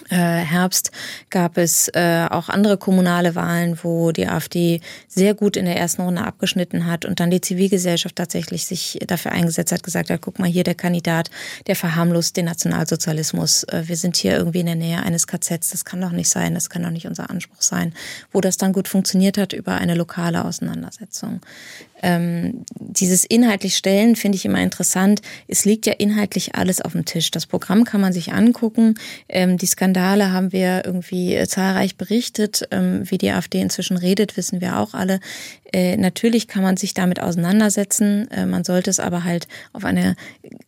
Herbst 0.08 0.92
gab 1.30 1.58
es 1.58 1.90
äh, 1.90 2.28
auch 2.30 2.50
andere 2.50 2.78
kommunale 2.78 3.36
Wahlen, 3.36 3.78
wo 3.84 4.12
die 4.12 4.28
AfD 4.28 4.82
sehr 5.08 5.34
gut 5.34 5.58
in 5.58 5.66
der 5.66 5.78
ersten 5.78 6.02
Runde 6.02 6.24
abgeschnitten 6.24 6.86
hat 6.86 7.06
und 7.06 7.20
dann 7.20 7.32
die 7.32 7.42
Zivilgesellschaft 7.42 8.16
tatsächlich 8.16 8.66
sich 8.66 9.00
dafür 9.06 9.32
eingesetzt 9.32 9.72
hat, 9.72 9.84
gesagt 9.84 10.10
hat, 10.10 10.22
guck 10.22 10.40
mal 10.40 10.50
hier 10.50 10.64
der 10.64 10.76
Kandidat, 10.76 11.30
der 11.68 11.76
verharmlost 11.76 12.38
den 12.38 12.46
Nationalsozialismus. 12.46 13.64
Äh, 13.66 13.84
wir 13.88 13.98
sind 13.98 14.18
hier 14.18 14.38
irgendwie 14.38 14.62
in 14.62 14.68
der 14.68 14.76
Nähe 14.76 15.04
eines 15.04 15.28
KZs, 15.28 15.70
das 15.72 15.86
kann 15.86 16.02
doch 16.02 16.12
nicht 16.12 16.30
sein, 16.30 16.54
das 16.54 16.70
kann 16.70 16.84
doch 16.84 16.92
nicht 16.92 17.08
unser 17.08 17.30
Anspruch 17.30 17.62
sein. 17.62 17.94
Wo 18.32 18.42
das 18.42 18.58
dann 18.58 18.74
gut 18.74 18.88
funktioniert 18.88 19.38
hat 19.38 19.54
über 19.54 19.76
eine 19.76 19.96
lokale 19.96 20.46
Auseinandersetzung 20.46 21.42
ähm, 22.02 22.66
dieses 22.80 23.24
inhaltlich 23.24 23.76
Stellen 23.76 24.16
finde 24.16 24.38
ich 24.38 24.46
immer 24.46 24.62
interessant. 24.62 25.22
Es 25.48 25.66
liegt 25.66 25.86
ja 25.86 25.94
inhaltlich 25.94 26.56
alles 26.56 26.82
auf 26.82 26.94
dem 26.94 27.06
Tisch. 27.06 27.32
Das 27.32 27.46
Programm 27.46 27.84
kann 27.84 28.02
man 28.02 28.14
sich 28.14 28.34
angucken. 28.34 28.96
Ähm, 29.28 29.58
die 29.58 29.66
Skandale 29.66 30.32
haben 30.32 30.52
wir 30.52 30.84
irgendwie 30.86 31.36
äh, 31.36 31.48
zahlreich 31.48 31.98
berichtet. 31.98 32.68
Ähm, 32.72 33.10
wie 33.10 33.18
die 33.18 33.32
AfD 33.32 33.60
inzwischen 33.62 33.98
redet, 33.98 34.38
wissen 34.38 34.62
wir 34.62 34.80
auch 34.80 34.94
alle. 34.94 35.20
Äh, 35.72 35.98
natürlich 35.98 36.48
kann 36.48 36.64
man 36.64 36.78
sich 36.78 36.94
damit 36.94 37.20
auseinandersetzen. 37.22 38.30
Äh, 38.32 38.46
man 38.46 38.64
sollte 38.64 38.90
es 38.90 39.00
aber 39.00 39.24
halt 39.24 39.48
auf 39.74 39.86
eine 39.86 40.16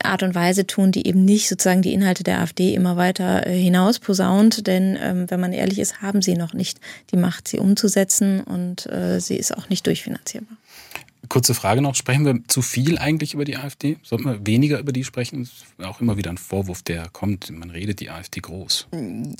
Art 0.04 0.24
und 0.24 0.36
Weise 0.36 0.68
tun, 0.68 0.92
die 0.92 1.08
eben 1.08 1.26
nicht 1.26 1.50
sozusagen 1.50 1.82
die 1.82 1.94
Inhalte 1.94 2.24
der 2.24 2.40
AfD 2.40 2.74
immer 2.74 2.98
weiter 2.98 3.48
äh, 3.48 3.58
hinaus 3.58 4.00
posaunt. 4.00 4.68
Denn 4.68 4.98
ähm, 5.02 5.30
wenn 5.30 5.40
man 5.40 5.54
ehrlich 5.54 5.80
ist, 5.80 6.02
haben 6.02 6.22
sie 6.22 6.36
noch 6.36 6.54
nicht 6.54 6.80
die 7.12 7.18
Macht, 7.18 7.48
sie 7.48 7.58
umzusetzen 7.58 8.42
und 8.42 8.86
äh, 8.88 9.20
sie 9.20 9.38
ist 9.38 9.58
auch 9.58 9.70
nicht 9.70 9.88
durchfinanzierbar. 9.88 10.58
Kurze 11.32 11.54
Frage 11.54 11.82
noch, 11.82 11.96
sprechen 11.96 12.26
wir 12.26 12.40
zu 12.50 12.62
viel 12.62 12.98
eigentlich 12.98 13.34
über 13.34 13.46
die 13.46 13.56
AfD? 13.56 13.96
Sollten 14.04 14.26
wir 14.26 14.46
weniger 14.46 14.80
über 14.80 14.92
die 14.92 15.06
sprechen? 15.06 15.40
Das 15.40 15.50
ist 15.50 15.88
auch 15.88 16.02
immer 16.02 16.18
wieder 16.18 16.30
ein 16.30 16.38
Vorwurf, 16.38 16.82
der 16.82 17.08
kommt, 17.08 17.50
man 17.52 17.70
redet 17.70 18.02
die 18.02 18.10
AfD 18.10 18.42
groß. 18.42 18.90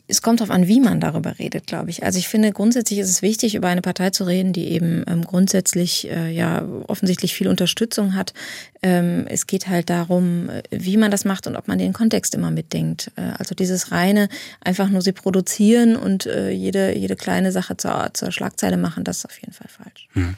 Es 0.08 0.22
kommt 0.22 0.40
darauf 0.40 0.56
an, 0.56 0.68
wie 0.68 0.80
man 0.80 1.02
darüber 1.02 1.38
redet, 1.38 1.68
glaube 1.68 1.90
ich. 1.90 2.06
Also 2.06 2.18
ich 2.18 2.30
finde, 2.30 2.54
grundsätzlich 2.54 3.00
ist 3.00 3.10
es 3.10 3.22
wichtig, 3.22 3.56
über 3.56 3.68
eine 3.68 3.82
Partei 3.82 4.12
zu 4.12 4.24
reden, 4.24 4.54
die 4.54 4.70
eben 4.70 5.04
ähm, 5.06 5.26
grundsätzlich 5.26 6.10
äh, 6.10 6.32
ja 6.32 6.66
offensichtlich 6.88 7.34
viel 7.34 7.50
Unterstützung 7.50 8.16
hat. 8.16 8.34
Ähm, 8.82 9.26
es 9.28 9.46
geht 9.46 9.68
halt 9.68 9.90
darum, 9.90 10.48
äh, 10.48 10.64
wie 10.72 10.96
man 10.96 11.12
das 11.12 11.26
macht 11.26 11.46
und 11.46 11.58
ob 11.58 11.68
man 11.68 11.78
den 11.78 11.92
Kontext 11.92 12.34
immer 12.36 12.52
mitdenkt. 12.52 13.12
Äh, 13.18 13.34
also 13.38 13.54
dieses 13.54 13.92
reine, 13.92 14.30
einfach 14.62 14.88
nur 14.88 15.02
sie 15.02 15.12
produzieren 15.12 15.98
und 15.98 16.26
äh, 16.26 16.52
jede, 16.52 16.98
jede 16.98 17.18
kleine 17.18 17.52
Sache 17.52 17.76
zur, 17.76 18.12
zur 18.14 18.32
Schlagzeile 18.32 18.78
machen, 18.78 19.04
das 19.04 19.18
ist 19.18 19.26
auf 19.26 19.38
jeden 19.42 19.52
Fall 19.52 19.68
falsch. 19.68 20.08
Hm 20.14 20.38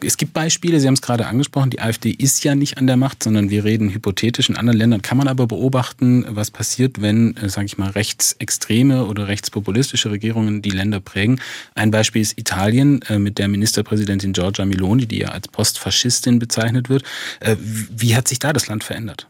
es 0.00 0.16
gibt 0.16 0.32
Beispiele, 0.32 0.80
Sie 0.80 0.86
haben 0.86 0.94
es 0.94 1.02
gerade 1.02 1.26
angesprochen, 1.26 1.70
die 1.70 1.80
AfD 1.80 2.10
ist 2.10 2.42
ja 2.44 2.54
nicht 2.54 2.78
an 2.78 2.86
der 2.86 2.96
Macht, 2.96 3.22
sondern 3.22 3.48
wir 3.48 3.64
reden 3.64 3.90
hypothetisch. 3.90 4.48
In 4.48 4.56
anderen 4.56 4.78
Ländern 4.78 5.02
kann 5.02 5.16
man 5.16 5.28
aber 5.28 5.46
beobachten, 5.46 6.26
was 6.28 6.50
passiert, 6.50 7.00
wenn, 7.00 7.36
äh, 7.36 7.48
sage 7.48 7.66
ich 7.66 7.78
mal, 7.78 7.90
rechtsextreme 7.90 9.06
oder 9.06 9.28
rechtspopulistische 9.28 10.10
Regierungen 10.10 10.62
die 10.62 10.70
Länder 10.70 11.00
prägen. 11.00 11.40
Ein 11.74 11.90
Beispiel 11.90 12.22
ist 12.22 12.38
Italien 12.38 13.02
äh, 13.02 13.18
mit 13.18 13.38
der 13.38 13.48
Ministerpräsidentin 13.48 14.32
Giorgia 14.32 14.64
Meloni, 14.64 15.06
die 15.06 15.20
ja 15.20 15.28
als 15.28 15.48
Postfaschistin 15.48 16.38
bezeichnet 16.38 16.88
wird. 16.88 17.04
Äh, 17.40 17.56
wie 17.58 18.16
hat 18.16 18.28
sich 18.28 18.40
da 18.40 18.52
das 18.52 18.66
Land 18.66 18.84
verändert? 18.84 19.28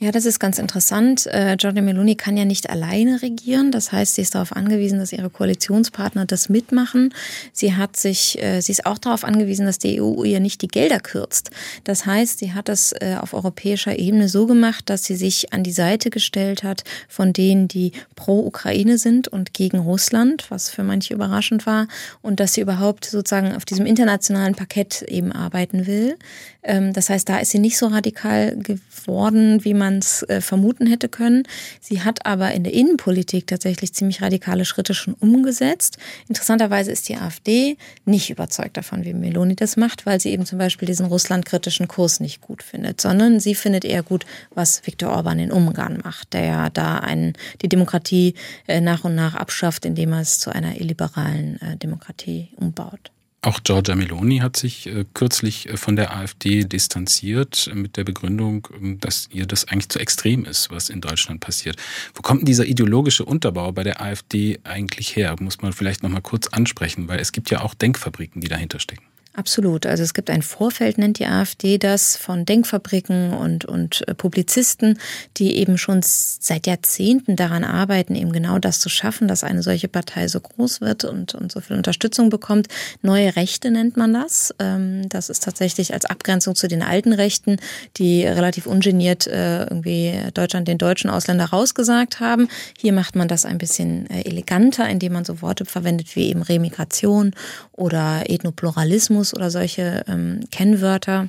Ja, 0.00 0.10
das 0.10 0.26
ist 0.26 0.40
ganz 0.40 0.58
interessant. 0.58 1.26
Äh, 1.28 1.56
Giorgia 1.56 1.80
Meloni 1.80 2.16
kann 2.16 2.36
ja 2.36 2.44
nicht 2.44 2.68
alleine 2.68 3.22
regieren. 3.22 3.70
Das 3.70 3.92
heißt, 3.92 4.16
sie 4.16 4.22
ist 4.22 4.34
darauf 4.34 4.54
angewiesen, 4.54 4.98
dass 4.98 5.12
ihre 5.12 5.30
Koalitionspartner 5.30 6.26
das 6.26 6.48
mitmachen. 6.48 7.14
Sie 7.52 7.74
hat 7.74 7.96
sich, 7.96 8.42
äh, 8.42 8.60
sie 8.60 8.72
ist 8.72 8.86
auch 8.86 8.98
darauf 8.98 9.22
angewiesen, 9.22 9.66
dass 9.66 9.78
die 9.78 10.02
EU 10.02 10.24
ihr 10.24 10.40
nicht 10.40 10.62
die 10.62 10.68
Gelder 10.68 10.98
kürzt. 10.98 11.50
Das 11.84 12.06
heißt, 12.06 12.40
sie 12.40 12.52
hat 12.52 12.68
das 12.68 12.92
äh, 12.92 13.16
auf 13.20 13.34
europäischer 13.34 13.96
Ebene 13.96 14.28
so 14.28 14.46
gemacht, 14.46 14.90
dass 14.90 15.04
sie 15.04 15.14
sich 15.14 15.52
an 15.52 15.62
die 15.62 15.72
Seite 15.72 16.10
gestellt 16.10 16.64
hat 16.64 16.82
von 17.08 17.32
denen, 17.32 17.68
die 17.68 17.92
pro 18.16 18.40
Ukraine 18.40 18.98
sind 18.98 19.28
und 19.28 19.54
gegen 19.54 19.78
Russland, 19.78 20.50
was 20.50 20.70
für 20.70 20.82
manche 20.82 21.14
überraschend 21.14 21.66
war, 21.66 21.86
und 22.20 22.40
dass 22.40 22.54
sie 22.54 22.62
überhaupt 22.62 23.04
sozusagen 23.04 23.54
auf 23.54 23.64
diesem 23.64 23.86
internationalen 23.86 24.56
Parkett 24.56 25.02
eben 25.02 25.30
arbeiten 25.30 25.86
will. 25.86 26.16
Ähm, 26.64 26.92
das 26.92 27.10
heißt, 27.10 27.28
da 27.28 27.38
ist 27.38 27.50
sie 27.50 27.58
nicht 27.58 27.78
so 27.78 27.86
radikal 27.86 28.56
geworden, 28.56 29.64
wie 29.64 29.74
man 29.74 29.98
es 29.98 30.22
äh, 30.24 30.40
vermuten 30.40 30.86
hätte 30.86 31.08
können. 31.08 31.44
Sie 31.80 32.02
hat 32.02 32.26
aber 32.26 32.52
in 32.52 32.64
der 32.64 32.72
Innenpolitik 32.72 33.46
tatsächlich 33.46 33.94
ziemlich 33.94 34.22
radikale 34.22 34.64
Schritte 34.64 34.94
schon 34.94 35.14
umgesetzt. 35.14 35.98
Interessanterweise 36.28 36.90
ist 36.90 37.08
die 37.08 37.16
AfD 37.16 37.76
nicht 38.04 38.30
überzeugt 38.30 38.76
davon, 38.76 39.04
wie 39.04 39.14
Meloni 39.14 39.54
das 39.54 39.76
macht, 39.76 40.06
weil 40.06 40.20
sie 40.20 40.30
eben 40.30 40.46
zum 40.46 40.58
Beispiel 40.58 40.86
diesen 40.86 41.06
russlandkritischen 41.06 41.86
Kurs 41.86 42.20
nicht 42.20 42.40
gut 42.40 42.62
findet, 42.62 43.00
sondern 43.00 43.40
sie 43.40 43.54
findet 43.54 43.84
eher 43.84 44.02
gut, 44.02 44.24
was 44.54 44.86
Viktor 44.86 45.10
Orban 45.10 45.38
in 45.38 45.52
Ungarn 45.52 46.00
macht, 46.02 46.32
der 46.32 46.44
ja 46.44 46.70
da 46.70 46.98
einen, 46.98 47.34
die 47.62 47.68
Demokratie 47.68 48.34
äh, 48.66 48.80
nach 48.80 49.04
und 49.04 49.14
nach 49.14 49.34
abschafft, 49.34 49.84
indem 49.84 50.12
er 50.12 50.20
es 50.20 50.38
zu 50.38 50.50
einer 50.50 50.80
illiberalen 50.80 51.60
äh, 51.60 51.76
Demokratie 51.76 52.48
umbaut. 52.56 53.13
Auch 53.44 53.62
Giorgia 53.62 53.94
Meloni 53.94 54.38
hat 54.38 54.56
sich 54.56 54.86
äh, 54.86 55.04
kürzlich 55.12 55.68
äh, 55.68 55.76
von 55.76 55.96
der 55.96 56.16
AfD 56.16 56.64
distanziert 56.64 57.70
mit 57.74 57.98
der 57.98 58.04
Begründung, 58.04 58.66
ähm, 58.74 58.98
dass 59.00 59.28
ihr 59.30 59.44
das 59.44 59.68
eigentlich 59.68 59.90
zu 59.90 59.98
extrem 59.98 60.46
ist, 60.46 60.70
was 60.70 60.88
in 60.88 61.02
Deutschland 61.02 61.40
passiert. 61.40 61.76
Wo 62.14 62.22
kommt 62.22 62.40
denn 62.40 62.46
dieser 62.46 62.64
ideologische 62.64 63.22
Unterbau 63.26 63.70
bei 63.70 63.82
der 63.82 64.00
AfD 64.00 64.60
eigentlich 64.64 65.14
her? 65.14 65.36
Muss 65.40 65.60
man 65.60 65.74
vielleicht 65.74 66.02
noch 66.02 66.08
mal 66.08 66.22
kurz 66.22 66.46
ansprechen, 66.46 67.06
weil 67.06 67.20
es 67.20 67.32
gibt 67.32 67.50
ja 67.50 67.60
auch 67.60 67.74
Denkfabriken, 67.74 68.40
die 68.40 68.48
dahinter 68.48 68.80
stecken. 68.80 69.04
Absolut. 69.36 69.84
Also 69.84 70.04
es 70.04 70.14
gibt 70.14 70.30
ein 70.30 70.42
Vorfeld, 70.42 70.96
nennt 70.96 71.18
die 71.18 71.26
AfD 71.26 71.76
das, 71.76 72.16
von 72.16 72.44
Denkfabriken 72.44 73.32
und, 73.32 73.64
und 73.64 74.06
äh, 74.06 74.14
Publizisten, 74.14 75.00
die 75.38 75.56
eben 75.56 75.76
schon 75.76 76.02
seit 76.04 76.68
Jahrzehnten 76.68 77.34
daran 77.34 77.64
arbeiten, 77.64 78.14
eben 78.14 78.32
genau 78.32 78.60
das 78.60 78.78
zu 78.78 78.88
schaffen, 78.88 79.26
dass 79.26 79.42
eine 79.42 79.64
solche 79.64 79.88
Partei 79.88 80.28
so 80.28 80.38
groß 80.38 80.80
wird 80.80 81.02
und, 81.02 81.34
und 81.34 81.50
so 81.50 81.60
viel 81.60 81.76
Unterstützung 81.76 82.30
bekommt. 82.30 82.68
Neue 83.02 83.34
Rechte 83.34 83.72
nennt 83.72 83.96
man 83.96 84.14
das. 84.14 84.54
Ähm, 84.60 85.08
das 85.08 85.30
ist 85.30 85.42
tatsächlich 85.42 85.92
als 85.92 86.04
Abgrenzung 86.04 86.54
zu 86.54 86.68
den 86.68 86.82
alten 86.82 87.12
Rechten, 87.12 87.56
die 87.96 88.24
relativ 88.24 88.66
ungeniert 88.66 89.26
äh, 89.26 89.64
irgendwie 89.64 90.16
Deutschland 90.32 90.68
den 90.68 90.78
deutschen 90.78 91.10
Ausländer 91.10 91.46
rausgesagt 91.46 92.20
haben. 92.20 92.46
Hier 92.78 92.92
macht 92.92 93.16
man 93.16 93.26
das 93.26 93.44
ein 93.44 93.58
bisschen 93.58 94.08
äh, 94.10 94.20
eleganter, 94.22 94.88
indem 94.88 95.14
man 95.14 95.24
so 95.24 95.42
Worte 95.42 95.64
verwendet 95.64 96.14
wie 96.14 96.28
eben 96.28 96.42
Remigration 96.42 97.32
oder 97.72 98.30
Ethnopluralismus 98.30 99.23
oder 99.32 99.50
solche 99.50 100.04
ähm, 100.08 100.40
Kennwörter. 100.50 101.28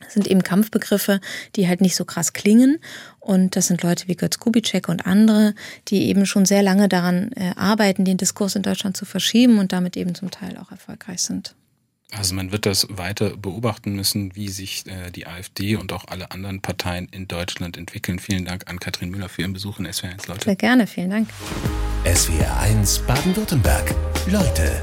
Das 0.00 0.14
sind 0.14 0.26
eben 0.26 0.42
Kampfbegriffe, 0.42 1.20
die 1.56 1.68
halt 1.68 1.80
nicht 1.80 1.96
so 1.96 2.04
krass 2.04 2.32
klingen. 2.32 2.78
Und 3.20 3.56
das 3.56 3.66
sind 3.66 3.82
Leute 3.82 4.08
wie 4.08 4.16
Götz 4.16 4.38
Kubitschek 4.38 4.88
und 4.88 5.06
andere, 5.06 5.54
die 5.88 6.08
eben 6.08 6.26
schon 6.26 6.46
sehr 6.46 6.62
lange 6.62 6.88
daran 6.88 7.32
äh, 7.32 7.52
arbeiten, 7.56 8.04
den 8.04 8.16
Diskurs 8.16 8.56
in 8.56 8.62
Deutschland 8.62 8.96
zu 8.96 9.04
verschieben 9.04 9.58
und 9.58 9.72
damit 9.72 9.96
eben 9.96 10.14
zum 10.14 10.30
Teil 10.30 10.56
auch 10.58 10.70
erfolgreich 10.70 11.22
sind. 11.22 11.54
Also 12.12 12.34
man 12.34 12.52
wird 12.52 12.66
das 12.66 12.86
weiter 12.88 13.36
beobachten 13.36 13.94
müssen, 13.94 14.36
wie 14.36 14.48
sich 14.48 14.86
äh, 14.86 15.10
die 15.10 15.26
AfD 15.26 15.76
und 15.76 15.92
auch 15.92 16.04
alle 16.06 16.30
anderen 16.30 16.60
Parteien 16.60 17.08
in 17.10 17.26
Deutschland 17.26 17.76
entwickeln. 17.76 18.18
Vielen 18.18 18.44
Dank 18.44 18.70
an 18.70 18.78
Katrin 18.78 19.10
Müller 19.10 19.28
für 19.28 19.42
Ihren 19.42 19.52
Besuch 19.52 19.80
in 19.80 19.86
SWR1 19.86 20.28
Leute. 20.28 20.44
Sehr 20.44 20.56
gerne, 20.56 20.86
vielen 20.86 21.10
Dank. 21.10 21.28
SWR1 22.04 23.04
Baden-Württemberg. 23.06 23.92
Leute, 24.28 24.82